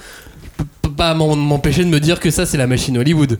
[0.58, 3.38] je peux pas m'empêcher de me dire que ça c'est la machine Hollywood.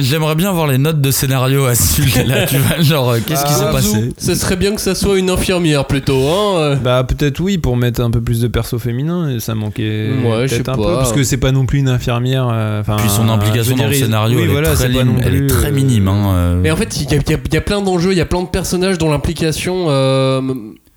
[0.00, 2.46] J'aimerais bien voir les notes de scénario à ce sujet-là.
[2.46, 4.12] tu vois, genre, euh, qu'est-ce qui s'est Gonzu, passé?
[4.18, 6.58] Ce serait bien que ça soit une infirmière plutôt, hein.
[6.58, 6.76] euh.
[6.76, 10.48] Bah peut-être oui pour mettre un peu plus de perso féminin et ça manquait Ouais,
[10.48, 10.76] je peut-être sais un pas.
[10.76, 13.86] peu parce que c'est pas non plus une infirmière euh, enfin Puis son implication dans
[13.86, 16.08] le scénario, oui, elle, voilà, est très lim- elle est très minime.
[16.08, 16.60] hein, euh.
[16.62, 18.96] Mais en fait, il y, y a plein d'enjeux, il y a plein de personnages
[18.98, 20.40] dont l'implication euh,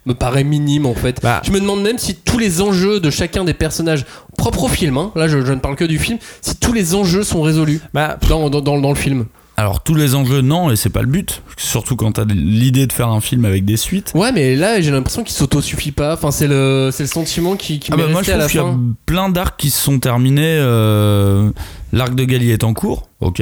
[0.08, 1.20] me, paraît minime en fait.
[1.22, 1.41] Bah.
[1.45, 4.05] Je me demande même si tous les enjeux de chacun des personnages,
[4.38, 6.95] propre au film, hein, là je, je ne parle que du film, si tous les
[6.95, 9.26] enjeux sont résolus bah dans, dans, dans, dans le film.
[9.60, 11.41] Alors tous les enjeux non et c'est pas le but.
[11.58, 14.12] Surtout quand t'as l'idée de faire un film avec des suites.
[14.14, 16.14] Ouais, mais là j'ai l'impression qu'il s'autosuffit pas.
[16.14, 18.49] Enfin, c'est le, c'est le sentiment qui, qui Ah bah moi je à trouve la
[18.49, 18.76] qu'il y a
[19.08, 20.58] plein d'arcs qui se sont terminés.
[20.60, 21.49] euh,
[21.91, 23.41] L'arc de Gali est en cours, ok.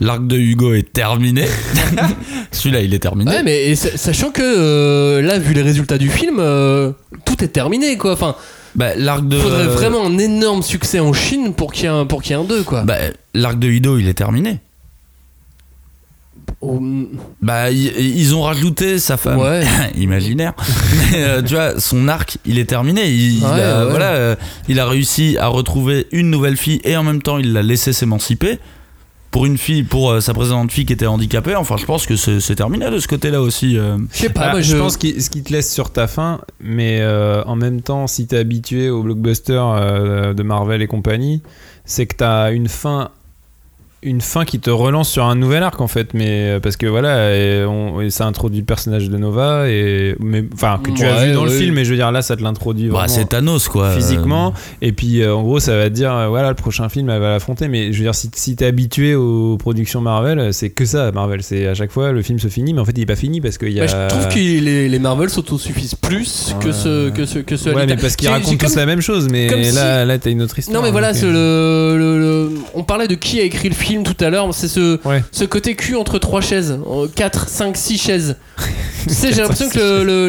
[0.00, 1.44] L'arc de Hugo est terminé.
[2.52, 3.30] Celui-là il est terminé.
[3.30, 6.92] Ouais, mais sachant que euh, là, vu les résultats du film, euh,
[7.24, 8.12] tout est terminé quoi.
[8.12, 8.36] Enfin,
[8.76, 9.36] Bah, l'arc de.
[9.38, 12.38] faudrait vraiment un énorme succès en Chine pour qu'il y ait un, pour qu'il y
[12.38, 12.82] ait un 2 quoi.
[12.84, 12.96] Bah,
[13.34, 14.60] l'arc de Hido il est terminé.
[16.60, 17.06] Oh, mm,
[17.42, 19.62] Bah ils ont rajouté sa femme Ouais.
[19.96, 20.54] imaginaire.
[21.12, 23.08] Mais euh, tu vois son arc il est terminé.
[23.10, 23.90] Il, il Ouais, a, ouais.
[23.90, 24.36] voilà, euh,
[24.68, 27.92] il a réussi à retrouver une nouvelle fille et en même temps il l'a laissé
[27.92, 28.58] s'émanciper.
[29.30, 32.16] Pour une fille, pour euh, sa précédente fille qui était handicapée, enfin je pense que
[32.16, 33.76] c'est terminé de ce côté-là aussi.
[33.76, 33.98] euh.
[34.12, 34.72] je sais pas, Bah, moi, je...
[34.74, 38.06] je pense que ce qui te laisse sur ta fin, mais euh, en même temps,
[38.06, 41.42] si t'es habitué au blockbuster euh, de Marvel et compagnie,
[41.84, 43.10] c'est que t'as une fin
[44.00, 46.86] une fin qui te relance sur un nouvel arc en fait mais euh, parce que
[46.86, 51.04] voilà et on- et ça introduit le personnage de Nova et mais enfin que tu
[51.04, 51.58] as Ouais, vu dans le ouais.
[51.58, 53.90] film mais je veux dire là ça te l'introduit Bah, c'est Thanos, quoi.
[53.90, 54.54] physiquement.
[54.82, 57.20] Et puis euh, en gros ça va te dire euh, voilà le prochain film elle
[57.20, 60.84] va l'affronter mais je veux dire si, si t'es habitué aux productions Marvel c'est que
[60.84, 61.42] ça Marvel.
[61.42, 63.40] C'est à chaque fois le film se finit mais en fait il est pas fini
[63.40, 67.08] parce qu'il y a Bah, je trouve que les, les Marvel s'autosuffisent plus que ce
[67.10, 69.48] que ce que ce ouais mais parce qu'ils racontent tous comme- la même chose mais
[69.48, 72.18] comme si- là là t'as une autre histoire Non mais voilà, donc, c'est le, le-
[72.20, 75.22] le- on parlait de qui a écrit le film tout à l'heure, c'est ce, Ouais.
[75.32, 76.78] ce côté cul entre trois chaises,
[77.14, 78.36] 4, 5, 6 chaises.
[79.08, 80.28] tu sais, j'ai l'impression que le, le-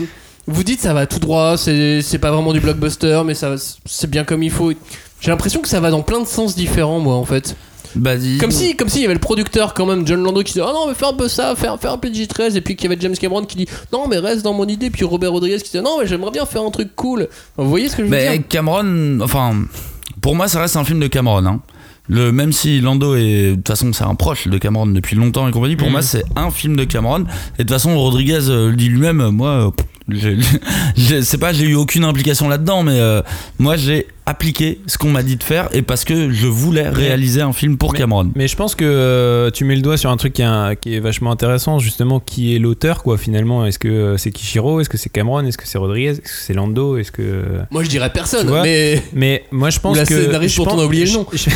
[0.00, 0.06] le-
[0.46, 3.54] vous dites ça va tout droit, c'est c'est pas vraiment du blockbuster, mais ça
[3.86, 4.72] c'est bien comme il faut.
[5.20, 7.54] J'ai l'impression que ça va dans plein de sens différents, moi en fait.
[7.94, 10.42] Bah, dis- Comme si, comme si il y avait le producteur quand même, John Lando
[10.42, 12.60] qui disait ah non mais fais un peu ça, fais, un- fais un PG-13 et
[12.60, 15.04] puis qu'il y avait James Cameron qui dit non mais reste dans mon idée, puis
[15.04, 17.28] Robert Rodriguez qui disait non mais j'aimerais bien faire un truc cool.
[17.56, 18.46] Vous voyez ce que je veux Mais dire?
[18.48, 19.54] Cameron, enfin,
[20.20, 21.44] pour moi, ça reste un film de Cameron.
[21.46, 21.60] hein.
[22.08, 25.46] Le, même si Lando est, de toute façon, c'est un proche de Cameron depuis longtemps
[25.46, 25.92] et compagnie, pour Mhm.
[25.92, 27.20] moi, c'est un film de Cameron.
[27.20, 27.24] Et
[27.58, 29.72] de toute façon, Rodriguez euh, le dit lui-même, euh, moi,
[30.08, 33.20] j'ai- c'est pas, j'ai eu aucune implication là-dedans, mais euh,
[33.58, 37.40] moi, j'ai appliqué ce qu'on m'a dit de faire et parce que je voulais réaliser
[37.40, 38.30] un film pour Cameron.
[38.34, 40.74] Mais je pense que euh, tu mets le doigt sur un truc qui est, un-
[40.74, 43.64] qui est vachement intéressant, justement, qui est l'auteur, quoi, finalement.
[43.64, 45.44] Est-ce que euh, c'est Kishiro Est-ce que c'est Cameron?
[45.46, 46.10] Est-ce que c'est Rodriguez?
[46.10, 46.96] Est-ce que c'est Lando?
[46.98, 47.44] Est-ce que.
[47.70, 48.62] Moi je dirais personne, vois?
[48.62, 50.14] mais Mais moi, je pense Ou la que.
[50.24, 51.26] scénariste je pense- a oublié le nom.
[51.32, 51.50] Je, je-.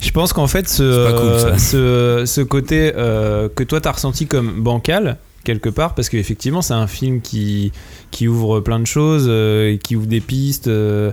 [0.00, 0.82] Je pense qu'en fait, ce,
[1.12, 6.74] cool, euh, côté euh, que toi, t'as ressenti comme bancal, quelque part, parce qu'effectivement, c'est
[6.74, 7.72] un film qui,
[8.10, 11.12] qui ouvre plein de choses, euh, qui ouvre des pistes, euh,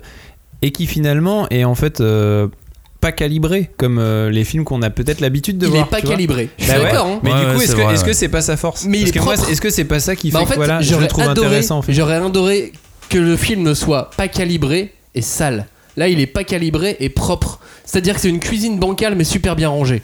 [0.62, 2.02] et qui finalement est en fait.
[2.02, 2.48] euh,
[3.00, 5.86] pas calibré comme euh, les films qu'on a peut-être l'habitude de il voir.
[5.86, 6.50] est pas calibré.
[6.58, 6.84] Je suis Bah ouais.
[6.86, 7.06] d'accord.
[7.06, 7.20] hein.
[7.22, 9.10] Mais Ouais, du coup, est-ce que est-ce que c'est pas sa force Mais il Parce
[9.16, 9.52] est que moi, propre.
[9.52, 11.08] est-ce que c'est pas ça qui Bah, fait en fait, que voilà, je le j'aurais
[11.08, 11.94] trouve adoré, intéressant en fait.
[11.94, 12.72] j'aurais adoré
[13.10, 15.68] que le film ne soit pas calibré et sale.
[15.96, 17.60] Là, il est pas calibré et propre.
[17.86, 20.02] C'est-à-dire que c'est une cuisine bancale mais super bien rangée.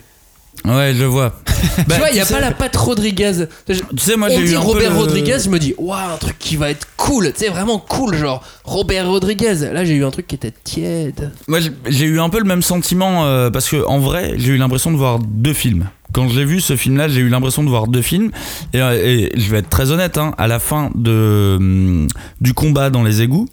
[0.64, 1.34] Ouais, je vois.
[1.88, 3.32] Bah, tu vois, il y a sais- pas la patte Rodriguez.
[3.66, 6.38] Tu sais, moi, j'ai eu dit Robert le- Rodriguez, je me dis, waouh, un truc
[6.38, 9.54] qui va être cool, tu sais, vraiment cool, genre Robert Rodriguez.
[9.72, 11.32] Là, j'ai eu un truc qui était tiède.
[11.48, 14.56] Moi, j'ai- eu un peu le même sentiment euh, parce que en vrai, j'ai eu
[14.58, 15.88] l'impression de voir deux films.
[16.12, 18.30] Quand j'ai vu ce film-là, j'ai eu l'impression de voir deux films.
[18.74, 22.06] Et, euh, et je vais être très honnête, hein, à la fin de, hum,
[22.40, 23.48] du combat dans les égouts,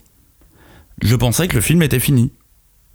[1.02, 2.30] je pensais que le film était fini.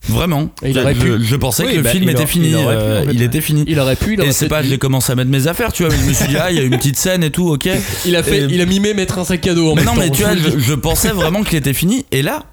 [0.09, 0.51] Vraiment.
[0.63, 1.39] Et il je, pu.
[1.39, 2.49] pensais Oui, que le bah, film il était fini.
[2.51, 3.65] il aurait pu, euh, il était fini.
[3.67, 5.85] Il aurait pu, il aurait Et c'est pas, j'ai commencé à mettre mes affaires, tu
[5.85, 7.49] vois, mais je me suis dit, ah, il y a une petite scène et tout,
[7.49, 7.69] ok.
[8.07, 9.93] Il a fait, Et- il a mimé mettre un sac à dos en Mais non,
[9.93, 12.05] temps, mais tu vois, je, je pensais vraiment qu'il était fini.
[12.13, 12.45] Et là,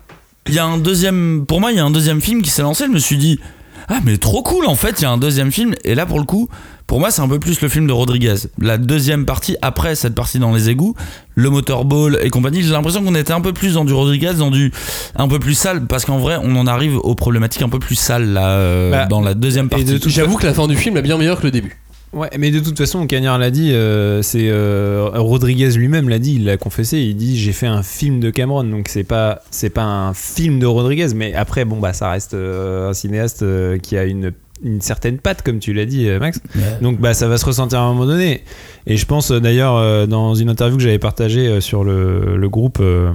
[0.47, 1.45] il y a un deuxième.
[1.47, 2.85] Pour moi, il y a un deuxième film qui s'est lancé.
[2.85, 3.39] Je me suis dit,
[3.87, 5.75] ah, mais trop cool, en fait, il y a un deuxième film.
[5.83, 6.49] Et là, pour le coup,
[6.87, 8.35] pour moi, c'est un peu plus le film de Rodriguez.
[8.59, 10.95] La deuxième partie, après cette partie dans les égouts,
[11.35, 14.51] le motorball et compagnie, j'ai l'impression qu'on était un peu plus dans du Rodriguez, dans
[14.51, 14.71] du.
[15.15, 15.85] un peu plus sale.
[15.85, 19.05] Parce qu'en vrai, on en arrive aux problématiques un peu plus sales, là, euh, Bah,
[19.05, 19.85] dans la deuxième partie.
[19.85, 21.77] de J'avoue que la fin du film est bien meilleure que le début.
[22.13, 26.35] Ouais, mais de toute façon, Cagnard l'a dit, euh, c'est euh, Rodriguez lui-même l'a dit,
[26.35, 29.71] il l'a confessé, il dit j'ai fait un film de Cameron, donc c'est pas c'est
[29.71, 33.79] pas un film de Rodriguez, mais après bon bah ça reste euh, un cinéaste euh,
[33.79, 34.31] qui a une
[34.63, 36.39] une certaine patte comme tu l'as dit euh, Max.
[36.81, 38.43] Donc bah ça va se ressentir à un moment donné.
[38.87, 42.35] Et je pense euh, d'ailleurs euh, dans une interview que j'avais partagée euh, sur le,
[42.37, 43.11] le groupe euh,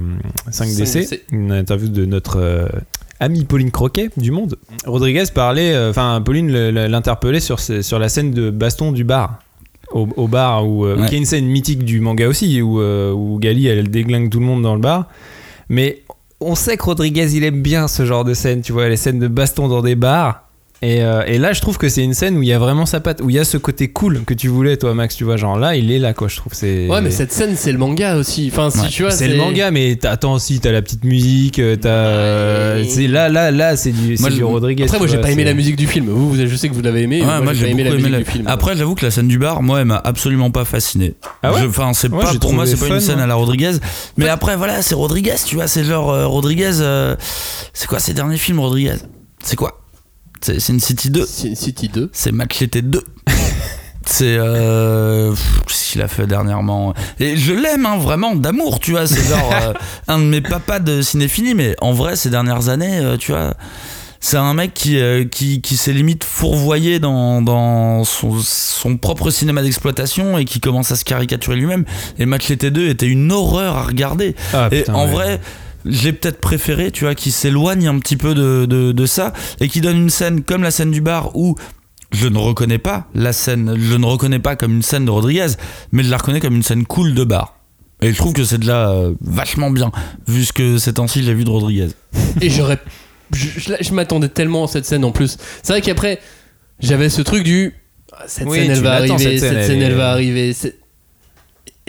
[0.51, 1.19] 5DC, 5DC.
[1.31, 2.67] une interview de notre euh,
[3.19, 8.31] amie Pauline Croquet du Monde, Rodriguez parlait, euh, enfin Pauline l'interpellait sur, sur la scène
[8.31, 9.39] de baston du bar.
[9.91, 11.07] Au, au bar, où, euh, Ouais.
[11.09, 14.39] qui est une scène mythique du manga aussi, où, euh, où Gali elle déglingue tout
[14.39, 15.07] le monde dans le bar.
[15.67, 16.03] Mais
[16.39, 19.17] on sait que Rodriguez il aime bien ce genre de scène, tu vois, les scènes
[19.19, 20.43] de baston dans des bars.
[20.81, 22.85] Et, euh, et là, je trouve que c'est une scène où il y a vraiment
[22.85, 25.13] sa patte, où il y a ce côté cool que tu voulais, toi, Max.
[25.15, 26.29] Tu vois, genre là, il est là, quoi.
[26.29, 26.87] Je trouve c'est.
[26.87, 28.49] Ouais, mais cette scène, c'est le manga aussi.
[28.49, 28.87] Enfin, si Ouais.
[28.87, 32.81] tu vois, c'est le manga, mais attends aussi, t'as la petite musique, euh, t'as.
[32.89, 34.83] c'est là, là, là, c'est du, c'est Moi, du Rodriguez.
[34.85, 36.05] Après, moi, j'ai pas aimé la musique du film.
[36.07, 37.19] Vous, vous- je sais que vous l'avez aimé.
[37.19, 38.19] Ouais, moi, moi, j'ai aimé la aimé musique la...
[38.19, 38.47] du film.
[38.47, 41.15] Après, j'avoue que la scène du bar, moi, elle m'a absolument pas fasciné.
[41.43, 43.23] Ah ouais Enfin, c'est Ouais, pas pour moi, c'est pas une scène moi.
[43.25, 43.73] à la Rodriguez.
[44.17, 46.79] Mais après, voilà, c'est Rodriguez, tu vois, c'est genre euh, Rodriguez.
[46.79, 47.17] euh,
[47.73, 48.95] c'est quoi ses derniers films, Rodriguez?
[49.43, 49.78] C'est quoi?
[50.41, 51.25] C'est Sin City 2.
[51.25, 52.09] Sin City 2.
[52.13, 53.03] C'est Machete 2.
[54.05, 55.35] C'est euh,
[55.67, 56.93] ce qu'il a fait dernièrement?
[57.19, 59.05] Et je l'aime hein, vraiment d'amour, tu vois.
[59.05, 59.73] C'est genre euh,
[60.07, 63.53] un de mes papas de cinéphilie, mais en vrai, ces dernières années, euh, tu vois,
[64.21, 69.29] c'est un mec qui, euh, qui, qui s'est limite fourvoyé dans, dans son, son propre
[69.29, 71.85] cinéma d'exploitation et qui commence à se caricaturer lui-même.
[72.17, 74.35] Et Machete 2 était une horreur à regarder.
[74.53, 75.11] Ah, et putain, en ouais.
[75.11, 75.41] vrai,
[75.85, 79.67] j'ai peut-être préféré, tu vois, qui s'éloigne un petit peu de, de, de ça et
[79.69, 81.55] qui donne une scène comme la scène du bar où
[82.11, 85.47] je ne reconnais pas la scène, je ne reconnais pas comme une scène de Rodriguez,
[85.91, 87.55] mais je la reconnais comme une scène cool de bar.
[88.01, 89.91] Et je trouve que c'est déjà euh, vachement bien,
[90.27, 91.89] vu ce que ces temps-ci j'ai vu de Rodriguez.
[92.41, 92.79] Et j'aurais.
[93.33, 95.37] Je, je- je m'attendais tellement à cette scène en plus.
[95.61, 96.19] C'est vrai qu'après.
[96.79, 97.73] j'avais ce truc du
[98.25, 100.53] cette Oui, scène elle va arriver, cette cette scène, scène, elle va arriver.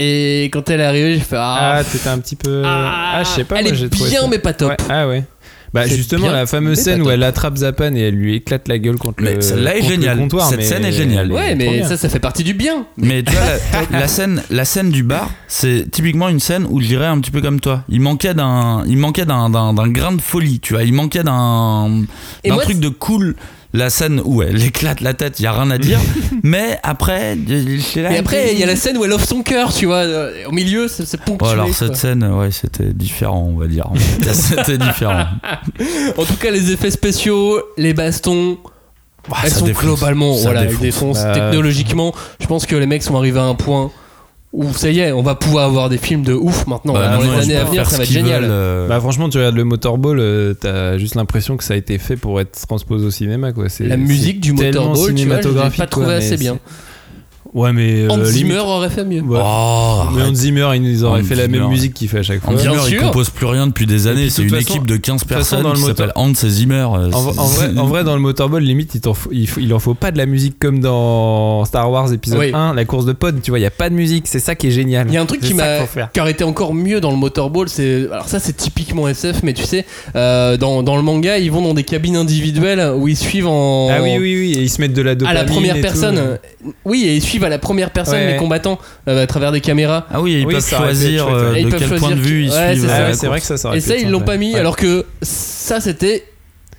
[0.02, 2.62] Et quand elle est arrivée, j'ai fait ah, Ah, t'étais un petit peu.
[2.64, 3.56] Ah, je sais pas.
[3.60, 4.70] elle moi, est bien ça- mais pas top.
[4.70, 5.24] Ouais, Ah ouais.
[5.72, 8.76] Bah justement bien, la fameuse scène où elle attrape Zapan et elle lui éclate la
[8.78, 10.18] gueule contre Mais le celle-là est contre le géniale.
[10.18, 11.30] comptoir, Cette mais scène est géniale.
[11.30, 11.86] Ouais, mais bien.
[11.88, 12.86] ça, ça fait partie du bien.
[12.96, 13.44] Mais tu vois,
[13.92, 17.20] la, la scène, la scène du bar, c'est typiquement une scène où je dirais un
[17.20, 17.84] petit peu comme toi.
[17.88, 20.82] Il manquait d'un, il manquait d'un, d'un, d'un grain de folie, tu vois.
[20.82, 22.02] Il manquait d'un,
[22.62, 23.36] truc de cool.
[23.72, 26.00] La scène où elle éclate la tête, il y a rien à dire.
[26.42, 27.36] mais après,
[27.80, 28.12] c'est là.
[28.12, 29.98] Et après, il y a la scène où elle offre son cœur, tu vois.
[29.98, 31.48] euh, Au milieu, c'est ponctué.
[31.50, 31.74] Alors quoi.
[31.74, 33.88] cette scène, ouais, c'était différent, on va dire.
[34.32, 35.24] c'était différent.
[36.18, 38.58] En tout cas, les effets spéciaux, les bastons,
[39.44, 39.84] elles sont défonce.
[39.84, 41.18] globalement, Ça voilà, elles défonce.
[41.18, 41.34] défoncent.
[41.34, 43.92] Technologiquement, je pense que les mecs sont arrivés à un point
[44.52, 46.92] où ça y est, on va pouvoir avoir des films de ouf maintenant.
[46.94, 48.42] Bah, Dans les années à venir, ça va être génial.
[48.42, 51.76] veulent, euh, Bah franchement, tu regardes le Motorball, euh, t'as juste l'impression que ça a
[51.76, 53.66] été fait pour être transposé au cinéma quoi.
[53.80, 56.58] La musique du Motorball, tu vois, je l'ai cinématographique, pas trouvé quoi, assez bien.
[57.52, 59.22] Ouais, mais euh, Hans limite- Zimmer aurait fait mieux.
[59.22, 59.40] Ouais.
[59.42, 60.34] Oh, mais Hans.
[60.34, 62.50] Zimmer, il nous aurait Hans fait la même musique qu'il fait à chaque fois.
[62.52, 63.02] Hans Bien Zimmer, il sûr.
[63.02, 64.30] compose plus rien depuis des années.
[64.30, 66.48] C'est une façon- équipe de 15 toute façon, personnes dans le qui s'appelle Hans et
[66.48, 66.74] Zimmer.
[66.94, 69.74] euh, En, vrai, en vrai, dans le Motorball, limite, il, t'en faut- il, faut- il
[69.74, 72.50] en faut pas de la musique comme dans Star Wars épisode Oui.
[72.54, 74.54] 1, la course de pod, tu vois, il y a pas de musique, c'est ça
[74.54, 75.06] qui est génial.
[75.08, 75.78] Il y a un truc qui m'a
[76.12, 79.54] qui aurait été encore mieux dans le Motorball, c'est alors ça c'est typiquement SF, mais
[79.54, 83.16] tu sais euh, dans, dans le manga ils vont dans des cabines individuelles où ils
[83.16, 85.40] suivent en Ah oui, oui, oui, et ils se mettent de la à dopamine.
[85.40, 85.82] la première et tout.
[85.86, 86.38] personne.
[86.84, 88.38] Oui, et ils suivent à la première personne Ouais, les ouais.
[88.38, 90.06] combattants euh, à travers des caméras.
[90.12, 91.60] Ah oui, ils Oui, peuvent choisir chouette, euh, ouais.
[91.60, 92.82] Ils de peuvent quel point de choisir vue qui- ils Ouais, suivent.
[93.14, 94.60] c'est euh, vrai que ça, Et ça ils l'ont pas mis Ouais.
[94.60, 96.24] alors que ça c'était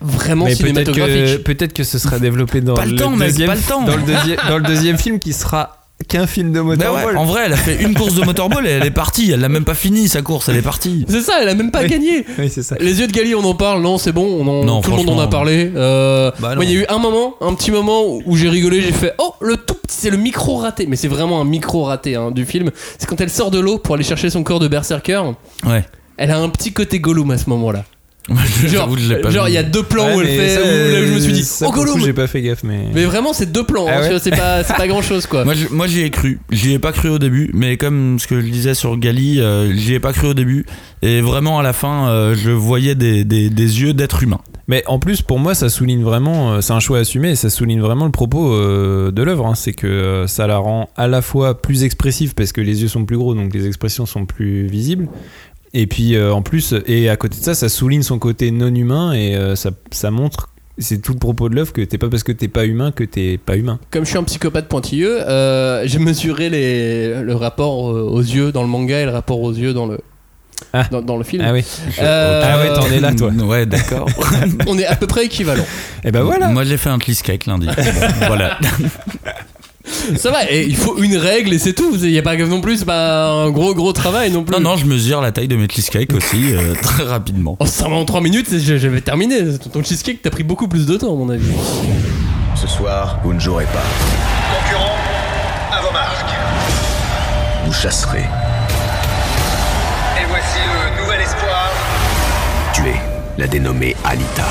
[0.01, 1.43] vraiment Mais peut-être que, cinématographique.
[1.43, 3.81] peut-être que ce sera développé dans Pas le le temps, mec, deuxième, pas le temps.
[3.83, 7.05] Dans, le deuxi- dans le deuxième film qui sera qu'un film de Motorball.
[7.13, 9.31] ouais, en vrai, elle a fait une course de motorball et elle est partie.
[9.31, 11.05] Elle n'a même pas fini sa course, elle est partie.
[11.07, 11.87] C'est ça, elle a même pas Oui.
[11.89, 12.25] gagné.
[12.39, 12.75] Oui, c'est ça.
[12.79, 14.97] Les yeux de Gali, on en parle, non, c'est bon, on en- Non, tout le
[14.97, 15.71] monde en a parlé.
[15.75, 18.81] Euh, Bah moi, il y a eu un moment, un petit moment où j'ai rigolé,
[18.81, 21.83] j'ai fait Oh, le tout petit, c'est le micro raté, mais c'est vraiment un micro
[21.83, 22.71] raté hein, du film.
[22.97, 25.21] C'est quand elle sort de l'eau pour aller chercher son corps de berserker.
[25.65, 25.83] Ouais.
[26.17, 27.83] Elle a un petit côté Gollum à ce moment-là.
[28.67, 30.49] Genre, il y a deux plans Ouais, où elle fait.
[30.55, 32.85] ça, où là, je me suis dit ça, Oh, Gollum J'ai pas fait gaffe, mais.
[32.93, 35.43] Mais vraiment, c'est deux plans, Ah hein, ouais c'est pas, c'est pas grand chose quoi.
[35.71, 36.39] Moi, j'y ai cru.
[36.51, 39.73] J'y ai pas cru au début, mais comme ce que je disais sur Gali, euh,
[39.75, 40.65] j'y ai pas cru au début.
[41.01, 44.39] Et vraiment, à la fin, euh, je voyais des, des, des yeux d'être humain.
[44.67, 47.49] Mais en plus, pour moi, ça souligne vraiment, euh, c'est un choix assumé, et ça
[47.49, 49.47] souligne vraiment le propos euh, de l'œuvre.
[49.47, 49.55] hein.
[49.55, 53.03] C'est que ça la rend à la fois plus expressive parce que les yeux sont
[53.03, 55.07] plus gros, donc les expressions sont plus visibles.
[55.73, 58.73] Et puis euh, en plus, et à côté de ça, ça souligne son côté non
[58.75, 62.09] humain et euh, ça, ça montre, c'est tout le propos de l'œuvre, que t'es pas
[62.09, 63.79] parce que t'es pas humain que t'es pas humain.
[63.89, 68.63] Comme je suis un psychopathe pointilleux, euh, j'ai mesuré les, le rapport aux yeux dans
[68.63, 69.99] le manga et le rapport aux yeux dans le,
[70.73, 70.87] Ah.
[70.91, 71.43] dans, dans le film.
[71.45, 71.63] Ah oui.
[71.99, 73.31] Euh, Ah ouais, t'en es là, toi.
[73.45, 74.09] Ouais, d'accord.
[74.67, 75.65] On est à peu près équivalent.
[76.03, 76.49] Et ben voilà.
[76.49, 77.67] Moi, j'ai fait un cheesecake lundi.
[78.27, 78.59] voilà.
[80.17, 81.95] Ça va, et il faut une règle et c'est tout.
[82.01, 84.55] Il n'y a pas non plus, c'est pas un gros gros travail non plus.
[84.55, 87.57] Non, non, je mesure la taille de mes cheesecakes aussi, euh, très rapidement.
[87.59, 89.37] Oh, ça va en 3 minutes, je- j'avais terminé.
[89.71, 91.45] Ton cheesecake, t'as pris beaucoup plus de temps, à mon avis.
[92.55, 93.83] Ce soir, vous ne jouerez pas.
[94.63, 94.97] Concurrents,
[95.71, 96.35] à vos marques.
[97.65, 98.19] Vous chasserez.
[100.19, 101.71] Et voici le nouvel espoir.
[102.73, 102.95] Tuer
[103.37, 104.45] la dénommée Alita.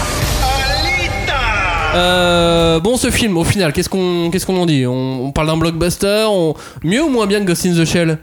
[1.94, 4.86] Euh, bon, ce film, au final, qu'est-ce qu'on qu'est-ce qu'on en dit?
[4.86, 6.54] On, on parle d'un blockbuster on-
[6.84, 8.18] Mieux ou moins bien que Ghost in the Shell?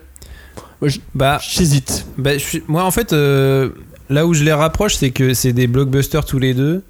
[1.13, 2.05] Bah, J'hésite.
[2.17, 2.31] Bah,
[2.67, 3.69] moi, en fait, euh,
[4.09, 6.83] là où je les rapproche, c'est que c'est des blockbusters tous les deux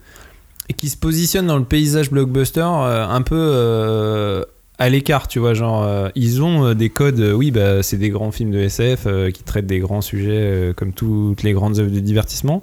[0.70, 4.46] et qui se positionnent dans le paysage blockbuster euh, un peu
[4.78, 5.54] à l'écart, tu vois.
[5.56, 8.60] Genre, euh, ils ont euh, des codes, euh, oui, bah, c'est des grands films de
[8.60, 12.62] SF qui traitent des grands sujets comme toutes les grandes œuvres de divertissement.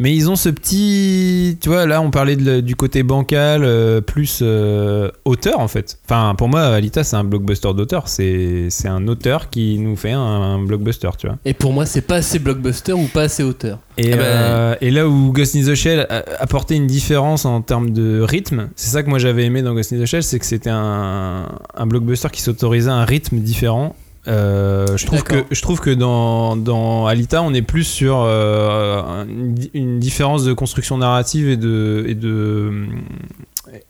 [0.00, 1.58] Mais ils ont ce petit.
[1.60, 5.98] Tu vois, là, on parlait de- du côté bancal, euh, plus euh, auteur, en fait.
[6.06, 8.08] Enfin, pour moi, Alita, c'est un blockbuster d'auteur.
[8.08, 11.36] C'est c'est un auteur qui nous fait un, un blockbuster, tu vois.
[11.44, 13.78] Et pour moi, c'est pas assez blockbuster ou pas assez auteur.
[13.98, 17.44] Et, Eh ben- euh, et là où Ghost in the Shell a- apportait une différence
[17.44, 20.22] en termes de rythme, c'est ça que moi j'avais aimé dans Ghost in the Shell,
[20.22, 21.46] c'est que c'était un,
[21.76, 23.94] un blockbuster qui s'autorisait un rythme différent.
[24.28, 29.24] Euh, je, trouve que, je trouve que dans, dans Alita, on est plus sur euh,
[29.24, 32.70] une, une différence de construction narrative et de, et, de,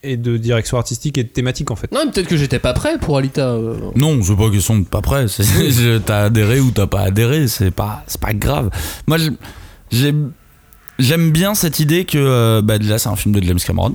[0.05, 1.91] et de direction artistique et de thématique en fait.
[1.91, 3.49] Non, mais peut-être que j'étais pas prêt pour Alita.
[3.51, 3.75] euh.
[3.97, 5.27] Non, c'est pas question de pas prêt.
[6.07, 8.71] T'as adhéré ou t'as pas adhéré, c'est pas, c'est pas grave.
[9.09, 9.19] Moi,
[9.91, 13.95] j'aime bien cette idée que, bah, déjà, c'est un film de James Cameron.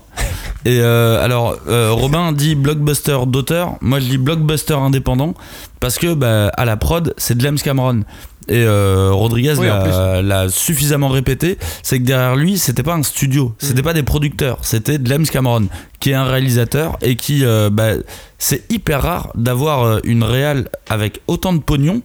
[0.65, 3.75] Et euh, alors, euh, Robin dit blockbuster d'auteur.
[3.81, 5.35] Moi, je dis blockbuster indépendant
[5.79, 8.01] parce que, bah, à la prod, c'est James Cameron.
[8.47, 13.53] et euh, Rodriguez Oui, l'a suffisamment répété, c'est que derrière lui, c'était pas un studio,
[13.59, 15.67] c'était pas des producteurs, c'était James Cameron,
[15.99, 17.91] qui est un réalisateur et qui, bah,
[18.39, 22.01] c'est hyper rare d'avoir une réal avec autant de pognon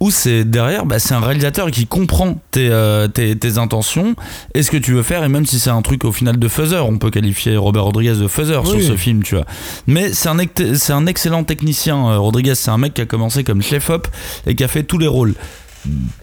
[0.00, 4.14] où c'est derrière, bah, c'est un réalisateur qui comprend tes, euh, tes, tes intentions
[4.54, 6.48] et ce que tu veux faire, et même si c'est un truc au final de
[6.48, 8.82] faiseur, on peut qualifier Robert Rodriguez de faiseur Oui.
[8.82, 9.46] sur ce film, tu vois.
[9.86, 10.36] Mais c'est un,
[10.74, 14.08] c'est un excellent technicien, euh, Rodriguez, c'est un mec qui a commencé comme chef-op
[14.46, 15.34] et qui a fait tous les rôles.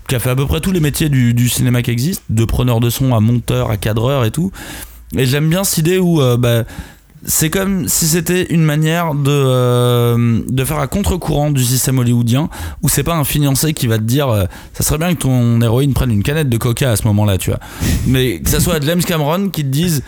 [0.09, 2.45] Qui a fait à peu près tous les métiers du, du cinéma qui existent, de
[2.45, 4.51] preneur de son à monteur, à cadreur et tout.
[5.15, 6.63] Et j'aime bien cette idée où euh, bah,
[7.25, 12.49] c'est comme si c'était une manière de, euh, de faire à contre-courant du système hollywoodien,
[12.81, 15.61] où c'est pas un financier qui va te dire euh, ça serait bien que ton
[15.61, 17.59] héroïne prenne une canette de coca à ce moment-là, tu vois.
[18.07, 20.03] Mais que ça soit James Cameron qui te dise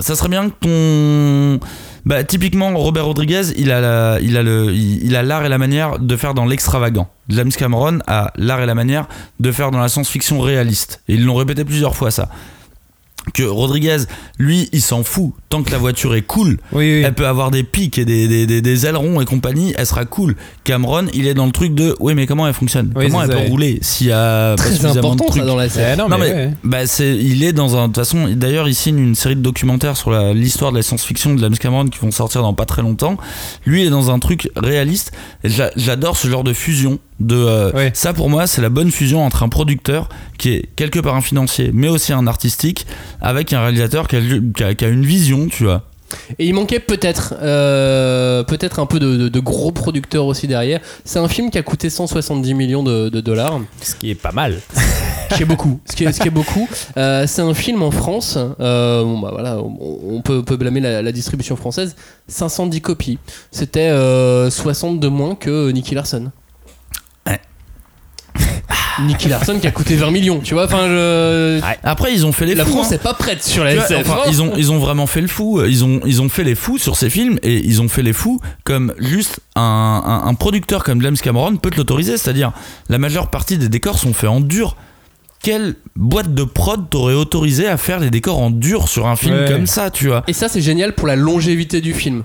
[0.00, 1.66] ça serait bien que ton.
[2.06, 5.98] Bah, typiquement, Robert Rodriguez, il a il a le, il a l'art et la manière
[5.98, 7.08] de faire dans l'extravagant.
[7.28, 9.06] James Cameron a l'art et la manière
[9.38, 11.02] de faire dans la science-fiction réaliste.
[11.08, 12.30] Et ils l'ont répété plusieurs fois, ça.
[13.34, 13.98] Que Rodriguez,
[14.38, 15.32] lui, il s'en fout.
[15.48, 18.60] Tant que la voiture est cool, elle peut avoir des pics et des, des, des-
[18.62, 20.36] des ailerons et compagnie, elle sera cool.
[20.64, 23.28] Cameron, il est dans le truc de oui, mais comment elle fonctionne Oui, Comment elle
[23.30, 23.48] ça, peut oui.
[23.50, 25.90] rouler s'il y a pas Très suffisamment de important, ça, dans la scène.
[25.94, 26.50] Eh non, non, mais mais, ouais.
[26.64, 29.40] bah c'est il est dans un de toute façon d'ailleurs il signe une série de
[29.40, 32.64] documentaires sur la- l'histoire de la science-fiction de James Cameron qui vont sortir dans pas
[32.66, 33.16] très longtemps
[33.66, 35.12] lui il est dans un truc réaliste
[35.44, 39.24] j'a- j'adore ce genre de fusion de euh, ça pour moi c'est la bonne fusion
[39.24, 42.86] entre un producteur qui est quelque part un financier mais aussi un artistique
[43.20, 44.20] avec un réalisateur qui a,
[44.56, 45.82] qui a- qui a une vision tu vois
[46.38, 50.80] Et il manquait peut-être euh, peut-être un peu de, de- de gros producteurs aussi derrière.
[51.04, 53.60] C'est un film qui a coûté 170 millions de, de dollars.
[53.80, 54.60] Ce qui est pas mal.
[55.30, 55.78] Ce qui est beaucoup.
[55.88, 56.68] Ce qui est, ce qui est beaucoup.
[56.96, 58.36] Euh, c'est un film en France.
[58.58, 61.94] euh, bon bah voilà, on, on peut, on peut blâmer la, la distribution française.
[62.26, 63.18] 510 copies.
[63.52, 66.32] C'était euh, 60 de moins que Nicky Larson.
[69.06, 70.64] Nicky Larson qui a coûté 20 millions, tu vois.
[70.64, 71.60] Enfin, je...
[71.82, 72.90] Après, ils ont fait les La fous, France hein.
[72.92, 74.00] n'est pas prête sur la SF.
[74.08, 74.28] enfin, hein.
[74.28, 75.62] ils, ont, ils ont vraiment fait le fou.
[75.66, 78.12] Ils ont, ils ont fait les fous sur ces films et ils ont fait les
[78.12, 79.62] fous comme juste un,
[80.04, 82.16] un- un producteur comme James Cameron peut te l'autoriser.
[82.16, 82.52] C'est-à-dire,
[82.88, 84.76] la majeure partie des décors sont faits en dur.
[85.42, 89.34] Quelle boîte de prod t'aurait autorisé à faire les décors en dur sur un film
[89.34, 89.46] Ouais.
[89.50, 90.22] comme ça, tu vois?
[90.28, 92.24] Et ça, c'est génial pour la longévité du film.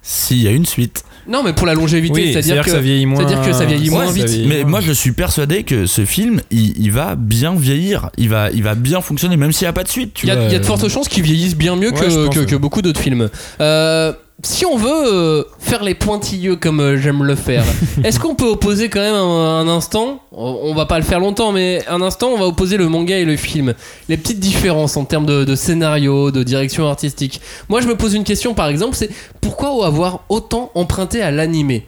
[0.00, 1.04] S'il y a une suite.
[1.28, 4.28] Non, mais pour la longévité, c'est-à-dire que, c'est-à-dire que ça vieillit moins vite.
[4.46, 8.10] Mais moi, je suis persuadé que ce film, il, il va bien vieillir.
[8.18, 10.18] Il va, il va bien fonctionner, même s'il n'y a pas de suite.
[10.22, 13.00] Il y, a- y de fortes chances qu'ils vieillissent bien mieux Ouais, que beaucoup d'autres
[13.00, 13.28] films.
[13.60, 14.12] Euh,
[14.44, 17.64] si on veut euh, faire les pointilleux comme euh, j'aime le faire,
[18.04, 21.52] est-ce qu'on peut opposer quand même un, un instant on, va pas le faire longtemps,
[21.52, 23.74] mais un instant, on va opposer le manga et le film.
[24.08, 27.40] Les petites différences en termes de, de scénario, de direction artistique.
[27.68, 29.10] Moi, je me pose une question, par exemple, c'est
[29.40, 31.86] pourquoi avoir autant emprunté à l'animé?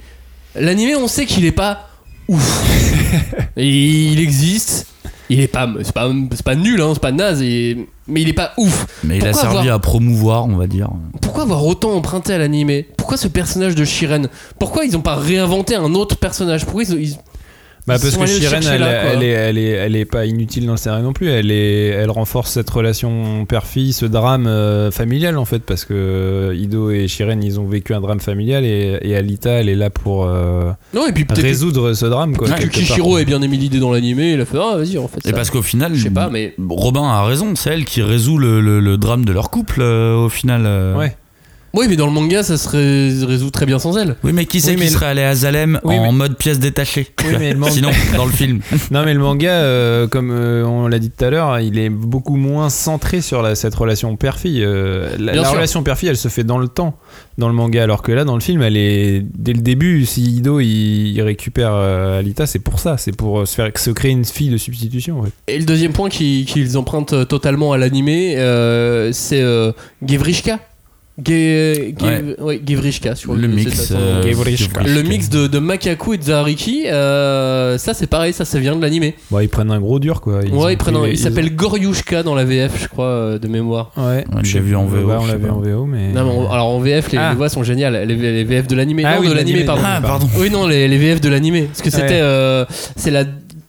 [0.54, 1.88] L'animé, on sait qu'il est pas
[2.28, 2.62] ouf.
[3.56, 4.86] Il existe.
[5.28, 6.08] Il est pas, c'est pas,
[6.44, 8.86] pas nul, hein, c'est pas naze, et- mais il est pas ouf.
[9.04, 10.88] Mais il a servi avoir- à promouvoir, on va dire.
[11.20, 12.86] pourquoi avoir autant emprunté à l'animé?
[12.96, 14.28] Pourquoi ce personnage de Shiren?
[14.58, 16.64] Pourquoi ils ont pas réinventé un autre personnage?
[16.64, 17.16] Pourquoi ils, ils-
[17.86, 20.72] Bah parce que Shiren, elle, là, elle est, elle, est, elle est pas inutile dans
[20.72, 21.28] le scénario non plus.
[21.28, 25.94] Elle, est, elle renforce cette relation père-fille, ce drame euh, familial en fait, parce que
[25.94, 29.76] euh, Ido et Shiren, ils ont vécu un drame familial et, et Alita, elle est
[29.76, 32.36] là pour euh, Non, et puis résoudre ce drame.
[32.36, 33.20] Quoi, que Kishiro part.
[33.20, 35.18] ait bien aimé l'idée dans l'animé, il a fait ah vas-y en fait.
[35.24, 35.34] Et ça.
[35.36, 38.60] parce qu'au final, je sais pas, mais Robin a raison, c'est elle qui résout le,
[38.60, 40.62] le- le drame de leur couple euh, au final.
[40.66, 40.96] euh.
[40.96, 41.16] Ouais.
[41.76, 44.16] Oui, mais dans le manga, ça se ré- résout très bien sans elle.
[44.24, 46.36] Oui, mais qui c'est Oui, qui mais serait allé à Zalem Oui, en mais- mode
[46.36, 47.06] pièce détachée?
[47.26, 48.60] Oui, mais le manga- Sinon, dans le film.
[48.90, 51.90] Non mais le manga, euh, comme euh, on l'a dit tout à l'heure, il est
[51.90, 54.62] beaucoup moins centré sur la- cette relation père-fille.
[54.64, 55.56] Euh, la Bien la sûr.
[55.56, 56.96] relation père-fille, elle se fait dans le temps,
[57.38, 60.06] dans le manga, alors que là, dans le film, elle est dès le début.
[60.06, 60.66] Si Ido il,
[61.14, 64.24] il récupère euh, Alita, c'est pour ça, c'est pour euh, se faire se créer une
[64.24, 65.20] fille de substitution.
[65.20, 65.32] En fait.
[65.48, 69.72] Et le deuxième point qui- qu'ils empruntent euh, totalement à l'animé, euh, c'est euh,
[70.06, 70.58] Gevrishka.
[71.24, 72.40] Ge- Ge- Ouais.
[72.42, 74.22] ouais, Gevrishka sur Le mix, euh.
[74.22, 78.76] Le mix de, de Makaku et de Zahariki, euh, ça c'est pareil, ça ça vient
[78.76, 79.14] de l'animé.
[79.30, 80.40] Bon, ils prennent un gros dur quoi.
[80.44, 83.38] Ils ont ouais, ils prennent un- il s'appelle Goryushka dans la VF, je crois, euh,
[83.38, 83.92] de mémoire.
[83.96, 85.52] Ouais, Ouais, j'ai vu en VO, Ouais, on je l'a sais vu pas.
[85.54, 86.12] en VO, mais.
[86.12, 87.30] Non, mais on- alors en VF, les, Ah.
[87.30, 88.06] les voix sont géniales.
[88.06, 89.02] Les, les VF de l'animé.
[89.06, 89.82] Ah non, oui, de l'animé, pardon.
[89.86, 90.28] Ah, pardon.
[90.38, 91.62] Oui, non, les, les VF de l'animé.
[91.62, 92.08] Parce que c'était.
[92.08, 92.20] Ouais.
[92.20, 92.64] euh,
[92.94, 93.24] c'est la.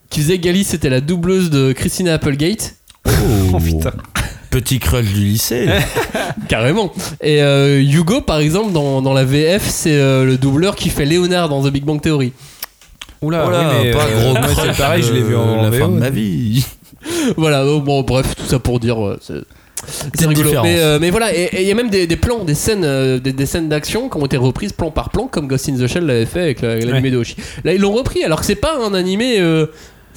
[0.09, 2.75] Qui faisait Gali, c'était la doubleuse de Christina Applegate.
[3.53, 3.91] Oh, putain.
[4.59, 5.67] Petit crush du lycée.
[6.49, 6.91] Carrément.
[7.21, 11.05] Et euh, Hugo, par exemple, dans, dans la VF, c'est euh, le doubleur qui fait
[11.05, 12.33] Léonard dans The Big Bang Theory.
[13.21, 15.35] Oula, Oh là, oui, mais, pas euh, gros moi, c'est crush pareil, je l'ai vu
[15.35, 16.65] en, de la fin de ma vie.
[17.37, 18.97] voilà, euh, bon, bref, tout ça pour dire.
[19.21, 19.43] c'est-
[20.27, 20.51] rigolo.
[20.63, 23.19] Mais, euh, mais voilà, et il y a même des, des plans, des scènes, euh,
[23.19, 25.85] des, des scènes d'action qui ont été reprises plan par plan, comme Ghost in the
[25.87, 27.35] Shell l'avait fait avec la- l'animé de Hoshi.
[27.63, 29.39] Là, ils l'ont repris, alors que c'est pas un animé.
[29.39, 29.67] euh,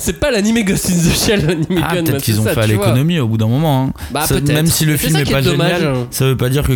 [0.01, 3.19] c'est pas l'animé Ghost in the Shell, l'animé Ah, peut-être qu'ils ont ça, fait l'économie
[3.21, 3.85] au bout d'un moment.
[3.85, 3.93] hein.
[4.11, 5.79] Bah, Ça- même si le film est pas dommage.
[5.81, 6.73] génial, ça veut pas dire que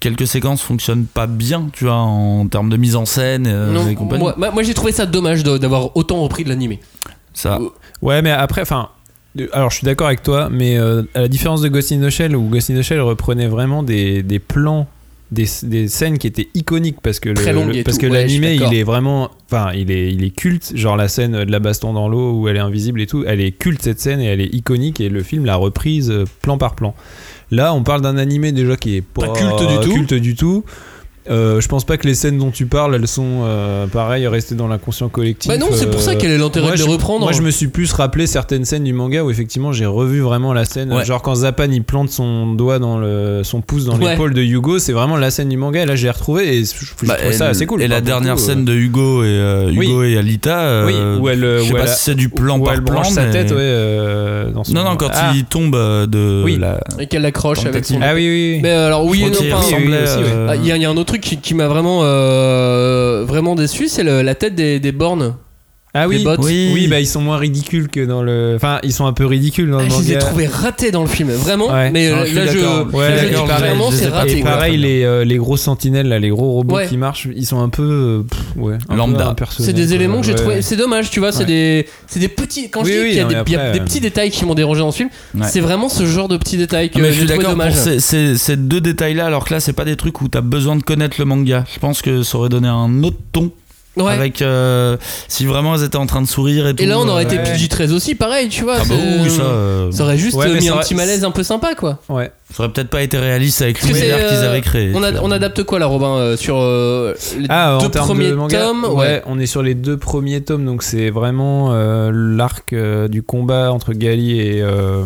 [0.00, 3.88] quelques séquences fonctionnent pas bien, tu vois, en termes de mise en scène euh, Non,
[3.88, 4.24] et compagnie.
[4.36, 6.80] moi, j'ai trouvé ça dommage d'avoir autant repris de l'animé.
[7.34, 7.58] Ça.
[8.00, 8.88] Ouais, mais après, enfin.
[9.54, 12.10] Alors, je suis d'accord avec toi, mais euh, à la différence de Ghost in the
[12.10, 14.86] Shell, où Ghost in the Shell reprenait vraiment des, des plans,
[15.32, 18.22] des, des scènes qui étaient iconiques parce que Très le, le- parce tout, que ouais,
[18.22, 21.58] l'animé, il est vraiment, enfin, il est, il est culte, genre la scène de la
[21.58, 24.26] baston dans l'eau où elle est invisible et tout, elle est culte cette scène et
[24.26, 26.94] elle est iconique et le film l'a reprise euh, plan par plan.
[27.50, 29.92] Là, on parle d'un animé déjà qui est pas, Pas culte du tout.
[29.94, 30.64] culte du tout.
[31.30, 34.56] Euh, je pense pas que les scènes dont tu parles, elles sont euh, pareil restées
[34.56, 35.48] dans l'inconscient collectif.
[35.50, 37.20] Bah non, c'est pour ça Euh, quel est l'intérêt de les reprendre.
[37.20, 40.52] Moi, je me suis plus rappelé certaines scènes du manga où effectivement j'ai revu vraiment
[40.52, 40.92] la scène.
[40.92, 41.04] Ouais.
[41.04, 44.10] Genre quand Zapan il plante son doigt dans le, son pouce dans Ouais.
[44.12, 45.82] l'épaule de Hugo, c'est vraiment la scène du manga.
[45.82, 46.72] Et là, j'ai retrouvé et je,
[47.02, 47.82] je Bah, trouve ça assez cool.
[47.82, 49.86] Et la dernière coup, scène de Hugo et euh, Oui.
[49.86, 52.14] Hugo et Alita, euh, Oui, où elle, je sais où pas elle a- si c'est
[52.16, 53.56] du plan où par elle plan, sa mais- tête, ouais.
[53.60, 55.30] euh, dans son- Non, non, quand Ah.
[55.36, 56.58] il tombe de Oui.
[56.58, 56.80] la.
[56.98, 58.00] Et qu'elle l'accroche avec son.
[58.02, 58.60] Ah oui, oui, oui.
[58.60, 63.24] Mais alors, oui et non, il y a un autre truc qui, m'a vraiment, euh,
[63.26, 65.36] vraiment déçu, c'est la tête des bornes.
[65.94, 66.88] Ah oui, oui, Oui.
[66.88, 68.54] bah ils sont moins ridicules que dans le.
[68.56, 70.26] Enfin, ils sont un peu ridicules dans Ah, le je les ai manga.
[70.26, 71.70] trouvés ratés dans le film, vraiment.
[71.70, 71.90] Ouais.
[71.90, 72.58] Mais Non, euh, je là, je.
[72.96, 74.38] Ouais, là, je dis clairement, c'est raté.
[74.38, 74.52] Et quoi.
[74.52, 76.86] pareil, les, euh, les gros sentinelles, là, les gros robots Ouais.
[76.88, 77.82] qui marchent, ils sont un peu.
[77.82, 79.36] euh, pff, ouais, un Lambda.
[79.58, 80.62] C'est des éléments que j'ai trouvé.
[80.62, 81.30] C'est dommage, tu vois.
[81.30, 81.44] C'est Ouais.
[81.44, 82.70] des, c'est des petits.
[82.70, 84.46] Quand Oui, je dis oui, qu'il y a, non, des, y a petits détails qui
[84.46, 85.46] m'ont dérangé dans ce film, Ouais.
[85.46, 87.74] c'est vraiment ce genre de petits détails que Ah, j'ai trouvé dommage.
[87.74, 91.16] ces deux détails-là, alors que là, c'est pas des trucs où t'as besoin de connaître
[91.18, 91.66] le manga.
[91.72, 93.50] Je pense que ça aurait donné un autre ton.
[93.94, 94.12] Ouais.
[94.12, 94.96] Avec euh,
[95.28, 96.82] si vraiment elles étaient en train de sourire et tout.
[96.82, 97.42] Et là, on aurait euh, été ouais.
[97.42, 98.76] PG-13 aussi, pareil, tu vois.
[98.80, 99.42] Ah bah oui, ça.
[99.42, 101.98] euh, Ça aurait juste Ouais, euh, mis un aurait- petit malaise un peu sympa, quoi.
[102.08, 102.30] Ouais.
[102.54, 104.92] ça aurait peut-être pas été réaliste avec l'univers c'est, qu'ils euh, avaient créé.
[104.94, 108.60] On, a- adapte quoi là, Robin, euh, sur euh, les Ah, deux premiers de manga,
[108.62, 109.22] tomes ouais.
[109.26, 113.72] on est sur les deux premiers tomes, donc c'est vraiment euh, l'arc euh, du combat
[113.72, 115.04] entre Gali et, euh,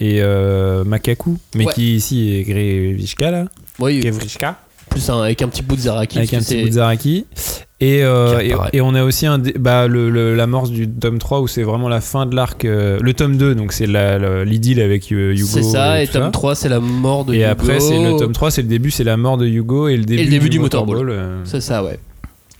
[0.00, 1.72] et euh, Makaku, mais Ouais.
[1.74, 3.44] qui ici est Grevishka là.
[3.78, 4.56] Oui, Grevishka.
[4.90, 6.18] plus un- avec un petit bout de Zaraki.
[6.18, 7.26] Avec un petit bout de Zaraki.
[7.84, 11.40] Et, euh, et, et on a aussi un, bah, le, le- l'amorce du tome 3
[11.40, 12.64] où c'est vraiment la fin de l'arc.
[12.64, 15.44] euh, le tome 2, donc c'est l'idylle avec Hugo.
[15.46, 17.46] C'est ça, et tout tome 3, c'est la mort de Et Hugo.
[17.50, 20.04] après, c'est le tome 3, c'est le début, c'est la mort de Hugo et le
[20.04, 20.96] début, le début du Motorball.
[20.98, 21.18] Motorball.
[21.18, 21.40] euh.
[21.44, 21.98] C'est ça, ouais.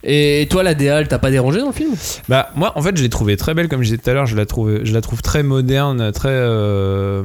[0.07, 1.91] Et, toi, la DA, elle t'a pas dérangé dans le film?
[2.29, 4.25] Bah moi en fait je l'ai trouvée très belle comme je disais tout à l'heure.
[4.27, 7.23] Je la trouve je la trouve très moderne très euh,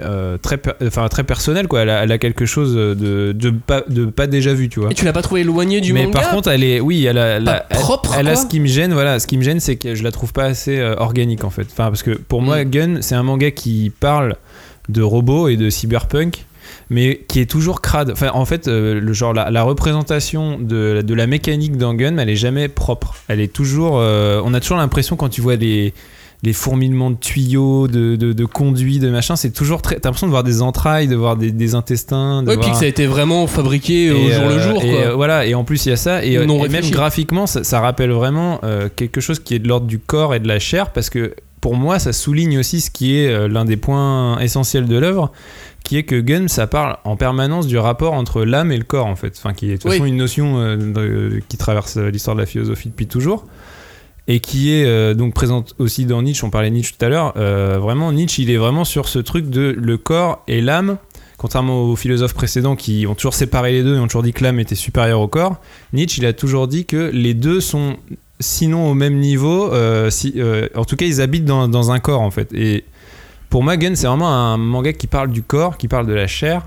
[0.00, 1.80] euh, très per- enfin très personnelle quoi.
[1.82, 4.90] Elle a, elle a quelque chose de, de pas de pas déjà vu tu vois.
[4.90, 6.20] Et tu l'as pas trouvé éloigné du mais manga?
[6.20, 8.92] par contre elle est oui elle a, propre, elle, elle a ce qui me gêne
[8.92, 9.18] voilà.
[9.20, 11.66] Ce qui me gêne c'est que je la trouve pas assez euh, organique en fait.
[11.70, 12.70] Enfin parce que pour moi Mm.
[12.70, 14.36] Gun c'est un manga qui parle
[14.88, 16.44] de robots et de cyberpunk
[16.90, 18.10] mais qui est toujours crade.
[18.12, 22.18] Enfin, en fait, euh, le genre la, la représentation de, de la mécanique dans Gun,
[22.18, 23.14] elle est jamais propre.
[23.28, 23.98] Elle est toujours.
[23.98, 25.92] euh, on a toujours l'impression quand tu vois les
[26.42, 29.94] les fourmillements de tuyaux, de, de, de conduits, de machin, c'est toujours très.
[29.94, 32.42] T'as l'impression de voir des entrailles, de voir des, des intestins.
[32.42, 32.66] De Ouais, voir...
[32.66, 35.00] puis que ça a été vraiment fabriqué au jour le euh, jour, et, quoi.
[35.00, 37.64] euh, voilà, et en plus il y a ça, et, Non et même graphiquement, ça,
[37.64, 40.58] ça rappelle vraiment euh, quelque chose qui est de l'ordre du corps et de la
[40.58, 44.86] chair, parce que pour moi, ça souligne aussi ce qui est l'un des points essentiels
[44.86, 45.32] de l'œuvre,
[45.84, 49.06] qui est que Gun, ça parle en permanence du rapport entre l'âme et le corps,
[49.06, 49.34] en fait.
[49.38, 49.98] Enfin, qui est de toute Oui.
[49.98, 53.46] façon une notion euh, de- qui traverse euh, l'histoire de la philosophie depuis toujours.
[54.26, 57.10] Et qui est euh, donc présente aussi dans Nietzsche, on parlait de Nietzsche tout à
[57.10, 57.34] l'heure.
[57.36, 60.96] euh, vraiment, Nietzsche, il est vraiment sur ce truc de le corps et l'âme.
[61.36, 64.42] Contrairement aux philosophes précédents qui ont toujours séparé les deux et ont toujours dit que
[64.42, 65.56] l'âme était supérieure au corps,
[65.92, 67.96] Nietzsche, il a toujours dit que les deux sont
[68.40, 69.70] sinon au même niveau,
[70.08, 70.34] si,
[70.74, 72.48] en tout cas ils habitent dans, dans un corps en fait.
[72.54, 72.84] Et
[73.54, 76.26] pour moi, Gun, c'est vraiment un manga qui parle du corps, qui parle de la
[76.26, 76.62] chair,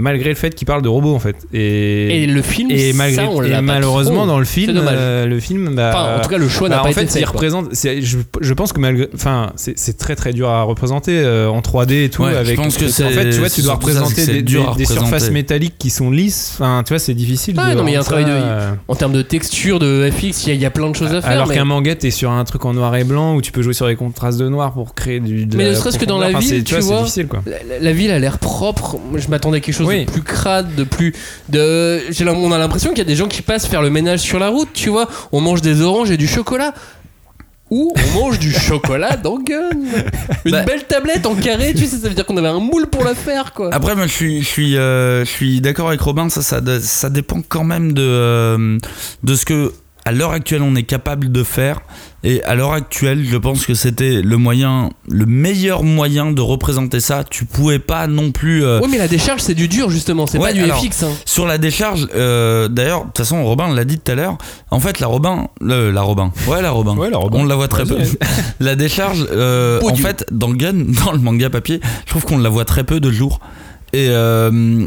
[0.00, 1.36] malgré le fait qu'il parle de robots en fait.
[1.52, 4.26] Et, Et le film, et, malgré, ça, on et malheureusement trop.
[4.26, 6.82] dans le film, euh, le film, bah, Enfin, en tout cas, le choix n'a bah,
[6.82, 7.68] pas en été fait, fait, il représente.
[7.72, 12.04] Je, je pense que malgré, enfin, c'est très très dur à représenter euh, en 3D
[12.04, 12.22] et tout.
[12.24, 15.30] Ouais, je avec, pense que en c'est- fait, tu vois, tu dois représenter des, surfaces
[15.30, 16.52] métalliques qui sont lisses.
[16.54, 17.54] Enfin, tu vois, c'est difficile.
[17.54, 20.10] De non, mais il y a un travail de- euh, En termes de texture, de
[20.10, 21.30] FX, il y, a- il y a plein de choses à faire.
[21.30, 21.54] alors mais...
[21.54, 23.86] qu'un manga, t'es sur un truc en noir et blanc où tu peux jouer sur
[23.86, 25.46] les contrastes de noir pour créer du.
[25.54, 27.42] Mais ne serait-ce que dans la ville, tu vois, vois, c'est difficile quoi.
[27.80, 28.96] La, ville a l'air propre.
[29.16, 30.04] Je m'attendais à quelque chose Oui.
[30.06, 31.12] de plus crade, de plus.
[31.48, 32.00] De...
[32.26, 34.48] On a l'impression qu'il y a des gens qui passent faire le ménage sur la
[34.48, 35.08] route, tu vois.
[35.32, 36.72] On mange des oranges et du chocolat.
[37.70, 39.70] Ou on mange du chocolat dans Gun.
[40.44, 40.62] Une Bah.
[40.64, 43.14] belle tablette en carré, tu sais, ça veut dire qu'on avait un moule pour la
[43.14, 43.70] faire, quoi.
[43.72, 46.28] Après, moi, je suis, je suis, euh, je suis d'accord avec Robin.
[46.30, 48.78] Ça, ça, ça dépend quand même de, euh,
[49.22, 49.72] de ce que.
[50.10, 51.80] À l'heure actuelle on est capable de faire.
[52.22, 57.00] Et à l'heure actuelle, je pense que c'était le moyen, le meilleur moyen de représenter
[57.00, 57.24] ça.
[57.24, 58.62] Tu pouvais pas non plus.
[58.62, 61.04] euh, Ouais, mais la décharge, c'est du dur justement, c'est Ouais, pas du alors, FX.
[61.04, 61.12] Hein.
[61.24, 64.36] Sur la décharge, euh, d'ailleurs, de toute façon, Robin l'a dit tout à l'heure.
[64.70, 67.38] En fait, la Robin, le- la Robin, ouais, la Robin, Ouais, la Robin.
[67.40, 67.96] on la voit très peu.
[68.60, 70.74] La décharge, euh, en fait, dans Gun,
[71.06, 73.40] dans le manga papier, je trouve qu'on la voit très peu de jour.
[73.92, 74.86] Et euh,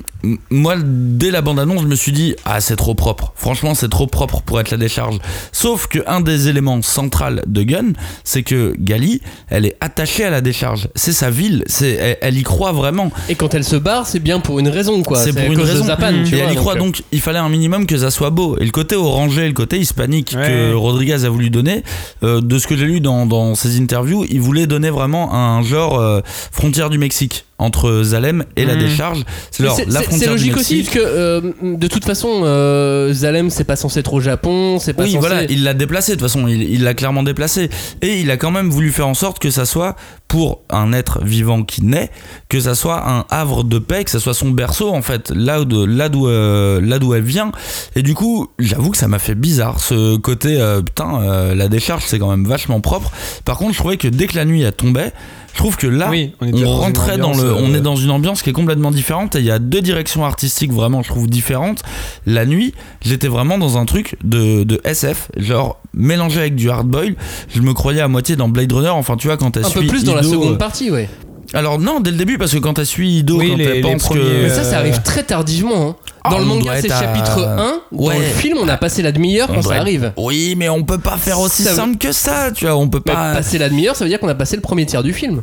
[0.50, 3.34] moi, dès la bande-annonce, je me suis dit, ah, c'est trop propre.
[3.36, 5.18] Franchement, c'est trop propre pour être la décharge.
[5.52, 7.14] Sauf que un des éléments centraux
[7.46, 7.94] de Gun,
[8.24, 10.88] c'est que Gali, elle est attachée à la décharge.
[10.96, 13.12] C'est sa ville, c'est, elle, elle y croit vraiment.
[13.30, 15.18] Et quand elle se barre, c'est bien pour une raison quoi.
[15.18, 15.82] C'est pour une cause raison.
[15.82, 17.98] de Zapan, tu et vois, elle y croit euh, donc il fallait un minimum que
[17.98, 18.58] ça soit beau.
[18.60, 20.48] Et le côté orangé, le côté hispanique Ouais.
[20.48, 21.84] que Rodriguez a voulu donner,
[22.24, 25.62] euh, de ce que j'ai lu dans, dans ses interviews, il voulait donner vraiment un
[25.62, 26.22] genre euh,
[26.52, 28.80] frontière du Mexique entre Zalem et la Mhm.
[28.80, 29.24] décharge.
[29.52, 34.14] C'est logique aussi, parce que euh, de toute façon, euh, Zalem, c'est pas censé être
[34.14, 35.20] au Japon, c'est pas Oui, censé.
[35.28, 37.70] voilà, il l'a déplacé de toute façon, il l'a clairement déplacé.
[38.02, 39.96] Et il a quand même voulu faire en sorte que ça soit
[40.28, 42.10] pour un être vivant qui naît,
[42.50, 45.62] que ça soit un havre de paix, que ça soit son berceau en fait, là
[45.62, 47.52] où, de- là d'où euh, là d'où elle vient.
[47.96, 52.04] Et du coup, j'avoue que ça m'a fait bizarre ce côté, euh, putain, la décharge
[52.08, 53.12] c'est quand même vachement propre.
[53.46, 55.14] Par contre, je trouvais que dès que la nuit elle tombait,
[55.54, 58.42] je trouve que là, Oui, on rentrait dans le, on euh, est dans une ambiance
[58.42, 61.84] qui est complètement différente et il y a deux directions artistiques vraiment, je trouve différentes.
[62.26, 67.16] La nuit, j'étais vraiment dans un truc de, de SF, genre mélangé avec du hardboil.
[67.54, 68.90] Je me croyais à moitié dans Blade Runner.
[68.90, 71.08] Enfin, tu vois, quand elle Un suit peu plus dans la seconde euh, partie, ouais.
[71.54, 73.74] Alors non, dès le début, parce que quand elle suit Ido, Oui, quand les- elle
[73.74, 75.90] les pense premiers, que Mais ça, ça Euh, arrive très tardivement.
[75.90, 75.96] hein.
[76.24, 77.82] Ah, Dans le manga, c'est à- chapitre 1.
[77.92, 78.18] Dans Ouais.
[78.18, 80.14] le film, on a passé la demi-heure On quand doit ça arrive.
[80.18, 82.76] Oui, mais on peut pas faire aussi Ça- simple que ça, tu vois.
[82.76, 83.34] On peut Mais pas.
[83.34, 85.42] passer la demi-heure, ça veut dire qu'on a passé le premier tiers du film.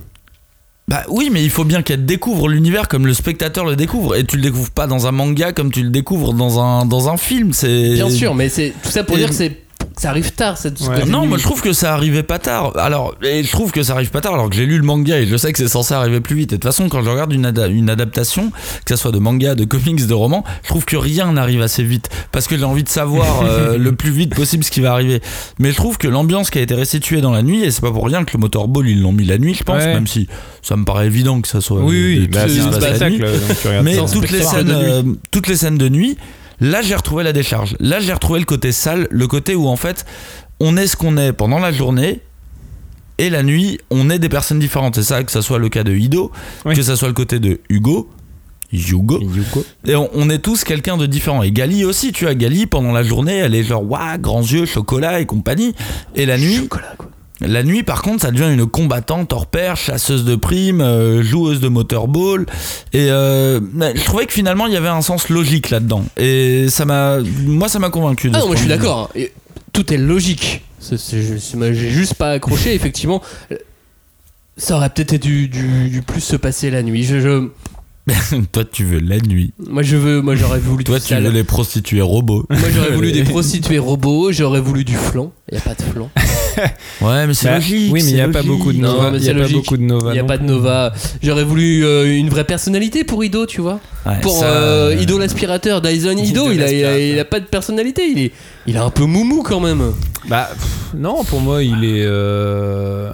[0.88, 4.16] Bah oui, mais il faut bien qu'elle découvre l'univers comme le spectateur le découvre.
[4.16, 7.08] Et tu le découvres pas dans un manga comme tu le découvres dans un, dans
[7.08, 7.52] un film.
[7.52, 9.56] C'est Bien sûr, mais c'est tout ça pour Et- dire que c'est
[9.96, 11.04] ça arrive tard cette ce Ouais.
[11.04, 12.76] Non, moi je trouve que ça arrivait pas tard.
[12.76, 15.18] Alors, et je trouve que ça arrive pas tard alors que j'ai lu le manga
[15.18, 16.52] et je sais que c'est censé arriver plus vite.
[16.52, 18.50] Et de toute façon, quand je regarde une, ada- une adaptation,
[18.84, 21.82] que ça soit de manga, de comics, de romans, je trouve que rien n'arrive assez
[21.82, 24.92] vite parce que j'ai envie de savoir euh, le plus vite possible ce qui va
[24.92, 25.20] arriver.
[25.58, 27.90] Mais je trouve que l'ambiance qui a été restituée dans la nuit, et c'est pas
[27.92, 29.94] pour rien que le motorball ils l'ont mis la nuit, je pense, Ouais.
[29.94, 30.26] même si
[30.62, 31.80] ça me paraît évident que ça soit.
[31.80, 33.26] Oui, oui, bah, c'est un spectacle.
[33.82, 34.82] Mais toutes les, scènes, de nuit.
[34.90, 36.16] euh, toutes les scènes de nuit,
[36.60, 37.76] là j'ai retrouvé la décharge.
[37.80, 40.04] Là j'ai retrouvé le côté sale, le côté où en fait
[40.60, 42.20] on est ce qu'on est pendant la journée.
[43.18, 44.94] Et la nuit, on est des personnes différentes.
[44.94, 46.32] C'est ça, que ça soit le cas de Ido,
[46.64, 46.74] Oui.
[46.74, 48.08] que ça soit le côté de Hugo,
[48.72, 49.20] Hugo.
[49.20, 49.62] Yuko.
[49.84, 51.42] Et on, on est tous quelqu'un de différent.
[51.42, 54.64] Et Gali aussi, tu vois, Gali, pendant la journée, elle est genre, waouh, grands yeux,
[54.64, 55.74] chocolat et compagnie.
[56.14, 57.10] Et la nuit, Chocolat, quoi.
[57.40, 61.60] La nuit, par contre, ça devient une combattante hors pair, chasseuse de primes, euh, joueuse
[61.60, 62.46] de motorball.
[62.92, 66.04] Et euh, mais je trouvais que finalement, il y avait un sens logique là-dedans.
[66.16, 68.30] Et ça m'a, moi, ça m'a convaincu.
[68.30, 69.10] de Ah non, moi je suis d'accord.
[69.16, 69.22] hein.
[69.72, 70.62] Tout est logique.
[70.82, 73.22] J'ai juste pas accroché, effectivement.
[74.56, 77.04] Ça aurait peut-être dû, dû plus se passer la nuit.
[77.04, 77.48] Je, je-
[78.52, 79.52] Toi, tu veux la nuit.
[79.68, 82.44] moi, je veux, moi, j'aurais voulu Toi, du tu veux les prostituées robots.
[82.50, 84.32] Moi, j'aurais voulu des prostituées robots.
[84.32, 85.32] J'aurais voulu du flan.
[85.50, 86.10] Il y a pas de flan.
[87.00, 87.92] Ouais, mais c'est Bah, logique.
[87.92, 89.10] Oui, mais il n'y a pas beaucoup de Nova.
[89.14, 90.12] Il y c'est a pas beaucoup de Nova.
[90.12, 90.52] Il y a non pas de plus.
[90.52, 90.92] Nova.
[91.22, 93.80] J'aurais voulu euh, une vraie personnalité pour Ido, tu vois.
[94.06, 97.00] Ouais, Pour ça, euh, euh, Ido l'aspirateur, Dyson Ido, il a, il, a, l'aspirateur.
[97.00, 98.02] il a pas de personnalité.
[98.10, 98.32] Il est,
[98.66, 99.92] il est un peu moumou quand même.
[100.28, 102.04] Bah pff, non, pour moi, il est.
[102.04, 103.10] euh,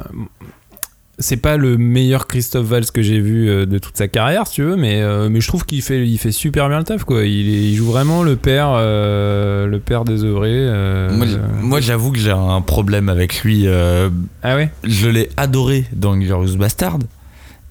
[1.19, 4.57] C'est pas le meilleur Christophe Valls que j'ai vu euh, de toute sa carrière, si
[4.57, 7.05] tu veux, mais, euh, mais je trouve qu'il fait, il fait super bien le taf,
[7.05, 7.25] quoi.
[7.25, 10.51] Il, est- il joue vraiment le père, euh, le père désœuvré.
[10.53, 11.27] euh, Moi,
[11.63, 13.63] moi, j'avoue que j'ai un problème avec lui.
[13.67, 14.11] euh,
[14.43, 14.71] Ah ouais?
[14.85, 16.99] je l'ai adoré dans Glorious Bastard.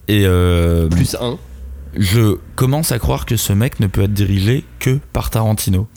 [0.08, 1.38] Et euh, Plus un.
[1.96, 5.88] je commence à croire que ce mec ne peut être dirigé que par Tarantino.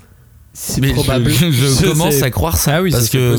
[0.61, 1.31] C'est probable.
[1.31, 2.25] Je, je Je commence sais.
[2.25, 2.77] à croire ça.
[2.77, 3.37] Ah oui, parce que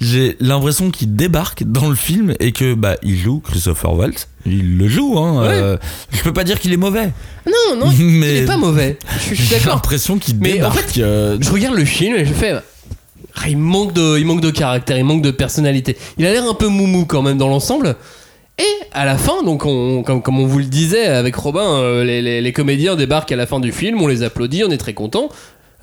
[0.00, 4.28] j'ai l'impression qu'il débarque dans le film et que bah il joue Christopher Waltz.
[4.46, 5.18] Il le joue.
[5.18, 5.48] Hein, Ouais.
[5.54, 5.76] euh,
[6.12, 7.10] je peux pas dire qu'il est mauvais.
[7.46, 8.98] Non, non, il est pas mauvais.
[9.14, 10.98] Je suis- je suis j'ai l'impression qu'il Mais en débarque.
[10.98, 12.52] euh, Je regarde le film et je fais.
[12.52, 15.96] ah, il, manque de, il manque de caractère, il manque de personnalité.
[16.18, 17.96] Il a l'air un peu moumou quand même dans l'ensemble.
[18.58, 22.04] Et à la fin, donc on, comme, comme on vous le disait avec Robin, euh,
[22.04, 24.76] les, les- les comédiens débarquent à la fin du film, on les applaudit, on est
[24.76, 25.30] très contents.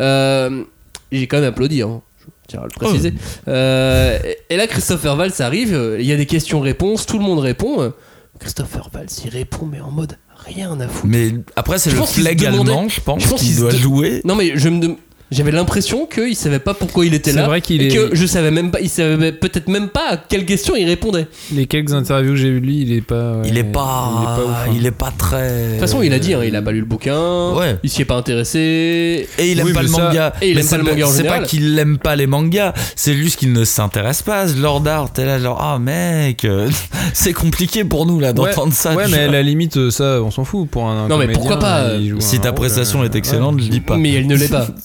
[0.02, 0.64] Euh,
[1.12, 3.14] J'ai quand même applaudi, hein, je tiens à le préciser.
[3.48, 4.20] Euh,
[4.50, 7.94] et- là, Christopher Valls arrive, euh, il y a des questions-réponses, tout le monde répond.
[8.40, 11.08] Christopher Valls, il répond, mais en mode rien à foutre.
[11.08, 14.22] Mais après c'est Je le flag allemand, je pense, qu'il doit de- jouer.
[14.26, 14.96] Non mais je me
[15.30, 17.48] J'avais l'impression qu'il savait pas pourquoi il était C'est là.
[17.48, 20.18] vrai qu'il et est- que je savais même pas, il savait peut-être même pas à
[20.18, 21.28] quelle question il répondait.
[21.54, 23.42] Les quelques interviews que j'ai eues de lui, il est pas.
[23.46, 24.72] Il est pas, il est pas ouf, hein.
[24.74, 25.50] il est pas très.
[25.66, 27.78] De toute façon, il a dit, hein, il a pas lu le bouquin, Ouais.
[27.84, 29.28] il s'y est pas intéressé.
[29.38, 30.34] Et il aime Oui, pas le ça- manga.
[30.42, 32.28] Et il Mais aime c'est pas le manga en C'est pas qu'il aime pas les
[32.28, 35.12] mangas, c'est juste qu'il ne s'intéresse pas à ce lore d'art.
[35.12, 36.48] T'es là genre, ah mec,
[37.14, 38.94] c'est compliqué pour nous là d'entendre ouais, ça.
[38.96, 40.70] Ouais, mais à la limite, ça, on s'en fout.
[40.70, 41.90] Pour un, Non, mais pourquoi pas,
[42.20, 43.98] Si ta prestation euh, est excellente, je dis pas.
[43.98, 44.68] Mais elle ne l'est pas.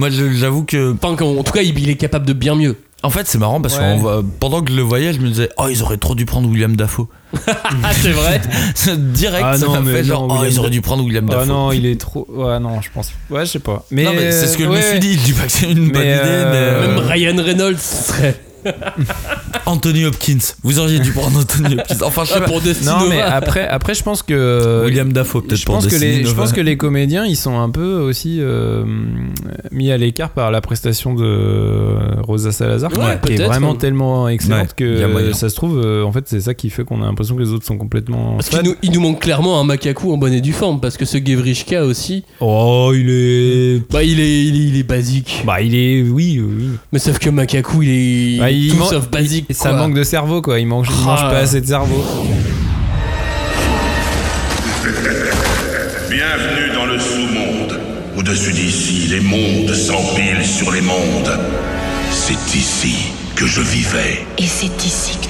[0.00, 0.96] Moi, j'avoue que.
[1.02, 2.76] En tout cas, il, il est capable de bien mieux.
[3.02, 3.98] En fait, c'est marrant parce Ouais.
[4.02, 6.48] que pendant que je le voyais, je me disais, oh, ils auraient trop dû prendre
[6.50, 7.06] William Dafoe.
[7.82, 8.40] Ah, c'est vrai.
[8.98, 11.36] Direct, Ah ça non, m'a mais fait genre, oh, ils auraient dû prendre William Ah
[11.36, 11.46] Dafoe.
[11.48, 12.26] non, il est trop.
[12.30, 13.12] Ouais, non, je pense.
[13.30, 13.84] Ouais, je sais pas.
[13.90, 15.14] Mais, Non, mais c'est ce que je me suis dit.
[15.14, 16.88] Je dis pas que c'est une bonne idée, euh, mais.
[16.88, 18.38] Même euh, Ryan Reynolds serait.
[19.66, 20.38] Anthony Hopkins.
[20.62, 21.96] Vous auriez dû prendre Anthony Hopkins.
[22.02, 22.46] Enfin, je sais Ah, pas.
[22.46, 24.84] pour Destiny Non, mais après, après, je pense que.
[24.84, 27.94] William Dafoe, peut-être pour que les, je pense que les comédiens ils sont un peu
[28.00, 28.84] aussi euh,
[29.72, 34.74] mis à l'écart par la prestation de Rosa Salazar Ouais, qui est vraiment tellement excellente
[34.80, 34.84] Ouais,
[35.24, 37.42] que ça se trouve euh, en fait c'est ça qui fait qu'on a l'impression que
[37.42, 40.32] les autres sont complètement Parce qu'il nous, il nous manque clairement un macaco en bonne
[40.32, 40.80] et due forme.
[40.80, 44.82] Parce que ce Gevrishka aussi, oh il est bah, il est, il est, il est
[44.82, 45.42] basique.
[45.46, 47.88] bah il est oui oui Mais sauf que Makaku, il
[48.36, 49.46] est Bah, il tout man- sauf basique.
[49.50, 51.06] Ça manque de cerveau quoi il mange, il Ah.
[51.06, 52.04] mange pas assez de cerveau
[56.10, 57.78] Bienvenue dans le sous-monde.
[58.16, 61.38] Au-dessus d'ici, les mondes s'empilent sur les mondes.
[62.10, 64.26] C'est ici que je vivais.
[64.38, 65.16] Et c'est ici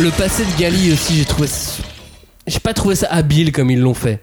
[0.00, 1.46] Le passé de Gali aussi, j'ai trouvé.
[2.46, 4.20] J'ai pas trouvé ça habile comme ils l'ont fait.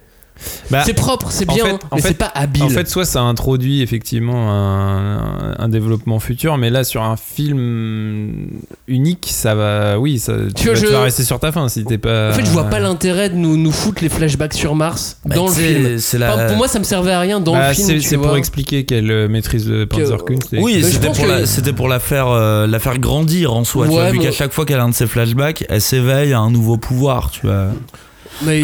[0.71, 2.63] Bah, c'est propre, c'est en bien, fait- hein, en mais fait- c'est pas habile.
[2.63, 8.47] En fait, soit ça introduit effectivement un, un développement futur, mais là sur un film
[8.87, 11.83] unique, ça va, oui, ça, tu, vas, tu je- vas rester sur ta fin si
[11.85, 12.29] t'es pas.
[12.29, 15.35] En fait, je vois pas l'intérêt de nous, nous foutre les flashbacks sur Mars Bah,
[15.35, 15.97] dans le film.
[15.99, 17.99] c'est la- Enfin, pour moi, ça me servait à rien dans Bah, le film.
[18.01, 20.53] c'est pour expliquer qu'elle euh, maîtrise le Panzerkunst.
[20.53, 23.63] et- Oui, c'était pour, que- la, c'était pour la faire, euh, la faire grandir en
[23.63, 23.85] soi.
[23.85, 26.39] tu vois, vu qu'à chaque fois qu'elle a un de ses flashbacks, elle s'éveille à
[26.39, 27.67] un nouveau pouvoir, tu vois.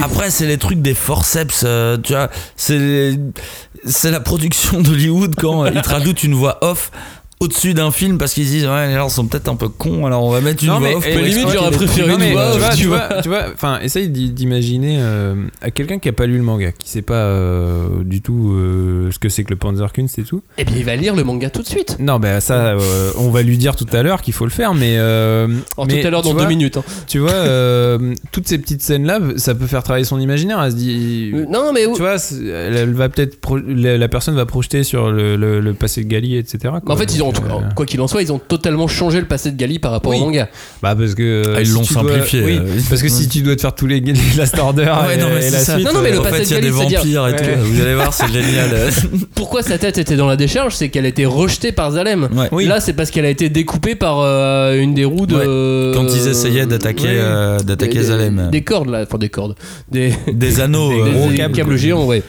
[0.02, 2.30] Après, c'est les trucs des forceps, euh, tu vois.
[2.56, 3.18] C'est,
[3.86, 6.92] c'est la production d'Hollywood quand euh, ils te une voix off
[7.44, 10.24] au-dessus d'un film parce qu'ils disent, ouais, les gens sont peut-être un peu cons, alors
[10.24, 11.08] on va mettre une Non, voix mais off.
[11.08, 13.22] et- pour limite, j'aurais préféré mais voix tu off, vois, tu vois.
[13.22, 16.72] tu vois, enfin, essaye d'i- d'imaginer euh, à quelqu'un qui a pas lu le manga,
[16.72, 20.42] qui sait pas euh, du tout euh, ce que c'est que le Panzerkunst et tout.
[20.58, 21.98] Eh bien, il va lire le manga tout de suite.
[22.00, 24.74] Non, bah ça, euh, on va lui dire tout à l'heure qu'il faut le faire,
[24.74, 24.96] mais.
[24.98, 25.48] euh,
[25.78, 26.78] Alors, mais tout à l'heure, dans vois, deux minutes.
[26.78, 26.84] hein.
[27.08, 30.62] Tu vois, euh, toutes ces petites scènes-là, ça peut faire travailler son imaginaire.
[30.64, 31.32] Elle se dit.
[31.50, 33.38] Non, mais Tu vois, c'est- elle, elle va peut-être.
[33.68, 36.58] la, la personne va projeter sur le, le- le passé de Gali, etc.
[36.64, 36.82] quoi.
[36.86, 39.26] Mais en fait, ils ont, en quoi qu'il en soit, ils ont totalement changé le
[39.28, 40.18] passé de Gali par rapport Oui.
[40.20, 40.50] au manga.
[40.82, 41.44] Bah, parce que.
[41.56, 43.76] Ah, ils si l'ont dois- simplifié, oui, euh, parce que si tu dois te faire
[43.76, 44.02] tous les,
[44.38, 45.74] Last Order Ouais, et, non, mais et la ça.
[45.76, 45.86] suite.
[45.86, 47.36] Non, non, mais le euh, En passé fait, de il y a des vampires et
[47.36, 47.44] tout.
[47.64, 48.70] Vous allez voir, c'est génial.
[49.36, 50.76] Pourquoi sa tête était dans la décharge?
[50.76, 52.30] C'est qu'elle a été rejetée par Zalem.
[52.36, 52.48] Ouais.
[52.52, 52.66] Oui.
[52.66, 55.92] Là, c'est parce qu'elle a été découpée par euh, une des roues de.
[55.94, 57.14] Quand ils essayaient d'attaquer, Ouais.
[57.18, 58.50] euh, d'attaquer Des- Zalem.
[58.52, 59.04] Des cordes, là.
[59.04, 59.56] Enfin, des cordes.
[59.92, 60.92] Des, Des anneaux.
[61.06, 62.24] des- gros câbles, câbles géants, ouais.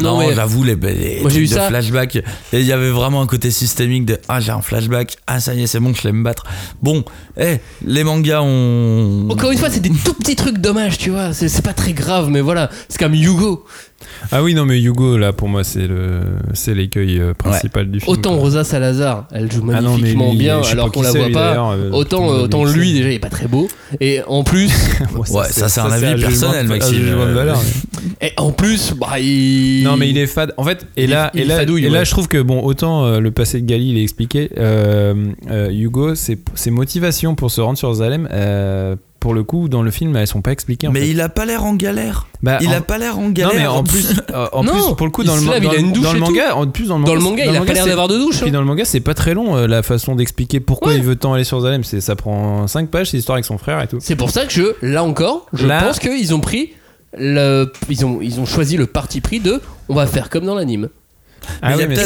[0.00, 1.68] Non, Non, mais- j'avoue, les, les Moi, j'ai eu de ça.
[1.68, 2.16] flashback.
[2.16, 5.16] Et il y avait vraiment un côté systémique de Ah, j'ai un flashback.
[5.26, 6.44] Ah, ça y est, c'est bon, je l'aime battre.
[6.82, 7.04] Bon,
[7.38, 9.28] eh, les mangas ont.
[9.30, 11.32] Encore une fois, c'est des tout petits trucs dommages, tu vois.
[11.32, 12.70] C'est c'est pas très grave, mais voilà.
[12.88, 13.64] C'est comme Yugo.
[14.32, 16.20] Ah oui, non, mais Hugo, là, pour moi, c'est le,
[16.54, 18.12] c'est l'écueil euh, principal du film.
[18.12, 18.40] Autant quoi.
[18.40, 21.72] Rosa Salazar, elle joue Ah non, magnifiquement lui, bien, alors qu'on la voit pas.
[21.74, 23.68] euh, Autant, autant lui, déjà, il est pas très beau.
[24.00, 24.70] Et en plus,
[25.30, 26.94] Ouais, ça, c'est un avis personnel, Maxime.
[26.94, 27.58] Un jugement de valeur.
[28.20, 29.82] et en plus, bah, il.
[29.84, 30.52] Non mais il est fade.
[30.56, 32.04] En fait, et là, il et est là, fadouille, et là, ouais.
[32.04, 34.50] je trouve que bon, autant euh, le passé de Gali, il est expliqué.
[34.58, 35.14] euh,
[35.50, 39.82] euh, Hugo, ses, ses motivations pour se rendre sur Zalem, euh, pour le coup, dans
[39.82, 40.88] le film, elles sont pas expliquées.
[40.88, 41.08] En Mais fait.
[41.10, 42.26] il a pas l'air en galère.
[42.42, 43.54] Bah, il en- a pas l'air en Non galère.
[43.54, 45.64] mais en plus, euh, en Non, plus, pour le coup, il dans le, lave, il
[45.64, 47.22] dans, a une douche dans le et manga, en plus dans le Dans manga, le
[47.30, 48.36] manga, il a pas l'air d'avoir de douche.
[48.38, 48.42] hein.
[48.44, 50.98] Puis dans le manga, c'est pas très long euh, la façon d'expliquer pourquoi Ouais.
[50.98, 51.84] il veut tant aller sur Zalem.
[51.84, 53.98] C'est ça prend 5 pages, c'est l'histoire avec son frère et tout.
[54.00, 56.70] C'est pour ça que je, là encore, je Là- pense qu'ils ont pris.
[57.18, 60.54] Le, ils, ont, ils ont choisi le parti pris de on va faire comme dans
[60.54, 60.88] l'anime.
[61.60, 62.04] Ah il il y a- peut-être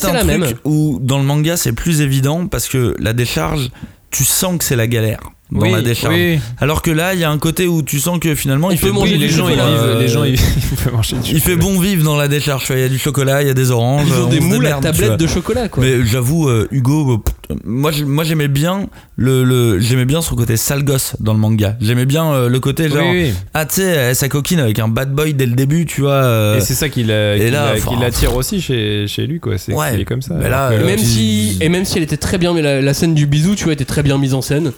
[0.00, 0.52] c'est un la truc même.
[0.64, 3.70] où dans le manga c'est plus évident parce que la décharge,
[4.10, 5.20] tu sens que c'est la galère.
[5.52, 6.14] Dans Oui, la décharge.
[6.14, 6.38] oui.
[6.58, 8.86] Alors que là, il y a un côté où tu sens que finalement, il peut
[8.86, 9.70] fait bon les du gens, ils chocolat.
[9.92, 10.34] vivent, les gens, Euh, ils,
[10.72, 12.64] ils peuvent manger du Il fait bon vivre dans la décharge.
[12.70, 14.06] Il y a du chocolat, il y a des oranges.
[14.08, 14.92] Ils ont on des moules à démerde, tu vois.
[15.08, 15.84] tablette de chocolat, quoi.
[15.84, 20.34] Mais j'avoue, euh, Hugo, euh, moi, j'ai- moi j'aimais bien le, le- j'aimais bien son
[20.34, 21.76] côté sale gosse dans le manga.
[21.80, 23.32] J'aimais bien euh, le côté genre, Oui, oui.
[23.52, 26.12] ah tu sais, sa coquine avec un bad boy dès le début, tu vois.
[26.14, 29.58] euh, Et c'est ça qui l'attire aussi chez, chez lui, quoi.
[29.58, 30.00] C'est Ouais.
[30.00, 30.34] est comme ça.
[30.34, 32.94] Mais là, euh, même si et même si elle était très bien mais la, la
[32.94, 34.72] scène du bisou tu vois était très bien mise en scène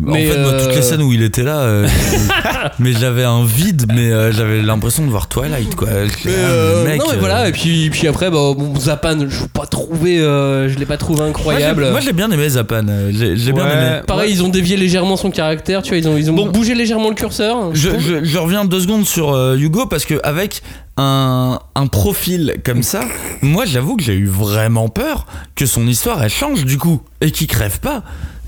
[0.00, 1.88] Mais, en fait, moi, toutes euh, les scènes où il était là, euh,
[2.78, 5.88] mais j'avais un vide, mais euh, j'avais l'impression de voir Twilight, quoi.
[5.90, 9.26] Mais, ah, euh, mec, non mais euh, voilà et puis puis après bah, bon, Zapan
[9.28, 12.86] je l'ai pas trouvé euh, je l'ai pas trouvé incroyable Moi, j'ai bien aimé Zapan.
[12.88, 14.00] euh, bien aimé.
[14.06, 16.46] pareil ils ont dévié légèrement son caractère tu vois ils ont ils ont Bon.
[16.46, 20.14] bougé légèrement le curseur Je, je- je reviens deux secondes sur euh, Hugo parce que
[20.22, 20.62] avec
[20.96, 23.00] un, un profil comme ça,
[23.40, 27.30] moi j'avoue que j'ai eu vraiment peur que son histoire elle change du coup et
[27.30, 28.02] qu'il crève pas.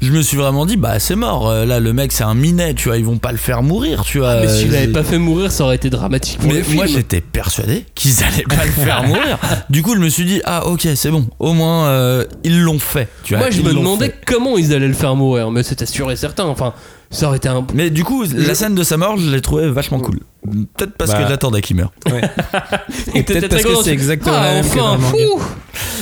[0.05, 2.75] Je me suis vraiment dit bah c'est mort euh, là le mec c'est un minet
[2.75, 4.41] tu vois ils vont pas le faire mourir tu vois.
[4.41, 6.87] mais s'il Euh, l'avait pas fait mourir ça aurait été dramatique pour mais le moi
[6.87, 9.39] j'étais persuadé qu'ils allaient pas le faire mourir.
[9.71, 12.79] Du coup je me suis dit ah ok c'est bon au moins euh, ils l'ont
[12.79, 13.09] fait.
[13.25, 14.21] Tu vois, moi je me demandais fait.
[14.27, 16.75] comment ils allaient le faire mourir mais c'était sûr et certain enfin
[17.11, 19.71] ça aurait été un Mais du coup la scène de sa mort je l'ai trouvé
[19.71, 20.21] vachement cool.
[20.77, 21.23] Peut-être parce Bah.
[21.23, 21.93] que j'attendais qu'il meure.
[23.15, 25.17] Et peut-être parce que c'est exactement la ah, même que dans enfin, le manga.
[25.37, 25.43] fou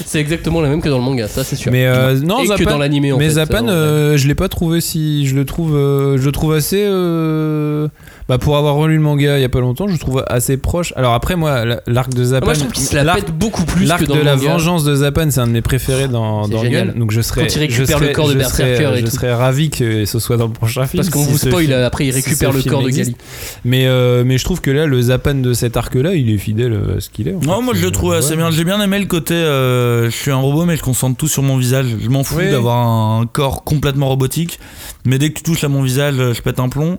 [0.05, 2.43] c'est exactement la même que dans le manga ça c'est sûr Mais euh, non, et
[2.43, 5.27] que Zapan, dans l'animé en mais fait, Zapan, euh, je l'ai pas trouvé si.
[5.27, 6.83] Je le trouve, euh, je le trouve assez.
[6.85, 7.89] euh,
[8.29, 10.57] bah, pour avoir relu le manga il y a pas longtemps, je le trouve assez
[10.57, 10.93] proche.
[10.97, 12.45] Alors après, moi, la- l'arc de Zapan.
[12.47, 14.25] moi je trouve qu'il se la l'arc- pète beaucoup plus L'arc que dans de le
[14.25, 14.49] la manga.
[14.53, 16.63] vengeance de Zapan, c'est un de mes préférés dans, C'est dans.
[16.65, 16.87] Gun.
[16.97, 17.43] Donc je serais.
[17.47, 20.37] Quand il récupère je serais- le corps de Berserker Je serais ravi que ce soit
[20.37, 21.03] dans le prochain film.
[21.03, 22.91] parce qu'on vous spoil après il récupère le corps de.
[22.91, 23.17] Gali
[23.65, 23.87] Mais,
[24.33, 27.11] mais je trouve que là, le Zapan de cet arc-là, il est fidèle à ce
[27.11, 27.33] qu'il est.
[27.33, 27.63] Non, fait.
[27.63, 28.37] moi je le trouve assez ouais.
[28.37, 28.51] bien.
[28.51, 31.43] J'ai bien aimé le côté euh, je suis un robot mais je concentre tout sur
[31.43, 31.87] mon visage.
[32.01, 32.51] Je m'en fous Oui.
[32.51, 34.59] d'avoir un corps complètement robotique.
[35.05, 36.97] Mais dès que tu touches à mon visage, je pète un plomb.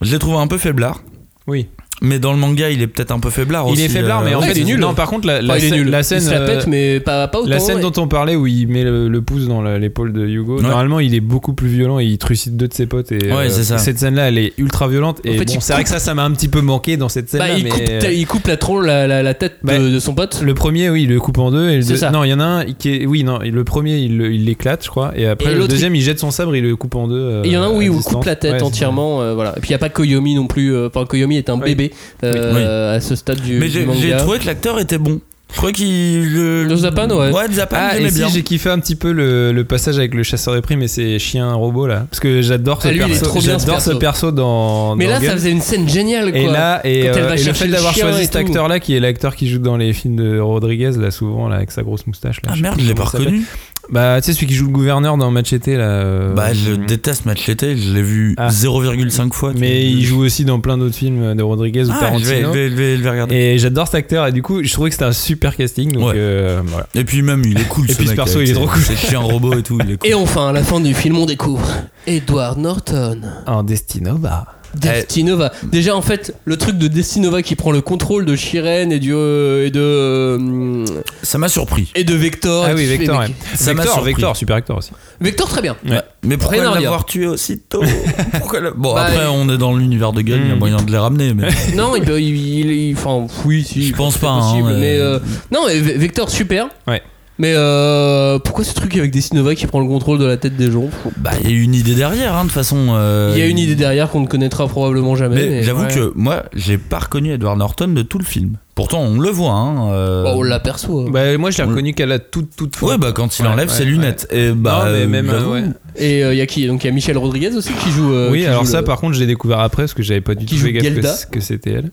[0.00, 1.02] Je l'ai trouvé un peu faiblard.
[1.46, 1.68] Oui.
[2.02, 3.82] Mais dans le manga, il est peut-être un peu faiblard Il aussi.
[3.84, 4.80] est faiblard, euh, mais en ouais, fait, il est nul.
[4.80, 6.40] Non, par contre, la, la Enfin, il est scène, nul la scène, il se la
[6.40, 7.82] pète euh, mais pas, pas autant La scène ouais.
[7.82, 10.62] dont on parlait où il met le, le pouce dans l'épaule de Hugo, Ouais.
[10.62, 13.12] normalement il est beaucoup plus violent et il trucide deux de ses potes.
[13.12, 13.78] Et, Ouais, c'est ça.
[13.78, 15.20] Cette scène-là, elle est ultra violente.
[15.24, 16.96] Et En fait, bon, il c'est vrai que ça, ça m'a un petit peu manqué
[16.96, 17.58] dans cette Bah, scène-là.
[17.58, 19.98] il, mais coupe, euh, il coupe la, tronc- la, la, la tête de, Bah, de
[20.00, 21.70] son pote le premier, oui, il le coupe en deux.
[21.70, 22.10] Et le C'est deux- ça.
[22.10, 23.06] Non, il y en a un qui est.
[23.06, 25.12] Oui, non, le premier, il il l'éclate, je crois.
[25.16, 26.00] Et après, Et le deuxième, il...
[26.02, 27.14] jette son sabre, il le coupe en deux.
[27.14, 29.54] euh, Et il y en a un où il coupe la tête entièrement euh, voilà.
[29.56, 31.91] et puis il n'y a pas Koyomi non plus euh, enfin Koyomi est un Oui.
[32.24, 35.20] Euh, à ce stade du, Mais du j'ai trouvé que l'acteur était bon.
[35.52, 36.32] Je crois qu'il.
[36.32, 37.30] Le, Le Zapan, ouais.
[37.30, 38.28] Ouais, le Zapan, Ah, j'aimais et si bien.
[38.30, 41.18] j'ai kiffé un petit peu le, le passage avec le chasseur de primes et ses
[41.18, 42.06] chiens robots là.
[42.10, 43.26] Parce que j'adore ce Ah, lui, il est perso.
[43.26, 43.98] trop bien, ce J'adore ce perso.
[43.98, 44.96] perso dans.
[44.96, 47.26] mais dans là ça faisait une scène géniale quoi Et là, et, Quand elle euh,
[47.28, 48.38] va et le fait d'avoir chien choisi et cet tout.
[48.38, 51.70] acteur-là, qui est l'acteur qui joue dans les films de Rodriguez, là, souvent, là, avec
[51.70, 52.40] sa grosse moustache.
[52.46, 53.42] Là, Ah merde, je l'ai pas reconnu.
[53.90, 55.74] Bah, tu sais, celui qui joue le gouverneur dans Machete, là.
[55.82, 58.48] euh, Bah, je déteste Machete, je l'ai vu Ah.
[58.48, 59.52] 0,5 fois.
[59.52, 62.36] tu Mais il joue aussi dans plein d'autres films de Rodriguez ou Ah, je vais,
[62.36, 62.52] je Tarantino.
[62.52, 63.34] vais, je vais- je vais regarder.
[63.34, 65.92] Et j'adore cet acteur, et du coup, je trouvais que c'était un super casting.
[65.92, 66.14] Donc, Ouais.
[66.16, 66.86] euh, voilà.
[66.94, 67.84] Et puis même, il est cool.
[67.90, 68.80] Et ce puis ce mec, perso, avec il est trop cool.
[68.82, 70.08] Ses chiens robots et tout, il est cool.
[70.10, 71.66] et enfin à la fin du film on découvre
[72.06, 74.46] Edward Norton En Destinova.
[74.74, 78.98] Destinova déjà en fait le truc de Destinova qui prend le contrôle de Shiren et,
[78.98, 80.84] du, euh, et de euh,
[81.22, 81.90] Ça m'a surpris.
[81.94, 83.34] et de Vector Ah oui, tu fais, Vector, mec, ouais.
[83.56, 84.12] Ça m'a Vector, surpris.
[84.14, 84.90] Vector, super acteur aussi.
[85.20, 86.00] Vector très bien Ouais.
[86.24, 86.82] Mais pourquoi Rien à redire.
[86.82, 87.82] l'avoir tué aussitôt
[88.38, 90.58] Pourquoi le- Bon, Bah, après, on est dans l'univers de Gun, il y a Mm.
[90.58, 91.34] moyen de les ramener.
[91.34, 91.48] Mais...
[91.76, 94.68] non il peut il, il- il- enfin oui si Je pense c'est pas, hein, possible,
[94.74, 95.18] mais- mais euh,
[95.52, 97.02] non mais Ve- Vector super Ouais.
[97.42, 100.70] Mais euh, pourquoi ce truc avec Destinova qui prend le contrôle de la tête des
[100.70, 102.76] gens Bah, il y a eu une idée derrière, hein, de toute façon.
[102.90, 105.82] euh, il y a une idée derrière qu'on ne connaîtra probablement jamais Mais, mais- j'avoue
[105.82, 105.92] ouais.
[105.94, 108.58] que moi, j'ai pas reconnu Edward Norton de tout le film.
[108.76, 109.50] Pourtant, on le voit.
[109.50, 112.76] Hein, euh, Bon, on l'aperçoit Bah, moi, je l'ai on- reconnu qu'à la toute, toute
[112.76, 112.86] fin.
[112.86, 114.28] Ouais, bah quand il Ouais, enlève ouais, ses lunettes.
[114.30, 115.52] Et bah, Non, mais euh, même, euh, j'avoue.
[115.52, 115.64] ouais.
[115.96, 116.66] Et il y a qui?
[116.68, 118.14] Donc il y a Michel Rodriguez aussi qui joue.
[118.14, 120.02] euh, oui, qui alors joue ça, le- par contre, je l'ai découvert après parce que
[120.02, 121.14] j'avais pas du Qui tout joue fait gaffe Gelda.
[121.30, 121.90] que, que c'était elle.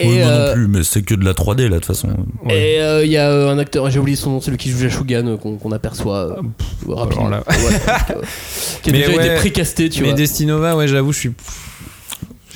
[0.00, 1.86] Et Oui, moi euh, non plus, mais c'est que de la 3D là, de toute
[1.86, 2.08] façon.
[2.44, 2.74] Ouais.
[2.76, 4.78] et, euh, il y a euh, un acteur, j'ai oublié son nom, celui qui joue
[4.78, 7.28] Jashugan euh, qu'on aperçoit euh, pff, rapidement.
[7.28, 7.38] là.
[7.38, 8.14] Donc, euh,
[8.82, 10.16] qui a Mais déjà ouais, été précasté, tu mais vois.
[10.16, 11.32] Destinova, ouais, j'avoue, je suis.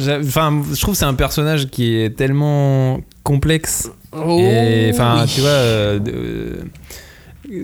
[0.00, 3.90] Enfin, je trouve que c'est un personnage qui est tellement complexe.
[4.12, 5.30] Oh, et enfin, oui.
[5.34, 5.98] tu vois, euh,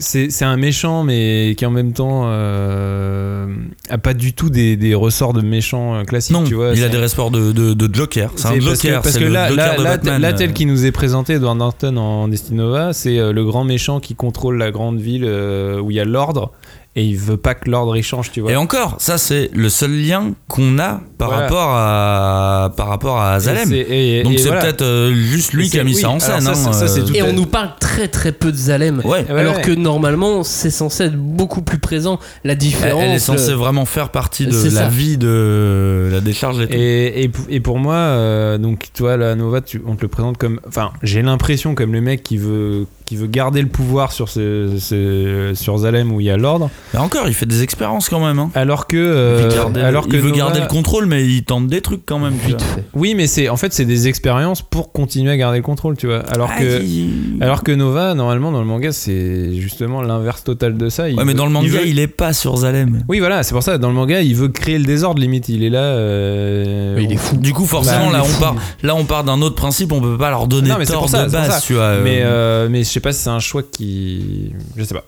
[0.01, 3.47] c'est un méchant, mais qui en même temps euh,
[3.89, 6.35] a pas du tout des, des ressorts de méchant euh, classiques.
[6.35, 8.31] Non, tu vois, il a des ressorts de, de, de Joker.
[8.37, 9.03] C'est un C'est parce que, Joker.
[9.03, 13.33] parce que là, là, tel qu'il nous est présenté, Edward Norton en Destinova, c'est euh,
[13.33, 16.53] le grand méchant qui contrôle la grande ville où il y a l'ordre
[16.97, 18.51] et il veut pas que l'ordre il change, tu vois.
[18.51, 21.43] Et encore, ça c'est le seul lien qu'on a par Voilà.
[21.45, 23.73] rapport à par rapport à Zalem.
[23.73, 24.63] Et c'est- et- Donc c'est voilà.
[24.63, 26.41] peut-être euh, juste lui qui a mis oui, ça en alors scène.
[26.41, 29.01] ça, hein, ça, ça, c'est euh, Et on nous parle très très peu de Zalem.
[29.05, 29.25] Ouais.
[29.31, 29.63] Ouais, alors ouais.
[29.63, 32.19] que normalement, c'est censé être beaucoup plus présent.
[32.45, 33.03] La différence.
[33.05, 34.89] elle est censée le- vraiment faire partie de la ça.
[34.89, 36.75] vie de la décharge et tout.
[36.75, 40.37] Et, et, et pour moi, euh, donc toi, la Nova, tu- on te le présente
[40.39, 40.61] comme.
[40.67, 44.77] Enfin, j'ai l'impression comme le mec qui veut, qui veut garder le pouvoir sur, ce,
[44.79, 46.69] ce- sur Zalem où il y a l'ordre.
[46.93, 48.39] Mais encore, il fait des expériences quand même.
[48.39, 48.51] hein.
[48.55, 48.97] Alors que.
[48.97, 51.69] il euh, veut garder, alors il que veut Nova- garder le contrôle, mais il tente
[51.69, 52.35] des trucs quand même.
[52.45, 52.59] tu vois.
[52.93, 56.07] Oui, mais c'est en fait c'est des expériences pour continuer à garder le contrôle, tu
[56.07, 56.19] vois.
[56.19, 60.77] Alors Ah, que il- alors que Nova, normalement dans le manga, c'est justement l'inverse total
[60.77, 61.09] de ça.
[61.09, 63.05] Il Ouais, mais veut- dans le manga, veut- il, est pas sur Zalem.
[63.09, 63.79] Oui, voilà, c'est pour ça.
[63.79, 65.49] Dans le manga, il veut créer le désordre limite.
[65.49, 65.79] Il est là.
[65.83, 67.37] euh, Mais il est fou.
[67.39, 68.41] Du coup, forcément, Bah, là, on fou.
[68.41, 69.93] part, là, on part d'un autre principe.
[69.93, 71.61] On peut pas leur donner Non, mais tort pour ça, de base, ça.
[71.61, 71.83] tu vois.
[71.85, 72.01] euh.
[72.05, 75.05] Mais euh, mais je sais pas si c'est un choix qui, je sais pas.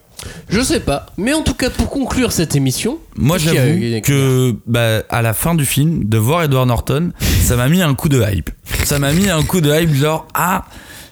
[0.49, 1.07] Je sais pas.
[1.17, 2.99] Mais en tout cas, pour conclure cette émission.
[3.15, 7.11] Moi, a, j'avoue que bah, à la fin du film, de voir Edward Norton,
[7.43, 8.49] ça m'a mis un coup de hype.
[8.83, 10.65] Ça m'a mis un coup de hype, genre ah,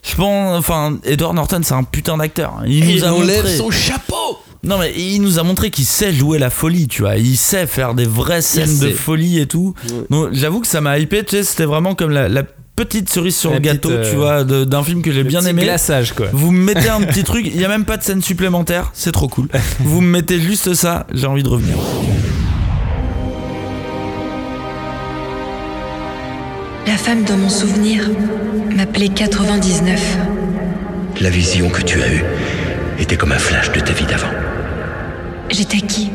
[0.03, 2.61] je pense, enfin, Edward Norton, c'est un putain d'acteur.
[2.65, 3.57] Il nous Il a enlève montré.
[3.57, 7.17] son chapeau Non mais il nous a montré qu'il sait jouer la folie, tu vois.
[7.17, 9.73] Il sait faire des vraies scènes de folie et tout.
[9.85, 10.05] Ouais.
[10.09, 11.23] Donc j'avoue que ça m'a hypé.
[11.23, 12.43] Tu sais, c'était vraiment comme la, la
[12.85, 15.25] petite cerise sur La le gâteau, petite, euh, tu vois, de- d'un film que j'ai
[15.25, 15.63] bien aimé.
[15.63, 16.27] glaçage quoi.
[16.31, 19.11] Vous me mettez un petit truc, il y a même pas de scène supplémentaire, c'est
[19.11, 19.49] trop cool.
[19.79, 21.75] Vous me mettez juste ça, j'ai envie de revenir.
[26.87, 28.09] La femme dans mon souvenir
[28.75, 30.17] m'appelait 99.
[31.21, 32.23] La vision que tu as eue
[32.99, 34.31] était comme un flash de ta vie d'avant.
[35.49, 36.11] J'étais qui?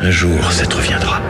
[0.00, 1.20] Un jour, ça te reviendra.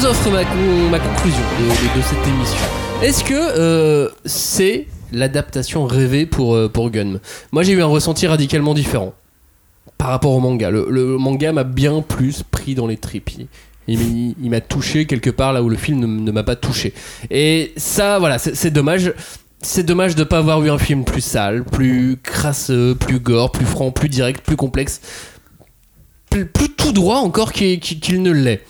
[0.00, 2.56] Vous offre ma, con- ma conclusion de, cette émission.
[3.02, 7.20] Est-ce que euh, c'est l'adaptation rêvée pour, euh, pour Gun
[7.52, 9.12] Moi, j'ai eu un ressenti radicalement différent
[9.98, 10.70] par rapport au manga.
[10.70, 13.30] Le, manga m'a bien plus pris dans les tripes.
[13.88, 16.94] Il- m'a- touché quelque part là où le film ne, m'a pas touché.
[17.30, 19.12] Et ça, voilà, c'est dommage.
[19.60, 23.52] C'est dommage de ne pas avoir eu un film plus sale, plus crasseux, plus gore,
[23.52, 25.02] plus franc, plus direct, plus complexe,
[26.30, 26.48] plus,
[26.78, 28.62] tout droit encore qu'il ne l'est.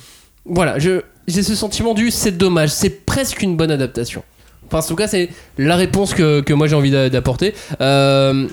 [0.45, 4.23] Voilà, je- j'ai ce sentiment du c'est dommage, c'est presque une bonne adaptation.
[4.67, 5.29] Enfin, en tout cas, c'est
[5.59, 7.55] la réponse que, que moi j'ai envie d'a- d'apporter.
[7.81, 8.47] Euh,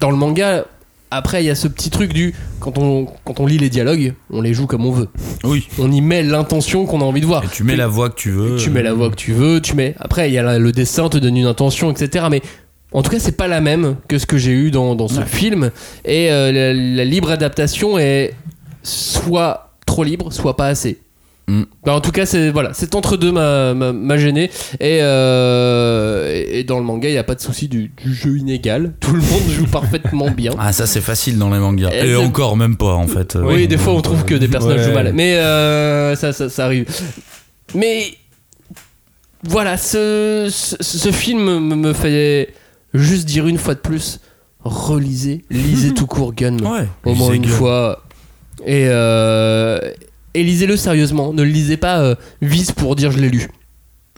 [0.00, 0.64] dans le manga,
[1.12, 4.14] après, il y a ce petit truc du quand on, quand on lit les dialogues,
[4.30, 5.08] on les joue comme on veut.
[5.44, 5.68] Oui.
[5.78, 7.44] On y met l'intention qu'on a envie de voir.
[7.44, 8.56] Et tu mets la voix que tu veux.
[8.56, 9.94] Tu mets la voix que tu veux, tu mets.
[10.00, 12.26] Après, il y a la- le dessin te donne une intention, etc.
[12.30, 12.42] Mais
[12.92, 15.20] en tout cas, c'est pas la même que ce que j'ai eu dans, dans ce
[15.20, 15.26] Ouais.
[15.26, 15.70] film.
[16.04, 18.34] Et euh, la, la libre adaptation est
[18.82, 20.98] soit trop libre, soit pas assez.
[21.48, 21.62] Mm.
[21.84, 24.44] Bah, en tout cas, c'est voilà, c'est entre deux m'a, m'a, m'a gêné.
[24.80, 28.14] Et, euh, et- et dans le manga, il n'y a pas de souci du, du
[28.14, 28.92] jeu inégal.
[29.00, 30.52] Tout le monde joue parfaitement bien.
[30.58, 31.90] Ah, ça c'est facile dans les mangas.
[31.92, 33.36] Et encore, même pas en fait.
[33.42, 34.84] Oui, des fois on trouve que des personnages Ouais.
[34.86, 36.86] jouent mal, mais euh, ça, ça, ça arrive.
[37.74, 38.04] Mais
[39.44, 42.54] voilà, ce, ce, ce film me, me fait
[42.94, 44.20] juste dire une fois de plus
[44.62, 47.48] relisez, lisez tout court Gun Ouais, au moins une Gun.
[47.50, 48.04] fois
[48.64, 49.80] et, euh,
[50.34, 51.32] et lisez-le sérieusement.
[51.32, 53.48] Ne le lisez pas euh, vise pour dire je l'ai lu.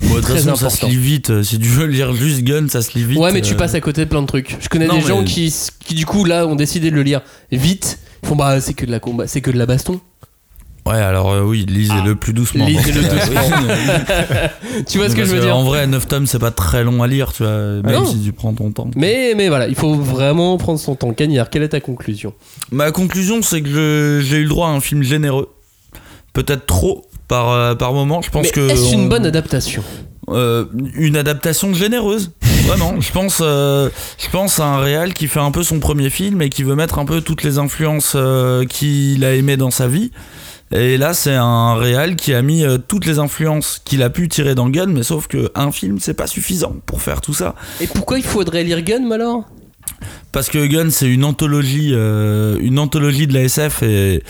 [0.00, 1.30] Bon, de toute Très façon, ça se lit vite.
[1.30, 3.18] Euh, Si tu veux lire juste Gun, ça se lit vite.
[3.18, 3.56] Ouais, mais tu euh.
[3.56, 4.56] passes à côté de plein de trucs.
[4.60, 5.54] Je connais Non, des mais- gens qui,
[5.84, 7.20] qui du coup là ont décidé de le lire
[7.52, 7.98] vite.
[8.22, 10.00] Ils font bah c'est que de la combat, c'est que de la baston.
[10.86, 12.66] Ouais, alors euh, oui, lisez-le plus doucement.
[12.66, 13.40] Lisez-le doucement.
[14.86, 16.84] tu vois ce que Parce je veux dire En vrai, 9 tomes, c'est pas très
[16.84, 18.04] long à lire, tu vois, même non.
[18.04, 18.90] si tu prends ton temps.
[18.96, 21.12] Mais, mais voilà, il faut vraiment prendre son temps.
[21.14, 22.34] Cagnard, quelle est ta conclusion?
[22.70, 25.48] Ma conclusion, c'est que j'ai eu le droit à un film généreux.
[26.34, 28.20] Peut-être trop par, euh, par moment.
[28.20, 28.68] Je pense Mais que.
[28.68, 29.82] est-ce on- une bonne adaptation
[30.28, 30.66] Euh,
[30.96, 32.32] une adaptation généreuse.
[32.66, 33.88] Vraiment, je pense, euh,
[34.18, 36.74] je pense à un réal qui fait un peu son premier film et qui veut
[36.74, 40.10] mettre un peu toutes les influences euh, qu'il a aimées dans sa vie.
[40.72, 44.54] Et là, c'est un réal qui a mis toutes les influences qu'il a pu tirer
[44.54, 47.54] dans Gun, mais sauf que un film, c'est pas suffisant pour faire tout ça.
[47.82, 49.44] Et pourquoi il faudrait lire Gun alors
[50.32, 54.22] Parce que Gun, c'est une anthologie, euh, une anthologie de la SF et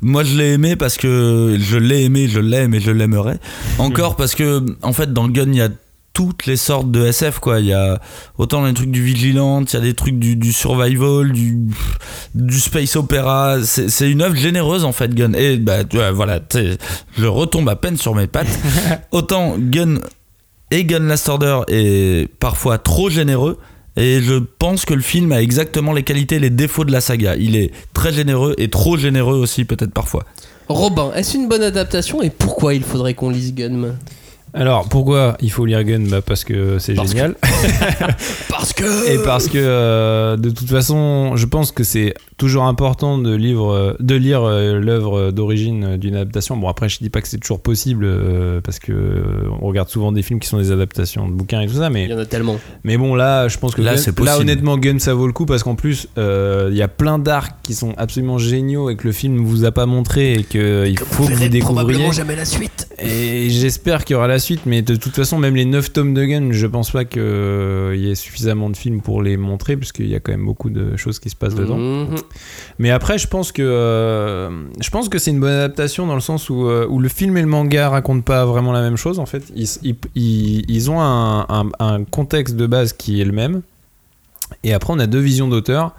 [0.00, 3.36] moi je l'ai aimé parce que je l'ai aimé, je l'aime et je l'aimerai.
[3.78, 5.68] Encore parce que en fait dans Gun il y a
[6.12, 7.60] toutes les sortes de SF quoi.
[7.60, 8.00] Il y a
[8.38, 11.68] autant des trucs du vigilante, il y a des trucs du, du survival, du,
[12.34, 13.56] du space opéra.
[13.62, 15.32] C'est une œuvre généreuse en fait Gun.
[15.34, 16.40] Et bah voilà,
[17.16, 18.58] je retombe à peine sur mes pattes.
[19.12, 19.98] autant Gun
[20.70, 23.58] et Gun Last Order est parfois trop généreux.
[23.96, 27.00] Et je pense que le film a exactement les qualités et les défauts de la
[27.00, 27.36] saga.
[27.36, 30.24] Il est très généreux et trop généreux aussi peut-être parfois.
[30.68, 33.96] Robin, est-ce une bonne adaptation et pourquoi il faudrait qu'on lise Gun
[34.54, 37.36] Alors pourquoi il faut lire Gun bah Parce que c'est Parce génial.
[38.50, 39.10] Parce que.
[39.10, 43.72] Et parce que euh, de toute façon, je pense que c'est toujours important de, livre,
[43.72, 46.56] euh, de lire euh, l'œuvre d'origine d'une adaptation.
[46.56, 49.22] Bon, après, je dis pas que c'est toujours possible euh, parce que
[49.60, 52.04] on regarde souvent des films qui sont des adaptations de bouquins et tout ça, mais
[52.04, 52.58] Il y en a tellement.
[52.84, 54.26] mais bon, là, je pense que Là, Gun- c'est possible.
[54.36, 57.18] là, honnêtement, Gun, ça vaut le coup parce qu'en plus, euh, il y a plein
[57.18, 60.86] d'arcs qui sont absolument géniaux et que le film vous a pas montré et que
[60.86, 61.60] il faut que vous découvriez.
[61.60, 62.88] probablement jamais la suite.
[62.98, 66.12] Et j'espère qu'il y aura la suite, mais de toute façon, même les 9 tomes
[66.14, 70.08] de Gun, je pense pas qu'il y ait suffisamment de films pour les montrer, puisqu'il
[70.08, 71.78] y a quand même beaucoup de choses qui se passent dedans.
[71.78, 72.16] Mhm.
[72.78, 74.50] Mais après, je pense que euh,
[74.80, 77.36] je pense que c'est une bonne adaptation dans le sens où, euh, où le film
[77.36, 79.44] et le manga racontent pas vraiment la même chose en fait.
[79.54, 83.62] Ils, ils, ils- ils ont un, un- un contexte de base qui est le même.
[84.64, 85.94] Et après, on a deux visions d'auteur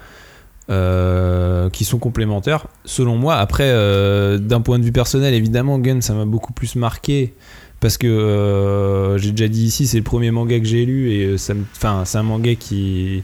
[0.69, 3.35] euh, qui sont complémentaires, selon moi.
[3.35, 7.33] Après, euh, d'un point de vue personnel, évidemment, Gun, ça m'a beaucoup plus marqué.
[7.79, 11.37] Parce que euh, j'ai déjà dit ici, c'est le premier manga que j'ai lu et
[11.37, 11.65] ça me-
[12.05, 13.23] c'est un manga qui,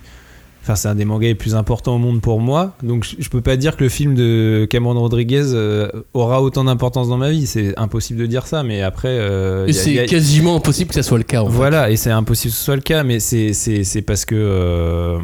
[0.61, 2.75] Enfin, c'est un des mangas les plus importants au monde pour moi.
[2.83, 6.65] Donc, je, je peux pas dire que le film de Cameron Rodriguez euh, aura autant
[6.65, 7.47] d'importance dans ma vie.
[7.47, 9.07] C'est impossible de dire ça, mais après.
[9.09, 11.41] euh, Et y a- c'est y a- quasiment impossible que ça soit le cas.
[11.41, 11.53] En fait.
[11.53, 14.35] voilà, et c'est impossible que ce soit le cas, mais c'est c'est- c'est parce que
[14.35, 15.17] euh,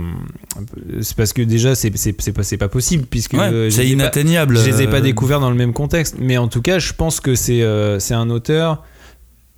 [1.02, 3.88] c'est parce que déjà c'est c'est c'est pas c'est pas possible puisque Ouais, c'est ai
[3.88, 4.58] pas- inatteignable.
[4.58, 7.20] je les ai pas découverts dans le même contexte, mais en tout cas, je pense
[7.20, 8.84] que c'est euh, c'est un auteur,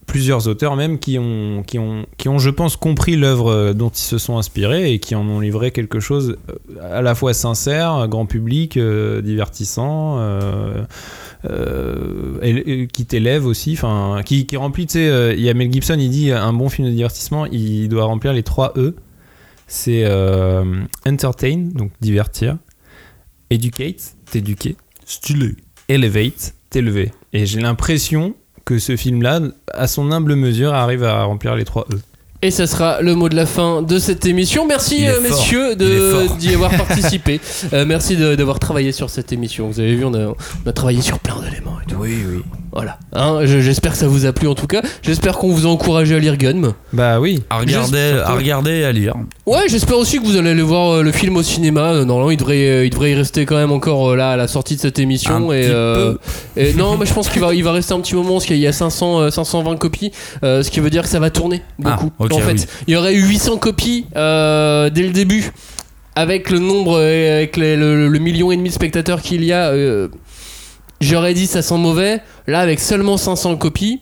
[0.08, 3.90] plusieurs auteurs même qui ont qui ont qui ont je pense compris l'œuvre euh, dont
[3.90, 7.34] ils se sont inspirés et qui en ont livré quelque chose euh, à la fois
[7.36, 10.18] sincère, grand public, euh, divertissant.
[10.20, 10.84] euh,
[11.46, 15.50] euh, et- et qui t'élève aussi, enfin, qui, qui remplit, tu sais, euh, il y
[15.50, 18.74] a Mel Gibson, il dit un bon film de divertissement, il doit remplir les trois
[18.76, 18.96] E.
[19.68, 20.64] C'est euh,
[21.06, 22.58] entertain, donc divertir,
[23.50, 24.76] educate, t'éduquer,
[25.06, 25.56] Stylé.
[25.90, 27.12] elevate, t'élever.
[27.34, 28.34] Et j'ai l'impression
[28.68, 29.40] que ce film-là,
[29.74, 32.00] à son humble mesure, arrive à remplir les trois E.
[32.42, 34.68] Et ça sera le mot de la fin de cette émission.
[34.68, 37.40] Merci euh, messieurs d'y avoir participé.
[37.74, 39.68] Euh, merci d'avoir travaillé sur cette émission.
[39.68, 41.98] Vous avez vu, on a, on a travaillé sur plein d'éléments et tout.
[42.00, 42.44] Oui, oui.
[42.72, 42.98] Voilà.
[43.14, 44.82] Hein, je- J'espère que ça vous a plu en tout cas.
[45.02, 46.74] J'espère qu'on vous a encouragé à lire Gun.
[46.94, 47.44] Bah oui.
[47.50, 49.14] À regarder, à regarder et à lire.
[49.46, 51.94] Ouais, j'espère aussi que vous allez aller voir euh, le film au cinéma.
[51.94, 54.48] Euh, Normalement, il devrait, euh, il devrait y rester quand même encore là à la
[54.48, 55.50] sortie de cette émission.
[55.50, 56.14] Un et, petit euh,
[56.56, 58.58] et non, mais je pense qu'il va, il va rester un petit moment parce qu'il
[58.58, 60.12] y a 500, euh, 520 copies,
[60.44, 62.12] euh, ce qui veut dire que ça va tourner beaucoup.
[62.20, 62.66] Ah, en fait, oui.
[62.88, 65.52] il y aurait eu 800 copies euh, dès le début.
[66.16, 69.68] Avec le nombre, avec les- le, le million et demi de spectateurs qu'il y a,
[69.68, 70.08] euh,
[71.02, 72.22] j'aurais dit ça sent mauvais.
[72.48, 74.02] Là, avec seulement 500 copies,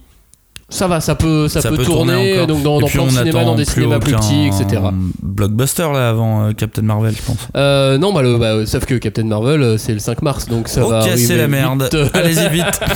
[0.68, 4.00] ça va, ça peut, ça, peut, tourner, donc dans, plein de cinémas, dans des cinémas
[4.00, 4.82] plus petits, etc.
[5.22, 7.38] Blockbuster là avant euh, Captain Marvel, je pense.
[7.56, 10.68] Euh, non, bah, le, bah, euh, sauf que Captain Marvel, c'est le 5 mars, donc
[10.68, 11.88] ça va ok, c'est la merde.
[12.14, 12.80] Allez-y vite.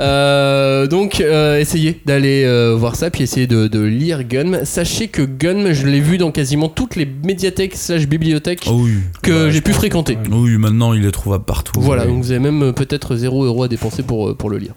[0.00, 2.44] Euh, donc, essayez d'aller
[2.76, 4.64] voir ça, puis essayez de, de lire Gun.
[4.64, 8.94] Sachez que Gun, je l'ai vu dans quasiment toutes les médiathèques slash bibliothèques Oh oui.
[9.22, 10.18] que j'ai pu fréquenter.
[10.32, 11.80] Oui, maintenant il est trouvable partout.
[11.80, 12.08] Voilà, Oui.
[12.08, 14.74] donc vous avez même peut-être 0 euro à dépenser pour, pour le lire.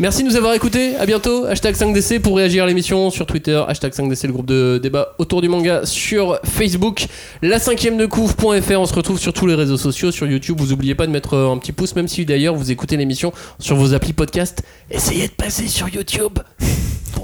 [0.00, 1.44] Merci de nous avoir écoutés, à bientôt.
[1.46, 3.62] Hashtag 5DC pour réagir à l'émission sur Twitter.
[3.68, 7.06] Hashtag 5DC, le groupe de débat autour du manga sur Facebook.
[7.42, 10.56] La cinquième de couvre.fr, on se retrouve sur tous les réseaux sociaux, sur YouTube.
[10.58, 13.32] Vous oubliez pas de mettre euh, un petit pouce, même si d'ailleurs vous écoutez l'émission
[13.58, 14.62] sur vos applis podcast.
[14.90, 16.38] Essayez de passer sur YouTube.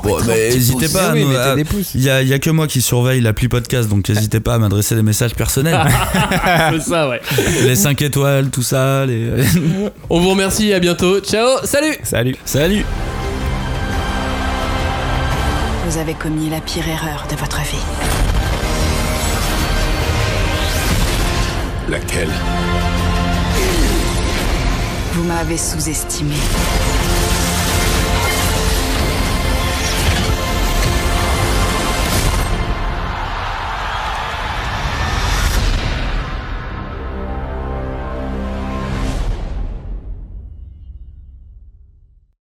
[0.03, 1.95] Bon, mais n'hésitez pas à oui, à- des pouces.
[1.95, 4.55] Il y a, il y a que moi qui surveille l'appli podcast, donc n'hésitez pas
[4.55, 5.79] à m'adresser des messages personnels.
[6.73, 7.21] C'est ça, ouais.
[7.63, 9.07] les 5 étoiles, tout ça.
[9.07, 9.29] Les...
[10.11, 11.21] On vous remercie, à bientôt.
[11.21, 12.35] Ciao, salut Salut.
[12.45, 12.85] Salut
[15.93, 17.77] Vous avez commis la pire erreur de votre vie.
[21.87, 22.31] Laquelle?
[25.13, 26.37] Vous m'avez sous-estimé.